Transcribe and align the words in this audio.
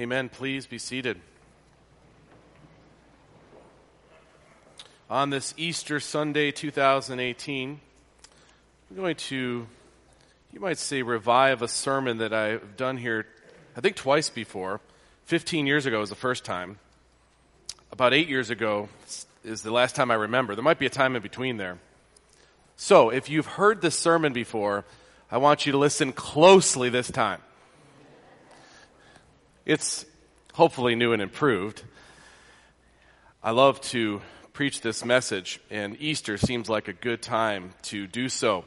Amen. 0.00 0.28
Please 0.28 0.66
be 0.66 0.78
seated. 0.78 1.20
On 5.08 5.30
this 5.30 5.54
Easter 5.56 6.00
Sunday 6.00 6.50
2018, 6.50 7.80
I'm 8.90 8.96
going 8.96 9.14
to, 9.14 9.68
you 10.52 10.58
might 10.58 10.78
say, 10.78 11.02
revive 11.02 11.62
a 11.62 11.68
sermon 11.68 12.18
that 12.18 12.32
I've 12.32 12.76
done 12.76 12.96
here, 12.96 13.28
I 13.76 13.80
think 13.82 13.94
twice 13.94 14.30
before. 14.30 14.80
15 15.26 15.64
years 15.64 15.86
ago 15.86 16.00
was 16.00 16.10
the 16.10 16.16
first 16.16 16.44
time. 16.44 16.80
About 17.92 18.12
eight 18.12 18.28
years 18.28 18.50
ago 18.50 18.88
is 19.44 19.62
the 19.62 19.70
last 19.70 19.94
time 19.94 20.10
I 20.10 20.14
remember. 20.14 20.56
There 20.56 20.64
might 20.64 20.80
be 20.80 20.86
a 20.86 20.90
time 20.90 21.14
in 21.14 21.22
between 21.22 21.56
there. 21.56 21.78
So, 22.74 23.10
if 23.10 23.30
you've 23.30 23.46
heard 23.46 23.80
this 23.80 23.96
sermon 23.96 24.32
before, 24.32 24.84
I 25.30 25.38
want 25.38 25.66
you 25.66 25.70
to 25.70 25.78
listen 25.78 26.12
closely 26.12 26.88
this 26.88 27.12
time. 27.12 27.40
It's 29.66 30.04
hopefully 30.52 30.94
new 30.94 31.14
and 31.14 31.22
improved. 31.22 31.84
I 33.42 33.52
love 33.52 33.80
to 33.82 34.20
preach 34.52 34.82
this 34.82 35.06
message, 35.06 35.58
and 35.70 35.96
Easter 35.98 36.36
seems 36.36 36.68
like 36.68 36.86
a 36.86 36.92
good 36.92 37.22
time 37.22 37.72
to 37.84 38.06
do 38.06 38.28
so. 38.28 38.66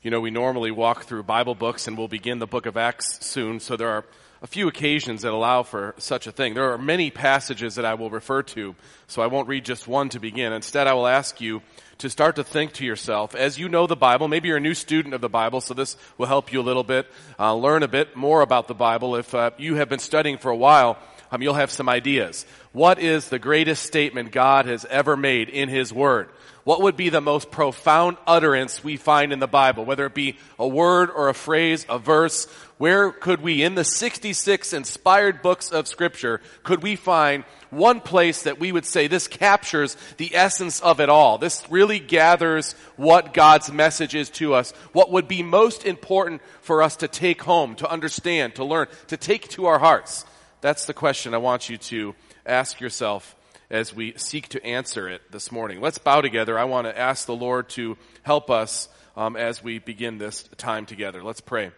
You 0.00 0.10
know, 0.10 0.20
we 0.20 0.30
normally 0.30 0.70
walk 0.70 1.04
through 1.04 1.24
Bible 1.24 1.54
books, 1.54 1.86
and 1.86 1.98
we'll 1.98 2.08
begin 2.08 2.38
the 2.38 2.46
book 2.46 2.64
of 2.64 2.78
Acts 2.78 3.22
soon, 3.22 3.60
so 3.60 3.76
there 3.76 3.90
are 3.90 4.06
a 4.44 4.46
few 4.46 4.68
occasions 4.68 5.22
that 5.22 5.32
allow 5.32 5.62
for 5.62 5.94
such 5.96 6.26
a 6.26 6.30
thing. 6.30 6.52
There 6.52 6.70
are 6.70 6.76
many 6.76 7.10
passages 7.10 7.76
that 7.76 7.86
I 7.86 7.94
will 7.94 8.10
refer 8.10 8.42
to, 8.42 8.74
so 9.06 9.22
I 9.22 9.26
won't 9.26 9.48
read 9.48 9.64
just 9.64 9.88
one 9.88 10.10
to 10.10 10.20
begin. 10.20 10.52
Instead, 10.52 10.86
I 10.86 10.92
will 10.92 11.06
ask 11.06 11.40
you 11.40 11.62
to 11.96 12.10
start 12.10 12.36
to 12.36 12.44
think 12.44 12.74
to 12.74 12.84
yourself, 12.84 13.34
as 13.34 13.58
you 13.58 13.70
know 13.70 13.86
the 13.86 13.96
Bible, 13.96 14.28
maybe 14.28 14.48
you're 14.48 14.58
a 14.58 14.60
new 14.60 14.74
student 14.74 15.14
of 15.14 15.22
the 15.22 15.30
Bible, 15.30 15.62
so 15.62 15.72
this 15.72 15.96
will 16.18 16.26
help 16.26 16.52
you 16.52 16.60
a 16.60 16.62
little 16.62 16.84
bit, 16.84 17.06
uh, 17.38 17.54
learn 17.54 17.82
a 17.82 17.88
bit 17.88 18.16
more 18.16 18.42
about 18.42 18.68
the 18.68 18.74
Bible. 18.74 19.16
If 19.16 19.34
uh, 19.34 19.52
you 19.56 19.76
have 19.76 19.88
been 19.88 19.98
studying 19.98 20.36
for 20.36 20.50
a 20.50 20.56
while, 20.56 20.98
um, 21.30 21.40
you'll 21.40 21.54
have 21.54 21.70
some 21.70 21.88
ideas. 21.88 22.44
What 22.72 22.98
is 22.98 23.30
the 23.30 23.38
greatest 23.38 23.84
statement 23.84 24.30
God 24.30 24.66
has 24.66 24.84
ever 24.84 25.16
made 25.16 25.48
in 25.48 25.70
His 25.70 25.90
Word? 25.90 26.28
What 26.64 26.80
would 26.80 26.96
be 26.96 27.10
the 27.10 27.20
most 27.20 27.50
profound 27.50 28.16
utterance 28.26 28.82
we 28.82 28.96
find 28.96 29.32
in 29.34 29.38
the 29.38 29.46
Bible? 29.46 29.84
Whether 29.84 30.06
it 30.06 30.14
be 30.14 30.38
a 30.58 30.66
word 30.66 31.10
or 31.10 31.28
a 31.28 31.34
phrase, 31.34 31.84
a 31.90 31.98
verse, 31.98 32.46
where 32.78 33.12
could 33.12 33.42
we, 33.42 33.62
in 33.62 33.74
the 33.74 33.84
66 33.84 34.72
inspired 34.72 35.42
books 35.42 35.70
of 35.70 35.86
Scripture, 35.86 36.40
could 36.62 36.82
we 36.82 36.96
find 36.96 37.44
one 37.68 38.00
place 38.00 38.44
that 38.44 38.58
we 38.58 38.72
would 38.72 38.86
say 38.86 39.06
this 39.06 39.28
captures 39.28 39.96
the 40.16 40.34
essence 40.34 40.80
of 40.80 41.00
it 41.00 41.10
all. 41.10 41.36
This 41.36 41.70
really 41.70 41.98
gathers 41.98 42.72
what 42.96 43.34
God's 43.34 43.70
message 43.70 44.14
is 44.14 44.30
to 44.30 44.54
us, 44.54 44.72
what 44.92 45.12
would 45.12 45.28
be 45.28 45.42
most 45.42 45.84
important 45.84 46.40
for 46.62 46.82
us 46.82 46.96
to 46.96 47.08
take 47.08 47.42
home, 47.42 47.74
to 47.76 47.90
understand, 47.90 48.54
to 48.54 48.64
learn, 48.64 48.86
to 49.08 49.18
take 49.18 49.48
to 49.50 49.66
our 49.66 49.78
hearts. 49.78 50.24
That's 50.62 50.86
the 50.86 50.94
question 50.94 51.34
I 51.34 51.38
want 51.38 51.68
you 51.68 51.76
to 51.76 52.14
ask 52.46 52.80
yourself 52.80 53.36
as 53.74 53.92
we 53.92 54.14
seek 54.16 54.48
to 54.50 54.64
answer 54.64 55.08
it 55.08 55.20
this 55.32 55.50
morning. 55.50 55.80
Let's 55.80 55.98
bow 55.98 56.20
together. 56.20 56.56
I 56.56 56.62
want 56.62 56.86
to 56.86 56.96
ask 56.96 57.26
the 57.26 57.34
Lord 57.34 57.68
to 57.70 57.98
help 58.22 58.48
us 58.48 58.88
um, 59.16 59.34
as 59.34 59.64
we 59.64 59.80
begin 59.80 60.16
this 60.16 60.44
time 60.56 60.86
together. 60.86 61.24
Let's 61.24 61.40
pray. 61.40 61.72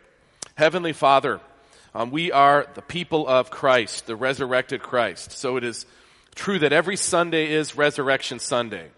Heavenly 0.56 0.92
Father, 0.92 1.40
um, 1.94 2.10
we 2.10 2.30
are 2.32 2.66
the 2.74 2.82
people 2.82 3.26
of 3.26 3.50
Christ, 3.50 4.06
the 4.06 4.14
resurrected 4.14 4.82
Christ. 4.82 5.32
So 5.32 5.56
it 5.56 5.64
is 5.64 5.86
true 6.34 6.58
that 6.58 6.70
every 6.70 6.96
Sunday 6.96 7.50
is 7.50 7.78
Resurrection 7.78 8.40
Sunday. 8.40 8.90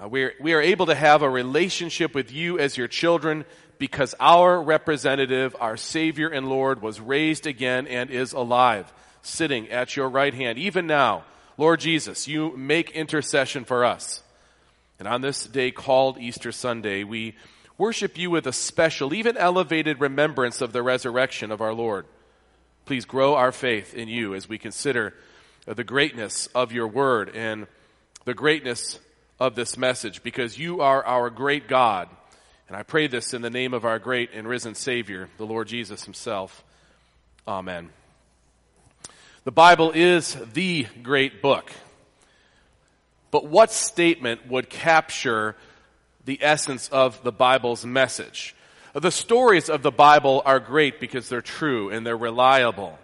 Uh, 0.00 0.08
we, 0.08 0.22
are, 0.22 0.34
we 0.40 0.52
are 0.54 0.62
able 0.62 0.86
to 0.86 0.94
have 0.94 1.22
a 1.22 1.28
relationship 1.28 2.14
with 2.14 2.30
you 2.30 2.60
as 2.60 2.76
your 2.76 2.86
children 2.86 3.44
because 3.78 4.14
our 4.20 4.62
representative, 4.62 5.56
our 5.58 5.76
Savior 5.76 6.28
and 6.28 6.48
Lord, 6.48 6.80
was 6.80 7.00
raised 7.00 7.48
again 7.48 7.88
and 7.88 8.08
is 8.08 8.34
alive, 8.34 8.92
sitting 9.22 9.68
at 9.70 9.96
your 9.96 10.08
right 10.08 10.32
hand. 10.32 10.58
Even 10.58 10.86
now, 10.86 11.24
Lord 11.58 11.80
Jesus, 11.80 12.28
you 12.28 12.56
make 12.56 12.92
intercession 12.92 13.64
for 13.64 13.84
us. 13.84 14.22
And 15.00 15.08
on 15.08 15.20
this 15.20 15.44
day 15.44 15.72
called 15.72 16.16
Easter 16.18 16.52
Sunday, 16.52 17.02
we 17.02 17.34
worship 17.76 18.16
you 18.16 18.30
with 18.30 18.46
a 18.46 18.52
special, 18.52 19.12
even 19.12 19.36
elevated 19.36 20.00
remembrance 20.00 20.60
of 20.60 20.72
the 20.72 20.82
resurrection 20.82 21.50
of 21.50 21.60
our 21.60 21.74
Lord. 21.74 22.06
Please 22.86 23.04
grow 23.04 23.34
our 23.34 23.52
faith 23.52 23.92
in 23.92 24.08
you 24.08 24.34
as 24.34 24.48
we 24.48 24.56
consider 24.56 25.14
the 25.66 25.84
greatness 25.84 26.46
of 26.54 26.72
your 26.72 26.86
word 26.86 27.34
and 27.34 27.66
the 28.24 28.34
greatness 28.34 29.00
of 29.40 29.56
this 29.56 29.76
message 29.76 30.22
because 30.22 30.58
you 30.58 30.80
are 30.80 31.04
our 31.04 31.28
great 31.28 31.68
God. 31.68 32.08
And 32.68 32.76
I 32.76 32.84
pray 32.84 33.08
this 33.08 33.34
in 33.34 33.42
the 33.42 33.50
name 33.50 33.74
of 33.74 33.84
our 33.84 33.98
great 33.98 34.30
and 34.32 34.46
risen 34.46 34.74
Savior, 34.74 35.28
the 35.38 35.46
Lord 35.46 35.66
Jesus 35.66 36.04
himself. 36.04 36.64
Amen. 37.46 37.90
The 39.48 39.52
Bible 39.52 39.92
is 39.92 40.36
the 40.52 40.86
great 41.02 41.40
book. 41.40 41.72
But 43.30 43.46
what 43.46 43.72
statement 43.72 44.46
would 44.46 44.68
capture 44.68 45.56
the 46.26 46.38
essence 46.42 46.90
of 46.90 47.22
the 47.22 47.32
Bible's 47.32 47.82
message. 47.82 48.54
The 48.92 49.10
stories 49.10 49.70
of 49.70 49.80
the 49.80 49.90
Bible 49.90 50.42
are 50.44 50.60
great 50.60 51.00
because 51.00 51.30
they're 51.30 51.40
true 51.40 51.88
and 51.88 52.06
they're 52.06 52.14
reliable. 52.14 52.98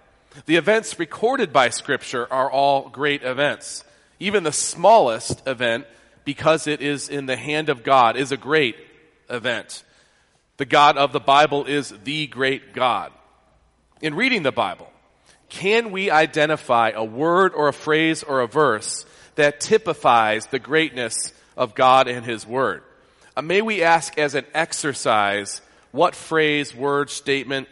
The 0.44 0.56
events 0.56 0.98
recorded 0.98 1.50
by 1.50 1.70
Scripture 1.70 2.30
are 2.30 2.50
all 2.50 2.90
great 2.90 3.22
events. 3.22 3.82
Even 4.20 4.44
the 4.44 4.52
smallest 4.52 5.48
event, 5.48 5.86
because 6.26 6.66
it 6.66 6.82
is 6.82 7.08
in 7.08 7.24
the 7.24 7.36
hand 7.36 7.70
of 7.70 7.82
God, 7.82 8.18
is 8.18 8.32
a 8.32 8.36
great 8.36 8.76
event. 9.30 9.82
The 10.58 10.66
God 10.66 10.98
of 10.98 11.10
the 11.10 11.20
Bible 11.20 11.64
is 11.64 11.94
the 12.04 12.26
great 12.26 12.74
God. 12.74 13.12
In 14.02 14.14
reading 14.14 14.42
the 14.42 14.52
Bible, 14.52 14.90
can 15.48 15.90
we 15.90 16.10
identify 16.10 16.90
a 16.90 17.04
word 17.04 17.54
or 17.54 17.68
a 17.68 17.72
phrase 17.72 18.22
or 18.22 18.40
a 18.40 18.46
verse 18.46 19.04
that 19.36 19.60
typifies 19.60 20.46
the 20.46 20.58
greatness 20.58 21.32
of 21.56 21.74
God 21.74 22.08
and 22.08 22.24
His 22.24 22.46
Word? 22.46 22.82
Uh, 23.36 23.42
may 23.42 23.62
we 23.62 23.82
ask 23.82 24.18
as 24.18 24.34
an 24.34 24.44
exercise 24.54 25.60
what 25.90 26.14
phrase, 26.14 26.74
word, 26.74 27.10
statement 27.10 27.68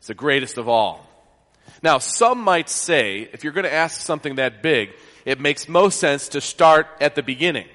is 0.00 0.06
the 0.06 0.14
greatest 0.14 0.58
of 0.58 0.68
all? 0.68 1.04
Now, 1.82 1.98
some 1.98 2.40
might 2.40 2.68
say, 2.68 3.28
if 3.32 3.44
you're 3.44 3.52
going 3.52 3.64
to 3.64 3.72
ask 3.72 4.00
something 4.00 4.36
that 4.36 4.62
big, 4.62 4.90
it 5.24 5.40
makes 5.40 5.68
most 5.68 5.98
sense 5.98 6.28
to 6.30 6.40
start 6.40 6.86
at 7.00 7.14
the 7.14 7.22
beginning 7.22 7.66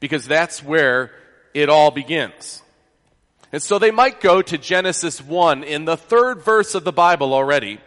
because 0.00 0.26
that's 0.26 0.62
where 0.62 1.10
it 1.52 1.68
all 1.68 1.90
begins. 1.90 2.62
And 3.52 3.62
so 3.62 3.78
they 3.78 3.90
might 3.90 4.20
go 4.20 4.42
to 4.42 4.58
Genesis 4.58 5.20
1 5.20 5.62
in 5.62 5.84
the 5.84 5.96
third 5.96 6.42
verse 6.42 6.74
of 6.74 6.84
the 6.84 6.92
Bible 6.92 7.32
already. 7.32 7.78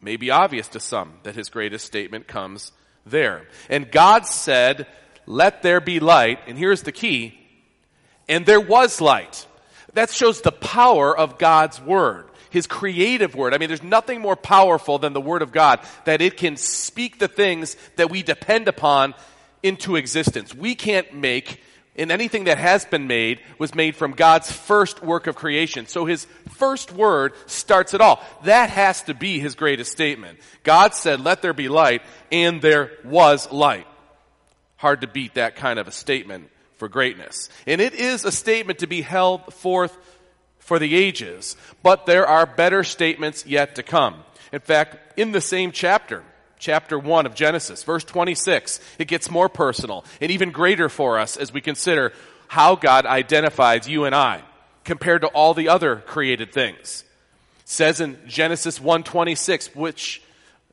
May 0.00 0.16
be 0.16 0.30
obvious 0.30 0.68
to 0.68 0.80
some 0.80 1.14
that 1.24 1.34
his 1.34 1.48
greatest 1.48 1.86
statement 1.86 2.26
comes 2.28 2.72
there. 3.04 3.46
And 3.68 3.90
God 3.90 4.26
said, 4.26 4.86
let 5.26 5.62
there 5.62 5.80
be 5.80 6.00
light, 6.00 6.38
and 6.46 6.56
here's 6.56 6.82
the 6.82 6.92
key, 6.92 7.38
and 8.28 8.46
there 8.46 8.60
was 8.60 9.00
light. 9.00 9.46
That 9.94 10.10
shows 10.10 10.40
the 10.40 10.52
power 10.52 11.16
of 11.16 11.38
God's 11.38 11.80
Word. 11.80 12.26
His 12.50 12.66
creative 12.66 13.34
Word. 13.34 13.52
I 13.52 13.58
mean, 13.58 13.68
there's 13.68 13.82
nothing 13.82 14.20
more 14.20 14.36
powerful 14.36 14.98
than 14.98 15.12
the 15.12 15.20
Word 15.20 15.42
of 15.42 15.52
God, 15.52 15.80
that 16.04 16.22
it 16.22 16.36
can 16.36 16.56
speak 16.56 17.18
the 17.18 17.28
things 17.28 17.76
that 17.96 18.10
we 18.10 18.22
depend 18.22 18.68
upon 18.68 19.14
into 19.62 19.96
existence. 19.96 20.54
We 20.54 20.74
can't 20.74 21.12
make, 21.14 21.60
and 21.98 22.12
anything 22.12 22.44
that 22.44 22.58
has 22.58 22.84
been 22.84 23.06
made 23.06 23.40
was 23.58 23.74
made 23.74 23.96
from 23.96 24.12
God's 24.12 24.50
first 24.50 25.02
work 25.02 25.26
of 25.26 25.34
creation. 25.34 25.86
So 25.86 26.06
his 26.06 26.26
first 26.50 26.92
word 26.92 27.32
starts 27.46 27.92
it 27.92 28.00
all. 28.00 28.22
That 28.44 28.70
has 28.70 29.02
to 29.02 29.14
be 29.14 29.38
his 29.38 29.54
greatest 29.54 29.92
statement. 29.92 30.38
God 30.62 30.94
said, 30.94 31.20
let 31.20 31.42
there 31.42 31.52
be 31.52 31.68
light, 31.68 32.02
and 32.30 32.62
there 32.62 32.92
was 33.04 33.50
light. 33.50 33.86
Hard 34.76 35.00
to 35.00 35.08
beat 35.08 35.34
that 35.34 35.56
kind 35.56 35.78
of 35.78 35.88
a 35.88 35.92
statement 35.92 36.50
for 36.76 36.88
greatness. 36.88 37.50
And 37.66 37.80
it 37.80 37.94
is 37.94 38.24
a 38.24 38.30
statement 38.30 38.78
to 38.78 38.86
be 38.86 39.02
held 39.02 39.52
forth 39.52 39.96
for 40.60 40.78
the 40.78 40.94
ages, 40.94 41.56
but 41.82 42.06
there 42.06 42.26
are 42.26 42.46
better 42.46 42.84
statements 42.84 43.44
yet 43.46 43.74
to 43.74 43.82
come. 43.82 44.22
In 44.52 44.60
fact, 44.60 45.18
in 45.18 45.32
the 45.32 45.40
same 45.40 45.72
chapter, 45.72 46.22
chapter 46.58 46.98
1 46.98 47.26
of 47.26 47.34
Genesis, 47.34 47.82
verse 47.82 48.04
26, 48.04 48.80
it 48.98 49.08
gets 49.08 49.30
more 49.30 49.48
personal 49.48 50.04
and 50.20 50.30
even 50.30 50.50
greater 50.50 50.88
for 50.88 51.18
us 51.18 51.36
as 51.36 51.52
we 51.52 51.60
consider 51.60 52.12
how 52.48 52.74
God 52.74 53.06
identifies 53.06 53.88
you 53.88 54.04
and 54.04 54.14
I 54.14 54.42
compared 54.84 55.22
to 55.22 55.28
all 55.28 55.54
the 55.54 55.68
other 55.68 55.96
created 55.96 56.52
things. 56.52 57.04
It 57.60 57.68
says 57.68 58.00
in 58.00 58.18
Genesis 58.26 58.78
1:26, 58.78 59.76
which 59.76 60.22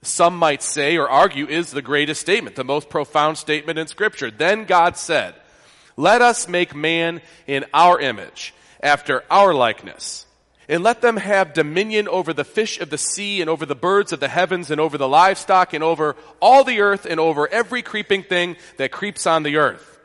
some 0.02 0.38
might 0.38 0.62
say 0.62 0.98
or 0.98 1.10
argue 1.10 1.48
is 1.48 1.72
the 1.72 1.82
greatest 1.82 2.22
statement, 2.22 2.56
the 2.56 2.64
most 2.64 2.90
profound 2.90 3.38
statement 3.38 3.80
in 3.80 3.88
scripture. 3.88 4.32
Then 4.32 4.66
God 4.66 4.98
said, 4.98 5.36
let 5.98 6.22
us 6.22 6.48
make 6.48 6.76
man 6.76 7.22
in 7.48 7.66
our 7.74 8.00
image, 8.00 8.54
after 8.82 9.24
our 9.32 9.54
likeness. 9.54 10.25
And 10.68 10.84
let 10.84 11.02
them 11.02 11.18
have 11.18 11.54
dominion 11.54 12.08
over 12.08 12.34
the 12.34 12.44
fish 12.44 12.80
of 12.80 12.90
the 12.90 12.98
sea 12.98 13.42
and 13.42 13.50
over 13.50 13.66
the 13.66 13.76
birds 13.76 14.12
of 14.12 14.20
the 14.20 14.28
heavens 14.28 14.72
and 14.72 14.82
over 14.82 14.98
the 14.98 15.08
livestock 15.08 15.74
and 15.74 15.84
over 15.84 16.16
all 16.40 16.64
the 16.64 16.82
earth 16.82 17.06
and 17.06 17.20
over 17.20 17.48
every 17.48 17.84
creeping 17.84 18.24
thing 18.24 18.56
that 18.78 18.92
creeps 18.92 19.28
on 19.28 19.44
the 19.44 19.58
earth. 19.58 20.00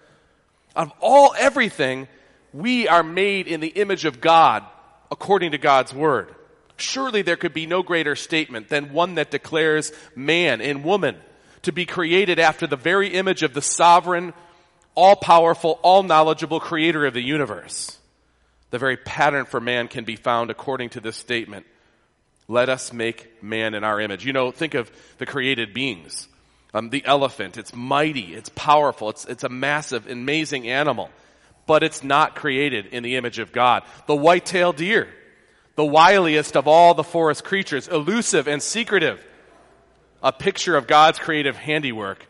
Of 0.76 0.92
all 1.00 1.34
everything, 1.38 2.08
we 2.52 2.88
are 2.88 3.02
made 3.02 3.46
in 3.46 3.60
the 3.60 3.68
image 3.68 4.04
of 4.04 4.20
God 4.20 4.64
according 5.10 5.52
to 5.52 5.58
God's 5.58 5.94
word. 5.94 6.34
Surely 6.76 7.22
there 7.22 7.36
could 7.36 7.52
be 7.52 7.66
no 7.66 7.82
greater 7.82 8.16
statement 8.16 8.68
than 8.68 8.92
one 8.92 9.16
that 9.16 9.30
declares 9.30 9.92
man 10.14 10.60
and 10.60 10.84
woman 10.84 11.16
to 11.62 11.72
be 11.72 11.84
created 11.86 12.38
after 12.38 12.66
the 12.66 12.76
very 12.76 13.08
image 13.08 13.42
of 13.42 13.54
the 13.54 13.62
sovereign, 13.62 14.32
all 14.94 15.16
powerful, 15.16 15.78
all 15.82 16.02
knowledgeable 16.02 16.60
creator 16.60 17.04
of 17.04 17.14
the 17.14 17.22
universe. 17.22 17.98
The 18.70 18.78
very 18.78 18.96
pattern 18.96 19.44
for 19.44 19.60
man 19.60 19.88
can 19.88 20.04
be 20.04 20.16
found 20.16 20.50
according 20.50 20.90
to 20.90 21.00
this 21.00 21.16
statement. 21.16 21.66
Let 22.48 22.68
us 22.68 22.92
make 22.92 23.42
man 23.42 23.74
in 23.74 23.84
our 23.84 24.00
image. 24.00 24.24
You 24.24 24.32
know, 24.32 24.50
think 24.50 24.74
of 24.74 24.90
the 25.18 25.26
created 25.26 25.74
beings. 25.74 26.28
Um, 26.72 26.90
the 26.90 27.04
elephant, 27.04 27.56
it's 27.56 27.74
mighty, 27.74 28.34
it's 28.34 28.48
powerful, 28.50 29.10
it's, 29.10 29.24
it's 29.24 29.42
a 29.42 29.48
massive, 29.48 30.06
amazing 30.08 30.68
animal, 30.68 31.10
but 31.66 31.82
it's 31.82 32.04
not 32.04 32.36
created 32.36 32.86
in 32.86 33.02
the 33.02 33.16
image 33.16 33.40
of 33.40 33.50
God. 33.50 33.82
The 34.06 34.14
white-tailed 34.14 34.76
deer, 34.76 35.08
the 35.74 35.82
wiliest 35.82 36.54
of 36.54 36.68
all 36.68 36.94
the 36.94 37.02
forest 37.02 37.42
creatures, 37.42 37.88
elusive 37.88 38.46
and 38.46 38.62
secretive, 38.62 39.20
a 40.22 40.32
picture 40.32 40.76
of 40.76 40.86
God's 40.86 41.18
creative 41.18 41.56
handiwork, 41.56 42.24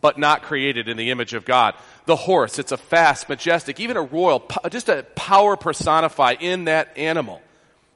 but 0.00 0.18
not 0.18 0.42
created 0.42 0.88
in 0.88 0.96
the 0.96 1.12
image 1.12 1.32
of 1.32 1.44
God. 1.44 1.74
The 2.04 2.16
horse, 2.16 2.58
it's 2.58 2.72
a 2.72 2.76
fast, 2.76 3.28
majestic, 3.28 3.78
even 3.78 3.96
a 3.96 4.02
royal, 4.02 4.44
just 4.70 4.88
a 4.88 5.04
power 5.14 5.56
personified 5.56 6.38
in 6.40 6.64
that 6.64 6.96
animal. 6.96 7.40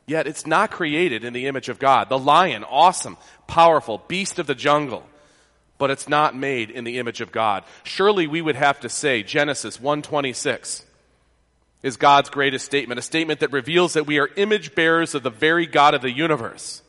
Yet 0.06 0.28
it's 0.28 0.46
not 0.46 0.70
created 0.70 1.24
in 1.24 1.32
the 1.32 1.46
image 1.46 1.68
of 1.68 1.80
God. 1.80 2.08
The 2.08 2.18
lion, 2.18 2.62
awesome, 2.62 3.16
powerful, 3.48 4.02
beast 4.06 4.38
of 4.38 4.46
the 4.46 4.54
jungle, 4.54 5.04
but 5.78 5.90
it's 5.90 6.08
not 6.08 6.36
made 6.36 6.70
in 6.70 6.84
the 6.84 6.98
image 6.98 7.20
of 7.20 7.32
God. 7.32 7.64
Surely 7.82 8.28
we 8.28 8.40
would 8.40 8.54
have 8.54 8.80
to 8.80 8.88
say 8.88 9.24
Genesis 9.24 9.80
126 9.80 10.84
is 11.82 11.96
God's 11.96 12.30
greatest 12.30 12.64
statement, 12.64 12.98
a 13.00 13.02
statement 13.02 13.40
that 13.40 13.52
reveals 13.52 13.94
that 13.94 14.06
we 14.06 14.18
are 14.18 14.28
image 14.36 14.74
bearers 14.74 15.14
of 15.14 15.24
the 15.24 15.30
very 15.30 15.66
God 15.66 15.94
of 15.94 16.02
the 16.02 16.10
universe. 16.10 16.82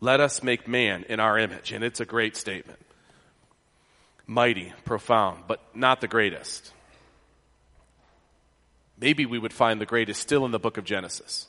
Let 0.00 0.20
us 0.20 0.42
make 0.42 0.68
man 0.68 1.04
in 1.08 1.20
our 1.20 1.38
image. 1.38 1.72
And 1.72 1.82
it's 1.82 2.00
a 2.00 2.04
great 2.04 2.36
statement. 2.36 2.78
Mighty, 4.30 4.74
profound, 4.84 5.44
but 5.48 5.60
not 5.74 6.02
the 6.02 6.06
greatest. 6.06 6.72
Maybe 9.00 9.24
we 9.24 9.38
would 9.38 9.54
find 9.54 9.80
the 9.80 9.86
greatest 9.86 10.20
still 10.20 10.44
in 10.44 10.50
the 10.50 10.58
book 10.58 10.76
of 10.76 10.84
Genesis. 10.84 11.46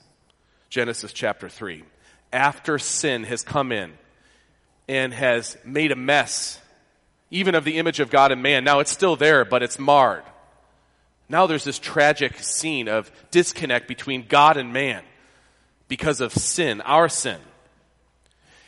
Genesis 0.70 1.12
chapter 1.12 1.50
3. 1.50 1.84
After 2.32 2.80
sin 2.80 3.26
has 3.26 3.44
come 3.44 3.74
in 3.74 3.92
and 4.88 5.14
has 5.14 5.58
made 5.66 5.92
a 5.92 5.96
mess, 5.98 6.62
even 7.32 7.54
of 7.54 7.66
the 7.66 7.78
image 7.78 8.00
of 8.00 8.10
God 8.10 8.32
and 8.32 8.42
man, 8.42 8.64
now 8.64 8.80
it's 8.80 8.92
still 8.92 9.18
there, 9.18 9.44
but 9.44 9.62
it's 9.62 9.78
marred. 9.78 10.24
Now 11.28 11.48
there's 11.48 11.66
this 11.66 11.80
tragic 11.80 12.40
scene 12.40 12.88
of 12.88 13.12
disconnect 13.30 13.90
between 13.90 14.26
God 14.28 14.56
and 14.56 14.72
man 14.72 15.04
because 15.90 16.22
of 16.22 16.32
sin, 16.32 16.80
our 16.82 17.10
sin. 17.10 17.40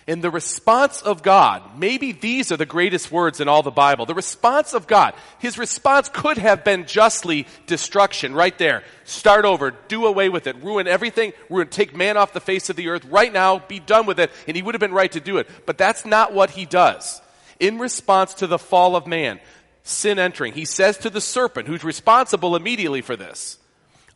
In 0.07 0.21
the 0.21 0.31
response 0.31 1.03
of 1.03 1.21
God, 1.21 1.77
maybe 1.77 2.12
these 2.12 2.51
are 2.51 2.57
the 2.57 2.65
greatest 2.65 3.12
words 3.12 3.39
in 3.39 3.48
all 3.48 3.62
the 3.62 3.69
Bible. 3.69 4.07
The 4.07 4.15
response 4.15 4.74
of 4.74 4.88
God, 4.88 5.13
His 5.38 5.59
response 5.59 6.09
could 6.09 6.39
have 6.39 6.63
been 6.63 6.88
justly 6.88 7.45
destruction 7.68 8.33
right 8.33 8.57
there. 8.57 8.83
Start 9.03 9.45
over, 9.45 9.71
do 9.88 10.07
away 10.07 10.30
with 10.30 10.48
it, 10.48 10.62
ruin 10.63 10.88
everything, 10.88 11.33
ruin, 11.50 11.68
take 11.68 11.95
man 11.95 12.18
off 12.18 12.33
the 12.33 12.39
face 12.39 12.69
of 12.71 12.75
the 12.75 12.89
earth 12.89 13.06
right 13.06 13.31
now, 13.31 13.59
be 13.59 13.80
done 13.80 14.07
with 14.07 14.19
it, 14.19 14.31
and 14.48 14.56
He 14.57 14.63
would 14.63 14.74
have 14.74 14.80
been 14.80 14.92
right 14.92 15.12
to 15.12 15.19
do 15.19 15.38
it. 15.38 15.48
But 15.68 15.77
that's 15.77 16.03
not 16.03 16.33
what 16.33 16.50
He 16.50 16.65
does. 16.65 17.21
In 17.59 17.77
response 17.77 18.33
to 18.36 18.48
the 18.48 18.57
fall 18.57 18.95
of 18.95 19.06
man, 19.06 19.39
sin 19.83 20.18
entering, 20.18 20.53
He 20.53 20.65
says 20.65 20.98
to 21.00 21.12
the 21.12 21.21
serpent, 21.21 21.68
who's 21.68 21.83
responsible 21.83 22.56
immediately 22.56 23.01
for 23.01 23.15
this, 23.15 23.59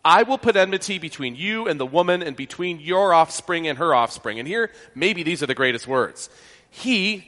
I 0.06 0.22
will 0.22 0.38
put 0.38 0.56
enmity 0.56 1.00
between 1.00 1.36
you 1.36 1.68
and 1.68 1.80
the 1.80 1.86
woman 1.86 2.22
and 2.22 2.38
between 2.38 2.80
your 2.80 3.12
offspring 3.12 3.68
and 3.68 3.80
her 3.80 3.96
offspring. 3.96 4.38
And 4.38 4.48
here, 4.48 4.70
maybe 4.94 5.24
these 5.24 5.42
are 5.42 5.48
the 5.48 5.56
greatest 5.56 5.88
words. 5.88 6.30
He, 6.70 7.26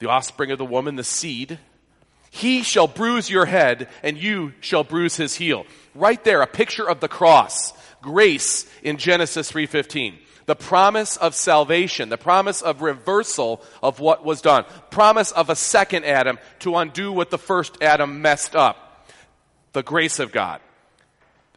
the 0.00 0.08
offspring 0.08 0.50
of 0.50 0.56
the 0.56 0.64
woman, 0.64 0.96
the 0.96 1.04
seed, 1.04 1.58
he 2.30 2.62
shall 2.62 2.86
bruise 2.86 3.28
your 3.28 3.44
head 3.44 3.88
and 4.02 4.16
you 4.16 4.54
shall 4.60 4.84
bruise 4.84 5.16
his 5.16 5.34
heel. 5.34 5.66
Right 5.94 6.22
there, 6.24 6.40
a 6.40 6.46
picture 6.46 6.88
of 6.88 7.00
the 7.00 7.08
cross. 7.08 7.74
Grace 8.00 8.66
in 8.82 8.96
Genesis 8.96 9.52
3.15. 9.52 10.14
The 10.46 10.56
promise 10.56 11.18
of 11.18 11.34
salvation, 11.34 12.08
the 12.08 12.16
promise 12.16 12.62
of 12.62 12.80
reversal 12.80 13.62
of 13.82 14.00
what 14.00 14.24
was 14.24 14.40
done. 14.40 14.64
Promise 14.90 15.32
of 15.32 15.50
a 15.50 15.56
second 15.56 16.04
Adam 16.04 16.38
to 16.60 16.76
undo 16.76 17.12
what 17.12 17.30
the 17.30 17.38
first 17.38 17.76
Adam 17.82 18.22
messed 18.22 18.56
up. 18.56 19.10
The 19.72 19.82
grace 19.82 20.20
of 20.20 20.32
God 20.32 20.60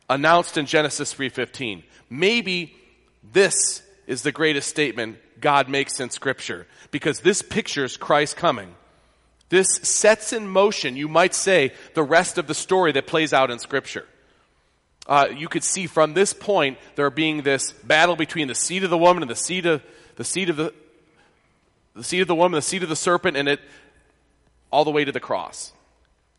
announced 0.09 0.57
in 0.57 0.65
Genesis 0.65 1.13
3:15. 1.13 1.83
Maybe 2.09 2.75
this 3.23 3.83
is 4.07 4.23
the 4.23 4.31
greatest 4.31 4.69
statement 4.69 5.19
God 5.39 5.69
makes 5.69 6.00
in 6.00 6.09
scripture 6.09 6.67
because 6.91 7.19
this 7.21 7.41
pictures 7.41 7.95
Christ 7.95 8.35
coming. 8.35 8.75
This 9.50 9.67
sets 9.81 10.33
in 10.33 10.47
motion, 10.47 10.95
you 10.95 11.07
might 11.07 11.33
say, 11.33 11.73
the 11.94 12.03
rest 12.03 12.38
of 12.38 12.47
the 12.47 12.53
story 12.53 12.91
that 12.91 13.07
plays 13.07 13.33
out 13.33 13.50
in 13.50 13.59
scripture. 13.59 14.06
Uh, 15.07 15.27
you 15.35 15.47
could 15.47 15.63
see 15.63 15.88
from 15.88 16.13
this 16.13 16.33
point 16.33 16.77
there 16.95 17.09
being 17.09 17.41
this 17.41 17.71
battle 17.71 18.15
between 18.15 18.47
the 18.47 18.56
seed 18.56 18.83
of 18.83 18.91
the 18.91 18.97
woman 18.97 19.23
and 19.23 19.29
the 19.29 19.35
seed 19.35 19.65
of 19.65 19.81
the 20.17 20.23
seed 20.23 20.50
of 20.50 20.56
the 20.56 20.73
the 21.95 22.03
seed 22.03 22.21
of 22.21 22.27
the 22.27 22.35
woman, 22.35 22.56
the 22.56 22.61
seed 22.61 22.83
of 22.83 22.89
the 22.89 22.95
serpent, 22.95 23.35
and 23.35 23.50
it 23.50 23.59
all 24.71 24.85
the 24.85 24.91
way 24.91 25.03
to 25.03 25.11
the 25.11 25.19
cross, 25.19 25.73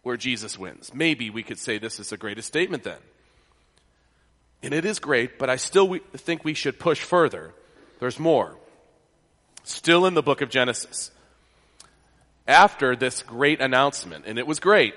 where 0.02 0.16
Jesus 0.16 0.58
wins. 0.58 0.94
Maybe 0.94 1.28
we 1.30 1.42
could 1.42 1.58
say 1.58 1.78
this 1.78 1.98
is 1.98 2.10
the 2.10 2.16
greatest 2.16 2.48
statement 2.48 2.84
then. 2.84 2.98
And 4.62 4.74
it 4.74 4.84
is 4.84 4.98
great, 4.98 5.38
but 5.38 5.48
I 5.48 5.56
still 5.56 5.98
think 6.14 6.44
we 6.44 6.54
should 6.54 6.78
push 6.78 7.00
further. 7.00 7.52
There's 7.98 8.18
more. 8.18 8.56
Still 9.64 10.06
in 10.06 10.14
the 10.14 10.22
book 10.22 10.40
of 10.40 10.50
Genesis. 10.50 11.10
After 12.46 12.96
this 12.96 13.22
great 13.22 13.60
announcement, 13.60 14.24
and 14.26 14.38
it 14.38 14.46
was 14.46 14.60
great, 14.60 14.94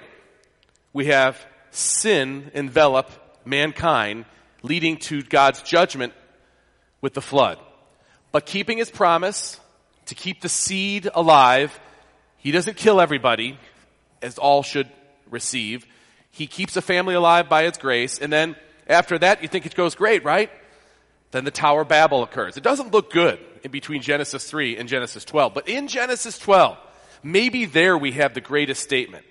we 0.92 1.08
have 1.08 1.38
sin 1.72 2.52
envelop 2.54 3.10
mankind, 3.46 4.26
leading 4.62 4.98
to 4.98 5.22
God's 5.22 5.62
judgment 5.62 6.14
with 7.02 7.14
the 7.14 7.22
flood. 7.22 7.58
But 8.32 8.46
keeping 8.46 8.78
his 8.78 8.90
promise 8.90 9.60
to 10.08 10.16
keep 10.16 10.42
the 10.42 10.50
seed 10.50 11.10
alive, 11.14 11.78
he 12.38 12.52
doesn't 12.52 12.78
kill 12.78 13.00
everybody, 13.00 13.58
as 14.22 14.38
all 14.38 14.64
should 14.64 14.90
receive. 15.30 15.86
He 16.32 16.48
keeps 16.48 16.76
a 16.76 16.82
family 16.82 17.16
alive 17.16 17.50
by 17.50 17.64
his 17.64 17.78
grace, 17.78 18.20
and 18.20 18.32
then 18.32 18.56
after 18.88 19.18
that, 19.20 19.42
you 19.42 19.48
think 19.48 19.66
it 19.66 19.76
goes 19.76 19.96
great, 19.96 20.24
right? 20.24 20.50
Then 21.32 21.46
the 21.46 21.52
Tower 21.52 21.82
of 21.82 21.88
Babel 21.88 22.24
occurs. 22.24 22.58
It 22.58 22.64
doesn't 22.64 22.92
look 22.92 23.12
good 23.12 23.40
in 23.64 23.72
between 23.72 24.02
Genesis 24.02 24.50
3 24.50 24.78
and 24.78 24.88
Genesis 24.88 25.26
12. 25.26 25.54
But 25.54 25.68
in 25.68 25.88
Genesis 25.88 26.38
12, 26.38 26.78
maybe 27.24 27.66
there 27.66 27.98
we 27.98 28.12
have 28.14 28.34
the 28.34 28.42
greatest 28.42 28.84
statement. 28.84 29.26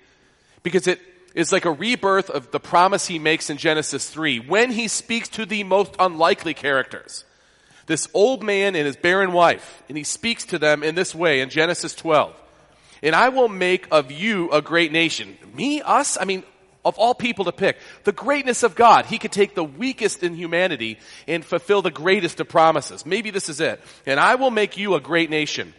Because 0.63 0.87
it 0.87 0.99
is 1.33 1.51
like 1.51 1.65
a 1.65 1.71
rebirth 1.71 2.29
of 2.29 2.51
the 2.51 2.59
promise 2.59 3.07
he 3.07 3.19
makes 3.19 3.49
in 3.49 3.57
Genesis 3.57 4.09
3 4.09 4.39
when 4.39 4.71
he 4.71 4.87
speaks 4.87 5.29
to 5.29 5.45
the 5.45 5.63
most 5.63 5.95
unlikely 5.99 6.53
characters. 6.53 7.25
This 7.85 8.07
old 8.13 8.43
man 8.43 8.75
and 8.75 8.85
his 8.85 8.95
barren 8.95 9.33
wife, 9.33 9.83
and 9.89 9.97
he 9.97 10.03
speaks 10.03 10.45
to 10.45 10.59
them 10.59 10.83
in 10.83 10.95
this 10.95 11.13
way 11.13 11.41
in 11.41 11.49
Genesis 11.49 11.93
12. 11.95 12.33
And 13.01 13.13
I 13.13 13.29
will 13.29 13.49
make 13.49 13.87
of 13.91 14.11
you 14.11 14.49
a 14.51 14.61
great 14.61 14.91
nation. 14.91 15.37
Me? 15.53 15.81
Us? 15.81 16.17
I 16.19 16.23
mean, 16.23 16.43
of 16.85 16.97
all 16.97 17.13
people 17.13 17.45
to 17.45 17.51
pick. 17.51 17.77
The 18.03 18.11
greatness 18.11 18.63
of 18.63 18.75
God. 18.75 19.05
He 19.05 19.17
could 19.17 19.31
take 19.31 19.55
the 19.55 19.63
weakest 19.63 20.23
in 20.23 20.35
humanity 20.35 20.99
and 21.27 21.45
fulfill 21.45 21.81
the 21.81 21.91
greatest 21.91 22.39
of 22.39 22.49
promises. 22.49 23.05
Maybe 23.05 23.31
this 23.31 23.49
is 23.49 23.59
it. 23.59 23.81
And 24.05 24.19
I 24.19 24.35
will 24.35 24.51
make 24.51 24.77
you 24.77 24.95
a 24.95 24.99
great 24.99 25.29
nation. 25.29 25.73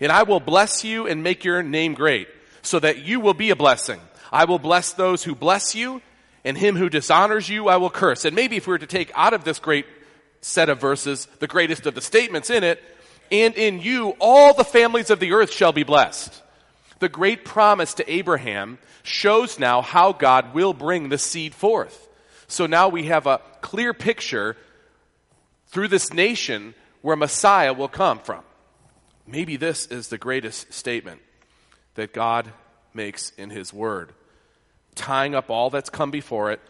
And 0.00 0.10
I 0.10 0.22
will 0.22 0.40
bless 0.40 0.84
you 0.84 1.06
and 1.06 1.22
make 1.22 1.44
your 1.44 1.62
name 1.62 1.94
great 1.94 2.28
so 2.62 2.78
that 2.78 2.98
you 3.04 3.20
will 3.20 3.34
be 3.34 3.50
a 3.50 3.56
blessing. 3.56 4.00
I 4.32 4.44
will 4.44 4.58
bless 4.58 4.92
those 4.92 5.24
who 5.24 5.34
bless 5.34 5.74
you 5.74 6.02
and 6.44 6.56
him 6.56 6.76
who 6.76 6.88
dishonors 6.88 7.48
you 7.48 7.68
I 7.68 7.76
will 7.76 7.90
curse. 7.90 8.24
And 8.24 8.34
maybe 8.34 8.56
if 8.56 8.66
we 8.66 8.72
were 8.72 8.78
to 8.78 8.86
take 8.86 9.10
out 9.14 9.32
of 9.32 9.44
this 9.44 9.58
great 9.58 9.86
set 10.40 10.68
of 10.68 10.80
verses 10.80 11.26
the 11.38 11.46
greatest 11.46 11.86
of 11.86 11.94
the 11.94 12.00
statements 12.00 12.50
in 12.50 12.64
it, 12.64 12.82
and 13.30 13.54
in 13.54 13.80
you 13.80 14.16
all 14.18 14.54
the 14.54 14.64
families 14.64 15.10
of 15.10 15.20
the 15.20 15.32
earth 15.32 15.52
shall 15.52 15.72
be 15.72 15.82
blessed. 15.82 16.42
The 16.98 17.08
great 17.08 17.44
promise 17.44 17.94
to 17.94 18.12
Abraham 18.12 18.78
shows 19.10 19.58
now 19.58 19.82
how 19.82 20.12
God 20.12 20.54
will 20.54 20.72
bring 20.72 21.08
the 21.08 21.18
seed 21.18 21.54
forth. 21.54 22.08
So 22.46 22.66
now 22.66 22.88
we 22.88 23.04
have 23.04 23.26
a 23.26 23.40
clear 23.60 23.92
picture 23.92 24.56
through 25.68 25.88
this 25.88 26.12
nation 26.12 26.74
where 27.02 27.16
Messiah 27.16 27.72
will 27.72 27.88
come 27.88 28.18
from. 28.18 28.42
Maybe 29.26 29.56
this 29.56 29.86
is 29.86 30.08
the 30.08 30.18
greatest 30.18 30.72
statement 30.72 31.20
that 31.94 32.12
God 32.12 32.50
makes 32.92 33.30
in 33.38 33.50
His 33.50 33.72
Word, 33.72 34.12
tying 34.94 35.34
up 35.34 35.50
all 35.50 35.70
that's 35.70 35.90
come 35.90 36.10
before 36.10 36.50
it, 36.50 36.60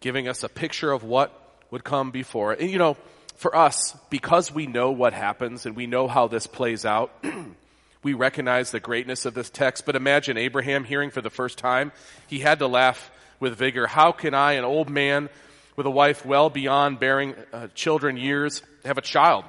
giving 0.00 0.28
us 0.28 0.42
a 0.42 0.48
picture 0.48 0.92
of 0.92 1.04
what 1.04 1.32
would 1.70 1.84
come 1.84 2.10
before 2.10 2.52
it. 2.52 2.60
And 2.60 2.70
you 2.70 2.78
know, 2.78 2.96
for 3.36 3.54
us, 3.54 3.96
because 4.10 4.52
we 4.52 4.66
know 4.66 4.90
what 4.90 5.12
happens 5.12 5.66
and 5.66 5.76
we 5.76 5.86
know 5.86 6.08
how 6.08 6.28
this 6.28 6.46
plays 6.46 6.84
out, 6.84 7.12
we 8.02 8.14
recognize 8.14 8.70
the 8.70 8.80
greatness 8.80 9.24
of 9.24 9.34
this 9.34 9.50
text, 9.50 9.84
but 9.84 9.96
imagine 9.96 10.36
Abraham 10.36 10.84
hearing 10.84 11.10
for 11.10 11.20
the 11.20 11.30
first 11.30 11.58
time. 11.58 11.92
He 12.28 12.38
had 12.38 12.60
to 12.60 12.66
laugh 12.66 13.10
with 13.40 13.56
vigor. 13.56 13.86
How 13.86 14.12
can 14.12 14.34
I, 14.34 14.52
an 14.52 14.64
old 14.64 14.88
man, 14.88 15.28
with 15.76 15.86
a 15.86 15.90
wife 15.90 16.24
well 16.24 16.50
beyond 16.50 16.98
bearing 17.00 17.34
uh, 17.52 17.68
children 17.74 18.16
years, 18.16 18.62
have 18.84 18.98
a 18.98 19.02
child, 19.02 19.44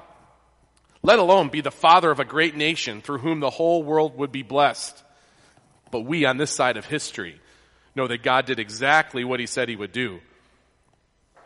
let 1.02 1.18
alone 1.18 1.48
be 1.48 1.60
the 1.60 1.70
father 1.70 2.10
of 2.10 2.20
a 2.20 2.24
great 2.24 2.56
nation 2.56 3.00
through 3.00 3.18
whom 3.18 3.40
the 3.40 3.50
whole 3.50 3.82
world 3.82 4.16
would 4.16 4.32
be 4.32 4.42
blessed. 4.42 5.02
But 5.90 6.00
we 6.00 6.24
on 6.24 6.36
this 6.36 6.50
side 6.52 6.76
of 6.76 6.84
history 6.84 7.40
know 7.96 8.06
that 8.06 8.22
God 8.22 8.46
did 8.46 8.58
exactly 8.58 9.24
what 9.24 9.40
he 9.40 9.46
said 9.46 9.68
he 9.68 9.76
would 9.76 9.92
do. 9.92 10.20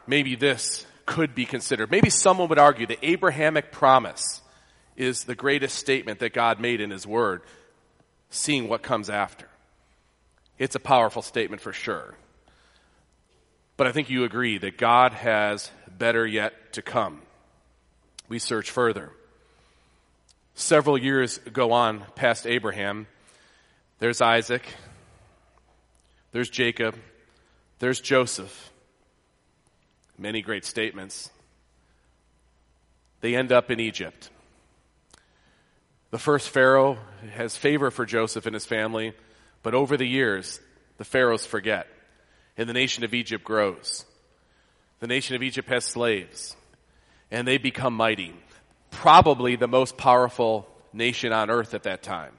Maybe 0.06 0.37
this 0.37 0.87
could 1.06 1.34
be 1.34 1.46
considered. 1.46 1.90
Maybe 1.90 2.11
someone 2.11 2.49
would 2.49 2.58
argue 2.58 2.87
the 2.87 3.02
Abrahamic 3.06 3.73
promise 3.73 4.42
is 4.96 5.24
the 5.24 5.34
greatest 5.34 5.76
statement 5.76 6.20
that 6.20 6.32
God 6.32 6.60
made 6.60 6.80
in 6.80 6.90
his 6.90 7.06
word, 7.06 7.42
seeing 8.30 8.68
what 8.68 8.82
comes 8.82 9.10
after. 9.10 9.48
It's 10.58 10.74
a 10.74 10.80
powerful 10.80 11.22
statement 11.22 11.60
for 11.60 11.72
sure. 11.72 12.14
But 13.76 13.86
I 13.86 13.92
think 13.92 14.08
you 14.08 14.24
agree 14.24 14.58
that 14.58 14.78
God 14.78 15.12
has 15.12 15.70
better 15.98 16.26
yet 16.26 16.72
to 16.74 16.82
come. 16.82 17.22
We 18.28 18.38
search 18.38 18.70
further. 18.70 19.10
Several 20.54 20.96
years 20.96 21.38
go 21.52 21.72
on 21.72 22.04
past 22.14 22.46
Abraham. 22.46 23.08
There's 23.98 24.20
Isaac. 24.20 24.62
There's 26.30 26.48
Jacob. 26.48 26.94
There's 27.80 28.00
Joseph. 28.00 28.70
Many 30.16 30.42
great 30.42 30.64
statements. 30.64 31.30
They 33.20 33.34
end 33.34 33.50
up 33.50 33.70
in 33.70 33.80
Egypt. 33.80 34.30
The 36.14 36.21
first 36.21 36.50
Pharaoh 36.50 36.97
has 37.33 37.56
favor 37.56 37.90
for 37.90 38.06
Joseph 38.06 38.47
and 38.47 38.54
his 38.54 38.64
family, 38.64 39.14
but 39.64 39.75
over 39.75 39.97
the 39.97 40.06
years, 40.06 40.61
the 40.97 41.04
Pharaohs 41.04 41.44
forget 41.44 41.88
and 42.56 42.68
the 42.68 42.73
nation 42.73 43.02
of 43.02 43.14
Egypt 43.14 43.42
grows. 43.42 44.04
The 45.00 45.09
nation 45.09 45.35
of 45.35 45.42
Egypt 45.42 45.68
has 45.71 45.85
slaves, 45.85 46.54
and 47.33 47.49
they 47.49 47.59
become 47.59 47.94
mighty. 47.94 48.33
Probably 48.92 49.56
the 49.56 49.66
most 49.66 49.97
powerful 49.97 50.68
nation 50.92 51.33
on 51.33 51.50
earth 51.50 51.75
at 51.75 51.83
that 51.83 52.04
time, 52.04 52.35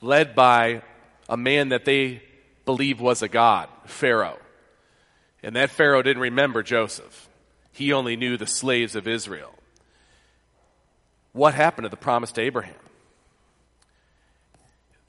led 0.00 0.34
by 0.34 0.80
a 1.28 1.36
man 1.36 1.68
that 1.68 1.84
they 1.84 2.22
believe 2.64 2.98
was 2.98 3.20
a 3.20 3.28
god, 3.28 3.68
Pharaoh. 3.84 4.38
And 5.42 5.54
that 5.54 5.68
Pharaoh 5.68 6.00
didn't 6.00 6.22
remember 6.22 6.62
Joseph. 6.62 7.28
He 7.72 7.92
only 7.92 8.16
knew 8.16 8.38
the 8.38 8.46
slaves 8.46 8.96
of 8.96 9.06
Israel. 9.06 9.52
What 11.34 11.52
happened 11.52 11.84
to 11.84 11.90
the 11.90 11.98
promise 11.98 12.32
to 12.32 12.40
Abraham? 12.40 12.74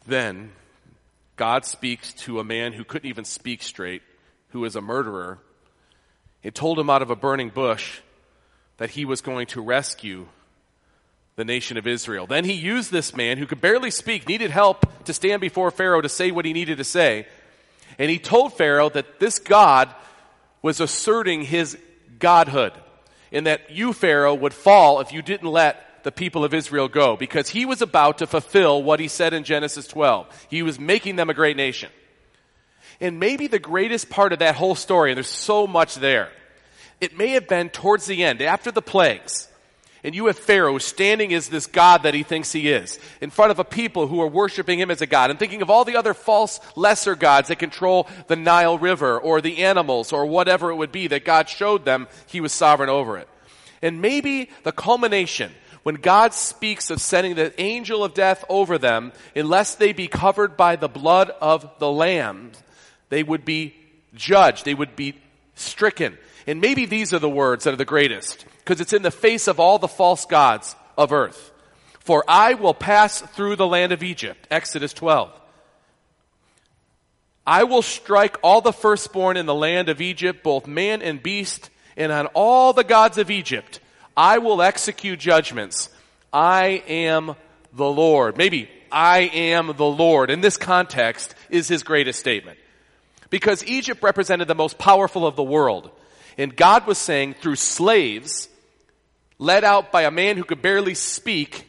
Then 0.09 0.51
God 1.35 1.65
speaks 1.65 2.13
to 2.13 2.39
a 2.39 2.43
man 2.43 2.73
who 2.73 2.83
couldn't 2.83 3.09
even 3.09 3.25
speak 3.25 3.63
straight 3.63 4.01
who 4.49 4.65
is 4.65 4.75
a 4.75 4.81
murderer, 4.81 5.39
and 6.43 6.53
told 6.53 6.79
him 6.79 6.89
out 6.89 7.01
of 7.01 7.11
a 7.11 7.15
burning 7.15 7.49
bush 7.49 7.99
that 8.77 8.91
he 8.91 9.05
was 9.05 9.21
going 9.21 9.45
to 9.47 9.61
rescue 9.61 10.27
the 11.35 11.45
nation 11.45 11.77
of 11.77 11.85
Israel. 11.85 12.25
Then 12.25 12.45
he 12.45 12.53
used 12.53 12.91
this 12.91 13.15
man 13.15 13.37
who 13.37 13.45
could 13.45 13.61
barely 13.61 13.91
speak, 13.91 14.27
needed 14.27 14.51
help 14.51 14.85
to 15.05 15.13
stand 15.13 15.41
before 15.41 15.69
Pharaoh 15.71 16.01
to 16.01 16.09
say 16.09 16.31
what 16.31 16.45
he 16.45 16.53
needed 16.53 16.77
to 16.77 16.83
say. 16.83 17.27
And 17.97 18.09
he 18.09 18.19
told 18.19 18.53
Pharaoh 18.53 18.89
that 18.89 19.19
this 19.19 19.39
God 19.39 19.93
was 20.61 20.79
asserting 20.79 21.43
his 21.43 21.77
godhood 22.17 22.73
and 23.31 23.45
that 23.45 23.69
you, 23.69 23.93
Pharaoh, 23.93 24.33
would 24.33 24.53
fall 24.53 24.99
if 24.99 25.13
you 25.13 25.21
didn't 25.21 25.49
let 25.49 25.88
the 26.03 26.11
people 26.11 26.43
of 26.43 26.53
Israel 26.53 26.87
go 26.87 27.15
because 27.15 27.49
he 27.49 27.65
was 27.65 27.81
about 27.81 28.19
to 28.19 28.27
fulfill 28.27 28.81
what 28.83 28.99
he 28.99 29.07
said 29.07 29.33
in 29.33 29.43
Genesis 29.43 29.87
12. 29.87 30.47
He 30.49 30.63
was 30.63 30.79
making 30.79 31.15
them 31.15 31.29
a 31.29 31.33
great 31.33 31.57
nation. 31.57 31.89
And 33.01 33.19
maybe 33.19 33.47
the 33.47 33.59
greatest 33.59 34.09
part 34.09 34.33
of 34.33 34.39
that 34.39 34.55
whole 34.55 34.75
story, 34.75 35.11
and 35.11 35.17
there's 35.17 35.27
so 35.27 35.67
much 35.67 35.95
there, 35.95 36.29
it 36.99 37.17
may 37.17 37.29
have 37.29 37.47
been 37.47 37.69
towards 37.69 38.05
the 38.05 38.23
end, 38.23 38.41
after 38.41 38.71
the 38.71 38.81
plagues. 38.81 39.47
And 40.03 40.15
you 40.15 40.27
have 40.27 40.39
Pharaoh 40.39 40.77
standing 40.77 41.33
as 41.33 41.49
this 41.49 41.65
God 41.65 42.03
that 42.03 42.13
he 42.13 42.23
thinks 42.23 42.51
he 42.51 42.69
is, 42.69 42.99
in 43.19 43.29
front 43.29 43.51
of 43.51 43.59
a 43.59 43.65
people 43.65 44.07
who 44.07 44.21
are 44.21 44.27
worshiping 44.27 44.79
him 44.79 44.91
as 44.91 45.01
a 45.01 45.07
God, 45.07 45.29
and 45.29 45.37
thinking 45.37 45.61
of 45.61 45.69
all 45.69 45.83
the 45.83 45.97
other 45.97 46.13
false, 46.13 46.59
lesser 46.75 47.15
gods 47.15 47.49
that 47.49 47.57
control 47.57 48.07
the 48.27 48.37
Nile 48.37 48.77
River, 48.77 49.19
or 49.19 49.41
the 49.41 49.63
animals, 49.63 50.13
or 50.13 50.25
whatever 50.25 50.71
it 50.71 50.75
would 50.75 50.91
be 50.91 51.07
that 51.07 51.25
God 51.25 51.49
showed 51.49 51.83
them 51.83 52.07
he 52.27 52.39
was 52.39 52.53
sovereign 52.53 52.89
over 52.89 53.17
it. 53.17 53.27
And 53.81 54.01
maybe 54.01 54.49
the 54.63 54.71
culmination, 54.71 55.51
when 55.83 55.95
God 55.95 56.33
speaks 56.33 56.89
of 56.89 57.01
sending 57.01 57.35
the 57.35 57.59
angel 57.59 58.03
of 58.03 58.13
death 58.13 58.43
over 58.49 58.77
them, 58.77 59.13
unless 59.35 59.75
they 59.75 59.93
be 59.93 60.07
covered 60.07 60.57
by 60.57 60.75
the 60.75 60.89
blood 60.89 61.31
of 61.41 61.69
the 61.79 61.91
Lamb, 61.91 62.51
they 63.09 63.23
would 63.23 63.45
be 63.45 63.75
judged. 64.13 64.65
They 64.65 64.73
would 64.73 64.95
be 64.95 65.15
stricken. 65.55 66.17
And 66.47 66.61
maybe 66.61 66.85
these 66.85 67.13
are 67.13 67.19
the 67.19 67.29
words 67.29 67.63
that 67.63 67.73
are 67.73 67.77
the 67.77 67.85
greatest, 67.85 68.45
because 68.59 68.81
it's 68.81 68.93
in 68.93 69.03
the 69.03 69.11
face 69.11 69.47
of 69.47 69.59
all 69.59 69.79
the 69.79 69.87
false 69.87 70.25
gods 70.25 70.75
of 70.97 71.11
earth. 71.11 71.51
For 71.99 72.23
I 72.27 72.55
will 72.55 72.73
pass 72.73 73.21
through 73.21 73.55
the 73.55 73.67
land 73.67 73.91
of 73.91 74.03
Egypt. 74.03 74.47
Exodus 74.49 74.93
12. 74.93 75.31
I 77.45 77.63
will 77.63 77.81
strike 77.81 78.37
all 78.43 78.61
the 78.61 78.73
firstborn 78.73 79.37
in 79.37 79.45
the 79.45 79.55
land 79.55 79.89
of 79.89 80.01
Egypt, 80.01 80.43
both 80.43 80.67
man 80.67 81.01
and 81.01 81.21
beast, 81.21 81.69
and 81.97 82.11
on 82.11 82.27
all 82.27 82.73
the 82.73 82.83
gods 82.83 83.17
of 83.17 83.31
Egypt 83.31 83.79
I 84.19 84.39
will 84.39 84.61
execute 84.61 85.17
judgments. 85.17 85.87
I 86.33 86.83
am 86.89 87.37
the 87.71 87.89
Lord. 87.89 88.37
Maybe 88.37 88.69
I 88.91 89.19
am 89.19 89.67
the 89.77 89.85
Lord. 89.85 90.29
In 90.29 90.41
this 90.41 90.57
context 90.57 91.33
is 91.49 91.69
his 91.69 91.83
greatest 91.83 92.19
statement. 92.19 92.59
Because 93.29 93.63
Egypt 93.63 94.03
represented 94.03 94.49
the 94.49 94.55
most 94.55 94.77
powerful 94.77 95.25
of 95.25 95.37
the 95.37 95.43
world. 95.43 95.89
And 96.37 96.53
God 96.53 96.85
was 96.85 96.97
saying 96.97 97.35
through 97.35 97.55
slaves, 97.55 98.49
led 99.37 99.63
out 99.63 99.89
by 99.89 100.01
a 100.01 100.11
man 100.11 100.35
who 100.35 100.43
could 100.43 100.61
barely 100.61 100.95
speak, 100.95 101.65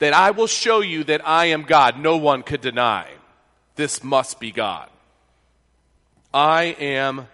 that 0.00 0.12
I 0.12 0.32
will 0.32 0.48
show 0.48 0.80
you 0.80 1.04
that 1.04 1.24
I 1.24 1.46
am 1.46 1.62
God. 1.62 1.96
No 1.96 2.16
one 2.16 2.42
could 2.42 2.60
deny. 2.60 3.08
This 3.76 4.02
must 4.02 4.40
be 4.40 4.50
God. 4.50 4.90
I 6.34 6.74
am 6.80 7.28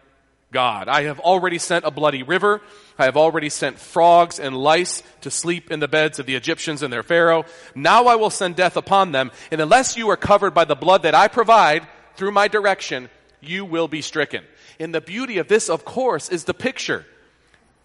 God. 0.53 0.89
I 0.89 1.05
have 1.05 1.19
already 1.19 1.59
sent 1.59 1.87
a 1.87 1.91
bloody 1.91 2.23
river. 2.23 2.61
I 2.99 3.05
have 3.05 3.17
already 3.17 3.51
sent 3.51 3.79
frogs 3.79 4.39
and 4.39 4.57
lice 4.57 5.03
to 5.21 5.31
sleep 5.31 5.71
in 5.71 5.81
the 5.81 5.89
beds 5.89 6.19
of 6.19 6.27
the 6.27 6.35
Egyptians 6.35 6.83
and 6.83 6.93
their 6.93 7.03
Pharaoh. 7.03 7.45
Now 7.75 8.05
I 8.07 8.17
will 8.17 8.31
send 8.31 8.57
death 8.57 8.77
upon 8.77 9.13
them. 9.13 9.31
And 9.51 9.61
unless 9.61 9.97
you 9.97 10.09
are 10.11 10.17
covered 10.17 10.55
by 10.55 10.65
the 10.65 10.75
blood 10.75 11.03
that 11.03 11.15
I 11.15 11.29
provide, 11.29 11.87
through 12.17 12.33
my 12.33 12.49
direction, 12.49 13.11
you 13.41 13.65
will 13.65 13.89
be 13.89 14.01
stricken. 14.01 14.45
And 14.81 14.95
the 14.95 15.01
beauty 15.01 15.39
of 15.39 15.49
this, 15.49 15.69
of 15.69 15.85
course, 15.85 16.29
is 16.29 16.45
the 16.45 16.55
picture. 16.55 17.05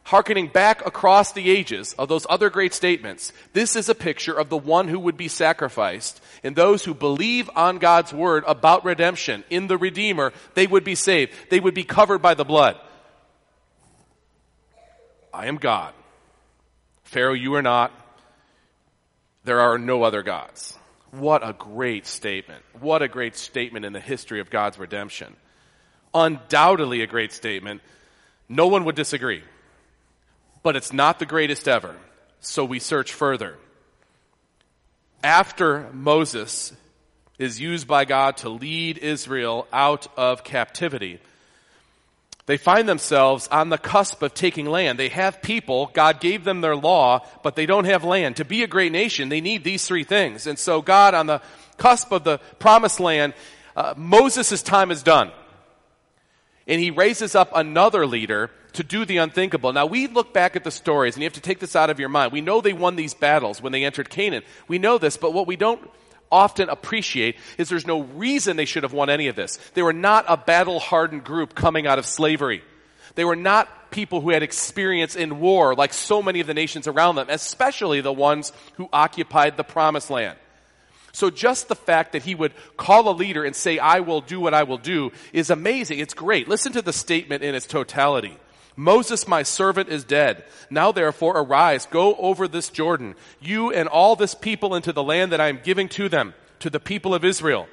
Harkening 0.04 0.48
back 0.48 0.86
across 0.86 1.32
the 1.32 1.50
ages 1.50 1.94
of 1.94 2.10
those 2.10 2.26
other 2.30 2.50
great 2.50 2.74
statements, 2.74 3.32
this 3.54 3.76
is 3.76 3.88
a 3.88 3.96
picture 3.96 4.34
of 4.34 4.50
the 4.50 4.58
one 4.58 4.88
who 4.88 5.00
would 5.00 5.16
be 5.16 5.28
sacrificed. 5.28 6.20
And 6.44 6.56
those 6.56 6.84
who 6.84 6.94
believe 6.94 7.50
on 7.56 7.78
God's 7.78 8.12
word 8.12 8.44
about 8.48 8.84
redemption 8.84 9.44
in 9.50 9.68
the 9.68 9.78
Redeemer, 9.78 10.34
they 10.56 10.66
would 10.66 10.84
be 10.84 10.96
saved. 10.96 11.34
They 11.50 11.60
would 11.60 11.76
be 11.76 11.84
covered 11.84 12.22
by 12.22 12.34
the 12.34 12.46
blood. 12.46 12.78
I 15.34 15.48
am 15.48 15.58
God. 15.58 15.94
Pharaoh, 17.04 17.34
you 17.34 17.56
are 17.56 17.62
not. 17.62 17.92
There 19.44 19.60
are 19.60 19.78
no 19.78 20.04
other 20.04 20.24
gods. 20.24 20.78
What 21.12 21.48
a 21.48 21.54
great 21.54 22.08
statement. 22.08 22.64
What 22.80 23.02
a 23.02 23.08
great 23.08 23.36
statement 23.36 23.86
in 23.86 23.94
the 23.94 24.00
history 24.00 24.40
of 24.40 24.50
God's 24.50 24.78
redemption. 24.78 25.36
Undoubtedly 26.14 27.02
a 27.02 27.08
great 27.08 27.34
statement. 27.34 27.82
No 28.48 28.68
one 28.68 28.86
would 28.86 28.96
disagree. 28.96 29.44
But 30.64 30.76
it's 30.76 30.94
not 30.94 31.20
the 31.20 31.26
greatest 31.26 31.68
ever. 31.68 31.96
So 32.40 32.64
we 32.64 32.80
search 32.80 33.14
further. 33.14 33.58
After 35.24 35.90
Moses 35.92 36.74
is 37.38 37.60
used 37.60 37.88
by 37.88 38.06
God 38.06 38.38
to 38.38 38.50
lead 38.50 38.98
Israel 39.00 39.68
out 39.74 40.08
of 40.18 40.44
captivity, 40.44 41.20
they 42.46 42.58
find 42.58 42.90
themselves 42.90 43.48
on 43.50 43.70
the 43.70 43.78
cusp 43.78 44.22
of 44.22 44.34
taking 44.34 44.66
land. 44.66 44.98
They 44.98 45.10
have 45.10 45.42
people. 45.42 45.92
God 45.94 46.20
gave 46.20 46.44
them 46.44 46.62
their 46.62 46.76
law, 46.76 47.26
but 47.44 47.56
they 47.56 47.66
don't 47.66 47.86
have 47.86 48.04
land. 48.04 48.38
To 48.38 48.46
be 48.46 48.64
a 48.64 48.68
great 48.68 48.92
nation, 48.92 49.30
they 49.30 49.42
need 49.42 49.64
these 49.64 49.86
three 49.86 50.04
things. 50.04 50.48
And 50.48 50.58
so 50.58 50.82
God, 50.82 51.14
on 51.14 51.28
the 51.28 51.42
cusp 51.78 52.12
of 52.12 52.24
the 52.24 52.40
promised 52.60 53.00
land, 53.00 53.34
uh, 53.76 53.94
Moses' 53.96 54.62
time 54.62 54.92
is 54.92 55.04
done. 55.04 55.32
And 56.68 56.82
he 56.82 56.92
raises 56.92 57.36
up 57.36 57.52
another 57.56 58.06
leader 58.06 58.50
to 58.74 58.84
do 58.84 59.06
the 59.06 59.18
unthinkable. 59.18 59.74
Now 59.74 59.86
we 59.86 60.08
look 60.08 60.34
back 60.34 60.56
at 60.56 60.64
the 60.64 60.72
stories, 60.72 61.16
and 61.16 61.22
you 61.22 61.26
have 61.26 61.34
to 61.34 61.42
take 61.42 61.60
this 61.60 61.76
out 61.76 61.90
of 61.90 62.00
your 62.00 62.10
mind. 62.10 62.32
We 62.32 62.42
know 62.42 62.62
they 62.62 62.74
won 62.74 62.96
these 62.96 63.14
battles 63.14 63.62
when 63.62 63.72
they 63.72 63.84
entered 63.84 64.10
Canaan. 64.10 64.44
We 64.68 64.80
know 64.80 64.98
this, 64.98 65.18
but 65.18 65.34
what 65.34 65.48
we 65.48 65.56
don't 65.56 65.82
often 66.32 66.70
appreciate 66.70 67.38
is 67.58 67.70
there's 67.70 67.88
no 67.88 68.02
reason 68.02 68.58
they 68.58 68.66
should 68.66 68.84
have 68.84 68.94
won 68.94 69.10
any 69.10 69.28
of 69.28 69.36
this. 69.36 69.58
They 69.74 69.82
were 69.82 69.94
not 69.94 70.26
a 70.28 70.38
battle 70.38 70.80
hardened 70.80 71.24
group 71.24 71.56
coming 71.56 71.88
out 71.88 72.00
of 72.00 72.06
slavery. 72.06 72.64
They 73.16 73.26
were 73.26 73.36
not 73.36 73.92
people 73.92 74.22
who 74.22 74.30
had 74.30 74.42
experience 74.42 75.16
in 75.16 75.40
war 75.40 75.76
like 75.76 75.94
so 75.94 76.22
many 76.22 76.40
of 76.40 76.48
the 76.48 76.54
nations 76.54 76.88
around 76.88 77.16
them, 77.16 77.28
especially 77.30 78.02
the 78.02 78.14
ones 78.14 78.54
who 78.76 78.88
occupied 78.94 79.58
the 79.58 79.64
promised 79.64 80.10
land. 80.10 80.38
So 81.14 81.30
just 81.30 81.68
the 81.68 81.76
fact 81.76 82.14
that 82.14 82.24
he 82.24 82.36
would 82.36 82.54
call 82.78 83.10
a 83.10 83.12
leader 83.12 83.44
and 83.44 83.56
say, 83.56 83.80
I 83.80 84.00
will 84.00 84.22
do 84.22 84.40
what 84.40 84.54
I 84.54 84.64
will 84.64 84.78
do 84.78 85.12
is 85.34 85.50
amazing. 85.50 86.00
It's 86.00 86.14
great. 86.14 86.48
Listen 86.48 86.72
to 86.74 86.82
the 86.82 86.94
statement 86.94 87.44
in 87.44 87.54
its 87.54 87.68
totality. 87.68 88.38
Moses, 88.76 89.28
my 89.28 89.44
servant, 89.44 89.90
is 89.90 90.04
dead. 90.04 90.44
Now 90.70 90.92
therefore 90.92 91.38
arise, 91.38 91.86
go 91.86 92.16
over 92.16 92.48
this 92.48 92.70
Jordan, 92.70 93.16
you 93.40 93.72
and 93.72 93.90
all 93.90 94.16
this 94.16 94.34
people 94.34 94.76
into 94.76 94.94
the 94.94 95.04
land 95.04 95.32
that 95.32 95.42
I 95.42 95.50
am 95.50 95.60
giving 95.64 95.90
to 95.90 96.10
them, 96.10 96.34
to 96.60 96.70
the 96.70 96.80
people 96.80 97.14
of 97.14 97.26
Israel. 97.26 97.68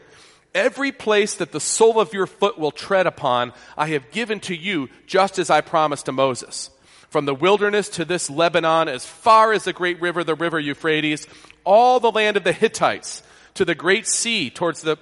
Every 0.54 0.92
place 0.92 1.34
that 1.34 1.52
the 1.52 1.60
sole 1.60 2.00
of 2.00 2.12
your 2.12 2.26
foot 2.26 2.58
will 2.58 2.70
tread 2.70 3.06
upon, 3.06 3.52
I 3.76 3.88
have 3.88 4.10
given 4.10 4.40
to 4.40 4.56
you, 4.56 4.88
just 5.06 5.38
as 5.38 5.50
I 5.50 5.60
promised 5.60 6.06
to 6.06 6.12
Moses. 6.12 6.70
From 7.10 7.26
the 7.26 7.34
wilderness 7.34 7.88
to 7.90 8.04
this 8.04 8.28
Lebanon, 8.28 8.88
as 8.88 9.06
far 9.06 9.52
as 9.52 9.64
the 9.64 9.72
great 9.72 10.00
river, 10.00 10.24
the 10.24 10.34
river 10.34 10.58
Euphrates, 10.58 11.26
all 11.64 12.00
the 12.00 12.10
land 12.10 12.36
of 12.36 12.44
the 12.44 12.52
Hittites, 12.52 13.22
to 13.54 13.64
the 13.64 13.74
great 13.74 14.06
sea, 14.06 14.50
towards 14.50 14.82
the, 14.82 14.96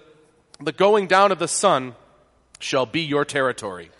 the 0.60 0.72
going 0.72 1.06
down 1.06 1.32
of 1.32 1.38
the 1.38 1.48
sun, 1.48 1.94
shall 2.58 2.86
be 2.86 3.00
your 3.00 3.24
territory. 3.24 3.90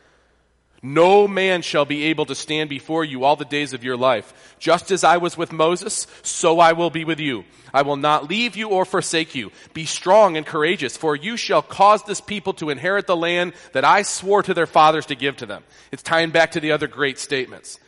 No 0.83 1.26
man 1.26 1.62
shall 1.62 1.85
be 1.85 2.04
able 2.04 2.26
to 2.26 2.35
stand 2.35 2.68
before 2.68 3.04
you 3.04 3.25
all 3.25 3.37
the 3.37 3.45
days 3.45 3.73
of 3.73 3.83
your 3.83 3.97
life. 3.97 4.56
Just 4.59 4.90
as 4.90 5.04
I 5.04 5.16
was 5.16 5.37
with 5.37 5.52
Moses, 5.52 6.06
so 6.23 6.61
I 6.61 6.73
will 6.73 6.90
be 6.90 7.04
with 7.04 7.18
you. 7.18 7.45
I 7.73 7.83
will 7.83 7.97
not 7.97 8.28
leave 8.28 8.56
you 8.56 8.68
or 8.68 8.85
forsake 8.85 9.35
you. 9.35 9.52
Be 9.75 9.85
strong 9.85 10.37
and 10.37 10.47
courageous, 10.47 10.97
for 10.97 11.16
you 11.16 11.37
shall 11.37 11.62
cause 11.62 12.02
this 12.04 12.21
people 12.21 12.52
to 12.54 12.71
inherit 12.71 13.06
the 13.06 13.16
land 13.16 13.54
that 13.73 13.85
I 13.85 14.02
swore 14.02 14.42
to 14.42 14.54
their 14.54 14.66
fathers 14.66 15.06
to 15.06 15.14
give 15.14 15.37
to 15.38 15.47
them. 15.47 15.64
It's 15.92 16.02
tying 16.02 16.30
back 16.30 16.52
to 16.52 16.61
the 16.61 16.73
other 16.73 16.87
great 16.87 17.18
statements. 17.18 17.78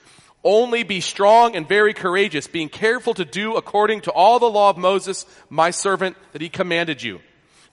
Only 0.45 0.83
be 0.83 1.00
strong 1.00 1.57
and 1.57 1.68
very 1.68 1.95
courageous, 1.95 2.47
being 2.47 2.68
careful 2.68 3.14
to 3.14 3.25
do 3.25 3.57
according 3.57 4.02
to 4.02 4.12
all 4.12 4.38
the 4.38 4.47
law 4.50 4.71
of 4.71 4.78
Moses, 4.78 5.26
my 5.50 5.71
servant, 5.71 6.16
that 6.33 6.42
he 6.42 6.49
commanded 6.49 7.02
you. 7.02 7.21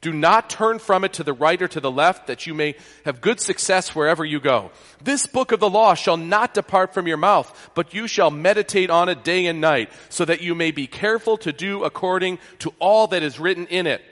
Do 0.05 0.13
not 0.13 0.51
turn 0.51 0.77
from 0.77 1.03
it 1.03 1.13
to 1.13 1.23
the 1.23 1.33
right 1.33 1.59
or 1.59 1.67
to 1.67 1.79
the 1.79 1.89
left, 1.89 2.27
that 2.27 2.45
you 2.45 2.53
may 2.53 2.75
have 3.05 3.21
good 3.21 3.39
success 3.39 3.95
wherever 3.95 4.23
you 4.23 4.39
go. 4.39 4.69
This 5.03 5.25
book 5.25 5.51
of 5.51 5.59
the 5.59 5.67
law 5.67 5.95
shall 5.95 6.15
not 6.15 6.53
depart 6.53 6.93
from 6.93 7.07
your 7.07 7.17
mouth, 7.17 7.71
but 7.73 7.95
you 7.95 8.07
shall 8.07 8.29
meditate 8.29 8.91
on 8.91 9.09
it 9.09 9.23
day 9.23 9.47
and 9.47 9.59
night, 9.59 9.89
so 10.09 10.23
that 10.23 10.43
you 10.43 10.53
may 10.53 10.69
be 10.69 10.85
careful 10.85 11.37
to 11.37 11.51
do 11.51 11.83
according 11.83 12.37
to 12.59 12.71
all 12.77 13.07
that 13.07 13.23
is 13.23 13.39
written 13.39 13.65
in 13.65 13.87
it. 13.87 14.03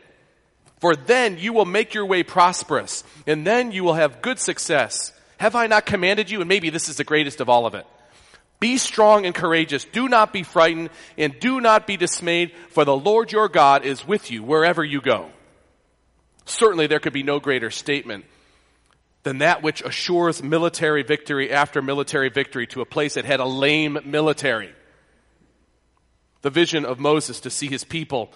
For 0.80 0.96
then 0.96 1.38
you 1.38 1.54
will 1.54 1.64
make 1.64 1.94
your 1.94 2.08
way 2.08 2.24
prosperous, 2.24 3.04
and 3.28 3.46
then 3.46 3.72
you 3.72 3.84
will 3.84 3.94
have 3.94 4.24
good 4.24 4.40
success. 4.40 5.14
Have 5.38 5.56
I 5.56 5.68
not 5.68 5.86
commanded 5.86 6.32
you? 6.32 6.40
And 6.40 6.50
maybe 6.50 6.72
this 6.72 6.90
is 6.90 6.98
the 6.98 7.04
greatest 7.04 7.40
of 7.40 7.50
all 7.50 7.68
of 7.68 7.76
it. 7.76 7.86
Be 8.60 8.78
strong 8.78 9.28
and 9.28 9.36
courageous. 9.36 9.86
Do 9.86 10.10
not 10.10 10.34
be 10.34 10.42
frightened, 10.42 10.90
and 11.20 11.40
do 11.40 11.62
not 11.62 11.86
be 11.86 11.98
dismayed, 11.98 12.52
for 12.70 12.84
the 12.84 12.98
Lord 12.98 13.32
your 13.32 13.48
God 13.48 13.86
is 13.86 14.08
with 14.08 14.32
you 14.32 14.42
wherever 14.42 14.84
you 14.84 15.00
go. 15.00 15.30
Certainly 16.46 16.88
there 16.88 17.00
could 17.00 17.14
be 17.14 17.24
no 17.24 17.40
greater 17.40 17.72
statement 17.72 18.26
than 19.24 19.38
that 19.40 19.64
which 19.64 19.82
assures 19.82 20.44
military 20.44 21.04
victory 21.04 21.52
after 21.52 21.82
military 21.82 22.30
victory 22.30 22.68
to 22.68 22.82
a 22.82 22.86
place 22.86 23.14
that 23.14 23.26
had 23.26 23.40
a 23.40 23.46
lame 23.46 23.98
military. 24.06 24.74
The 26.42 26.50
vision 26.50 26.84
of 26.84 27.00
Moses 27.00 27.40
to 27.42 27.50
see 27.50 27.68
his 27.68 27.86
people 27.86 28.32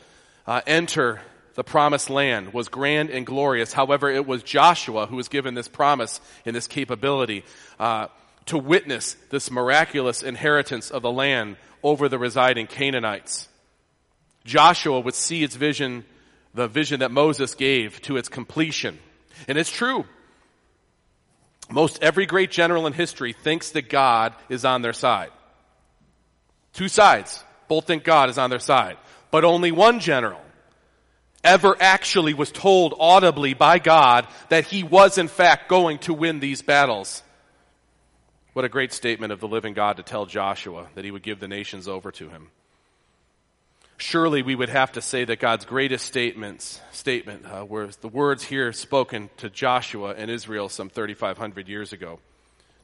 uh, 0.45 0.61
enter 0.65 1.21
the 1.55 1.63
promised 1.63 2.09
land 2.09 2.53
was 2.53 2.69
grand 2.69 3.09
and 3.09 3.25
glorious. 3.25 3.73
However, 3.73 4.09
it 4.09 4.25
was 4.25 4.43
Joshua 4.43 5.07
who 5.07 5.15
was 5.15 5.27
given 5.27 5.55
this 5.55 5.67
promise 5.67 6.21
and 6.45 6.55
this 6.55 6.67
capability 6.67 7.43
uh, 7.79 8.07
to 8.45 8.57
witness 8.57 9.17
this 9.29 9.51
miraculous 9.51 10.23
inheritance 10.23 10.89
of 10.89 11.01
the 11.01 11.11
land 11.11 11.57
over 11.83 12.07
the 12.07 12.19
residing 12.19 12.67
Canaanites. 12.67 13.49
Joshua 14.45 14.99
would 14.99 15.15
see 15.15 15.43
its 15.43 15.55
vision 15.55 16.05
the 16.57 16.67
vision 16.67 17.01
that 17.01 17.11
Moses 17.11 17.53
gave 17.53 18.01
to 18.01 18.17
its 18.17 18.29
completion. 18.29 18.97
And 19.47 19.59
it's 19.59 19.71
true. 19.71 20.05
Most 21.69 22.01
every 22.01 22.25
great 22.25 22.49
general 22.49 22.87
in 22.87 22.93
history 22.93 23.31
thinks 23.31 23.71
that 23.71 23.89
God 23.89 24.33
is 24.49 24.65
on 24.65 24.81
their 24.81 24.91
side. 24.91 25.29
Two 26.73 26.87
sides. 26.87 27.43
Both 27.67 27.85
think 27.85 28.03
God 28.03 28.29
is 28.29 28.39
on 28.39 28.49
their 28.49 28.57
side. 28.57 28.97
But 29.29 29.45
only 29.45 29.71
one 29.71 29.99
general 29.99 30.41
ever 31.43 31.77
actually 31.79 32.33
was 32.33 32.51
told 32.51 32.95
audibly 32.99 33.53
by 33.53 33.77
God 33.77 34.27
that 34.49 34.65
he 34.65 34.81
was 34.81 35.19
in 35.19 35.27
fact 35.27 35.69
going 35.69 35.99
to 35.99 36.13
win 36.13 36.39
these 36.39 36.63
battles. 36.63 37.21
What 38.53 38.65
a 38.65 38.69
great 38.69 38.93
statement 38.93 39.31
of 39.31 39.39
the 39.39 39.47
living 39.47 39.75
God 39.75 39.97
to 39.97 40.03
tell 40.03 40.25
Joshua 40.25 40.87
that 40.95 41.05
he 41.05 41.11
would 41.11 41.21
give 41.21 41.39
the 41.39 41.47
nations 41.47 41.87
over 41.87 42.11
to 42.13 42.29
him 42.29 42.49
surely 43.97 44.43
we 44.43 44.55
would 44.55 44.69
have 44.69 44.93
to 44.93 45.01
say 45.01 45.25
that 45.25 45.39
God's 45.39 45.65
greatest 45.65 46.05
statements, 46.05 46.79
statement 46.91 47.45
uh, 47.45 47.65
were 47.65 47.89
the 48.01 48.07
words 48.07 48.43
here 48.43 48.71
spoken 48.71 49.29
to 49.37 49.49
Joshua 49.49 50.13
and 50.15 50.31
Israel 50.31 50.69
some 50.69 50.89
3,500 50.89 51.67
years 51.67 51.93
ago. 51.93 52.19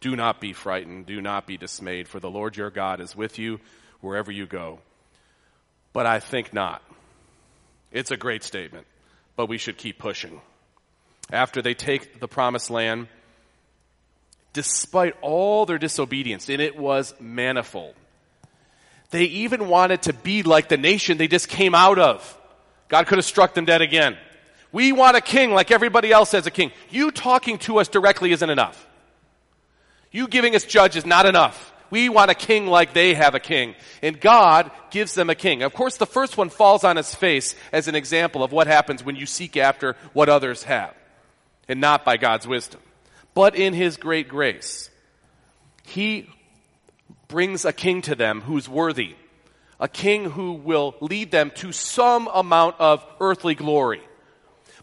Do 0.01 0.15
not 0.15 0.41
be 0.41 0.51
frightened, 0.51 1.05
do 1.05 1.21
not 1.21 1.47
be 1.47 1.57
dismayed, 1.57 2.07
for 2.07 2.19
the 2.19 2.29
Lord 2.29 2.57
your 2.57 2.69
God 2.69 2.99
is 2.99 3.15
with 3.15 3.39
you 3.39 3.59
wherever 4.01 4.31
you 4.31 4.45
go. 4.45 4.79
But 5.93 6.05
I 6.05 6.19
think 6.19 6.53
not. 6.53 6.81
It's 7.91 8.11
a 8.11 8.17
great 8.17 8.43
statement, 8.43 8.87
but 9.35 9.47
we 9.47 9.57
should 9.57 9.77
keep 9.77 9.99
pushing. 9.99 10.41
After 11.31 11.61
they 11.61 11.75
take 11.75 12.19
the 12.19 12.27
promised 12.27 12.69
land, 12.69 13.07
despite 14.51 15.15
all 15.21 15.65
their 15.65 15.77
disobedience, 15.77 16.49
and 16.49 16.61
it 16.61 16.75
was 16.75 17.13
manifold, 17.19 17.93
they 19.13 19.25
even 19.25 19.69
wanted 19.69 20.01
to 20.03 20.13
be 20.13 20.43
like 20.43 20.67
the 20.67 20.77
nation 20.77 21.17
they 21.17 21.27
just 21.27 21.47
came 21.47 21.73
out 21.73 21.99
of. 21.99 22.37
God 22.89 23.07
could 23.07 23.17
have 23.17 23.25
struck 23.25 23.53
them 23.53 23.65
dead 23.65 23.81
again. 23.81 24.17
We 24.71 24.91
want 24.91 25.15
a 25.15 25.21
king 25.21 25.51
like 25.51 25.71
everybody 25.71 26.11
else 26.11 26.31
has 26.31 26.47
a 26.47 26.51
king. 26.51 26.71
You 26.89 27.11
talking 27.11 27.59
to 27.59 27.79
us 27.79 27.87
directly 27.87 28.31
isn't 28.31 28.49
enough. 28.49 28.87
You 30.11 30.27
giving 30.27 30.55
us 30.55 30.65
judge 30.65 30.95
is 30.95 31.05
not 31.05 31.27
enough. 31.27 31.71
We 31.91 32.09
want 32.09 32.31
a 32.31 32.35
king 32.35 32.65
like 32.65 32.93
they 32.93 33.13
have 33.13 33.35
a 33.35 33.39
king. 33.39 33.75
And 34.01 34.19
God 34.19 34.71
gives 34.89 35.13
them 35.13 35.29
a 35.29 35.35
king. 35.35 35.61
Of 35.61 35.73
course, 35.73 35.97
the 35.97 36.07
first 36.07 36.35
one 36.35 36.49
falls 36.49 36.83
on 36.83 36.97
his 36.97 37.13
face 37.13 37.55
as 37.71 37.87
an 37.87 37.93
example 37.93 38.43
of 38.43 38.51
what 38.51 38.65
happens 38.65 39.03
when 39.03 39.15
you 39.15 39.27
seek 39.27 39.55
after 39.57 39.95
what 40.11 40.27
others 40.27 40.63
have 40.63 40.95
and 41.67 41.79
not 41.79 42.03
by 42.03 42.17
God's 42.17 42.47
wisdom. 42.47 42.81
But 43.33 43.55
in 43.55 43.73
His 43.73 43.97
great 43.97 44.27
grace, 44.27 44.89
He 45.83 46.29
brings 47.33 47.65
a 47.65 47.73
king 47.73 48.03
to 48.03 48.13
them 48.13 48.41
who's 48.41 48.69
worthy, 48.69 49.15
a 49.79 49.87
king 49.87 50.29
who 50.29 50.53
will 50.53 50.93
lead 51.01 51.31
them 51.31 51.51
to 51.55 51.71
some 51.71 52.29
amount 52.31 52.75
of 52.77 53.03
earthly 53.19 53.55
glory. 53.55 54.03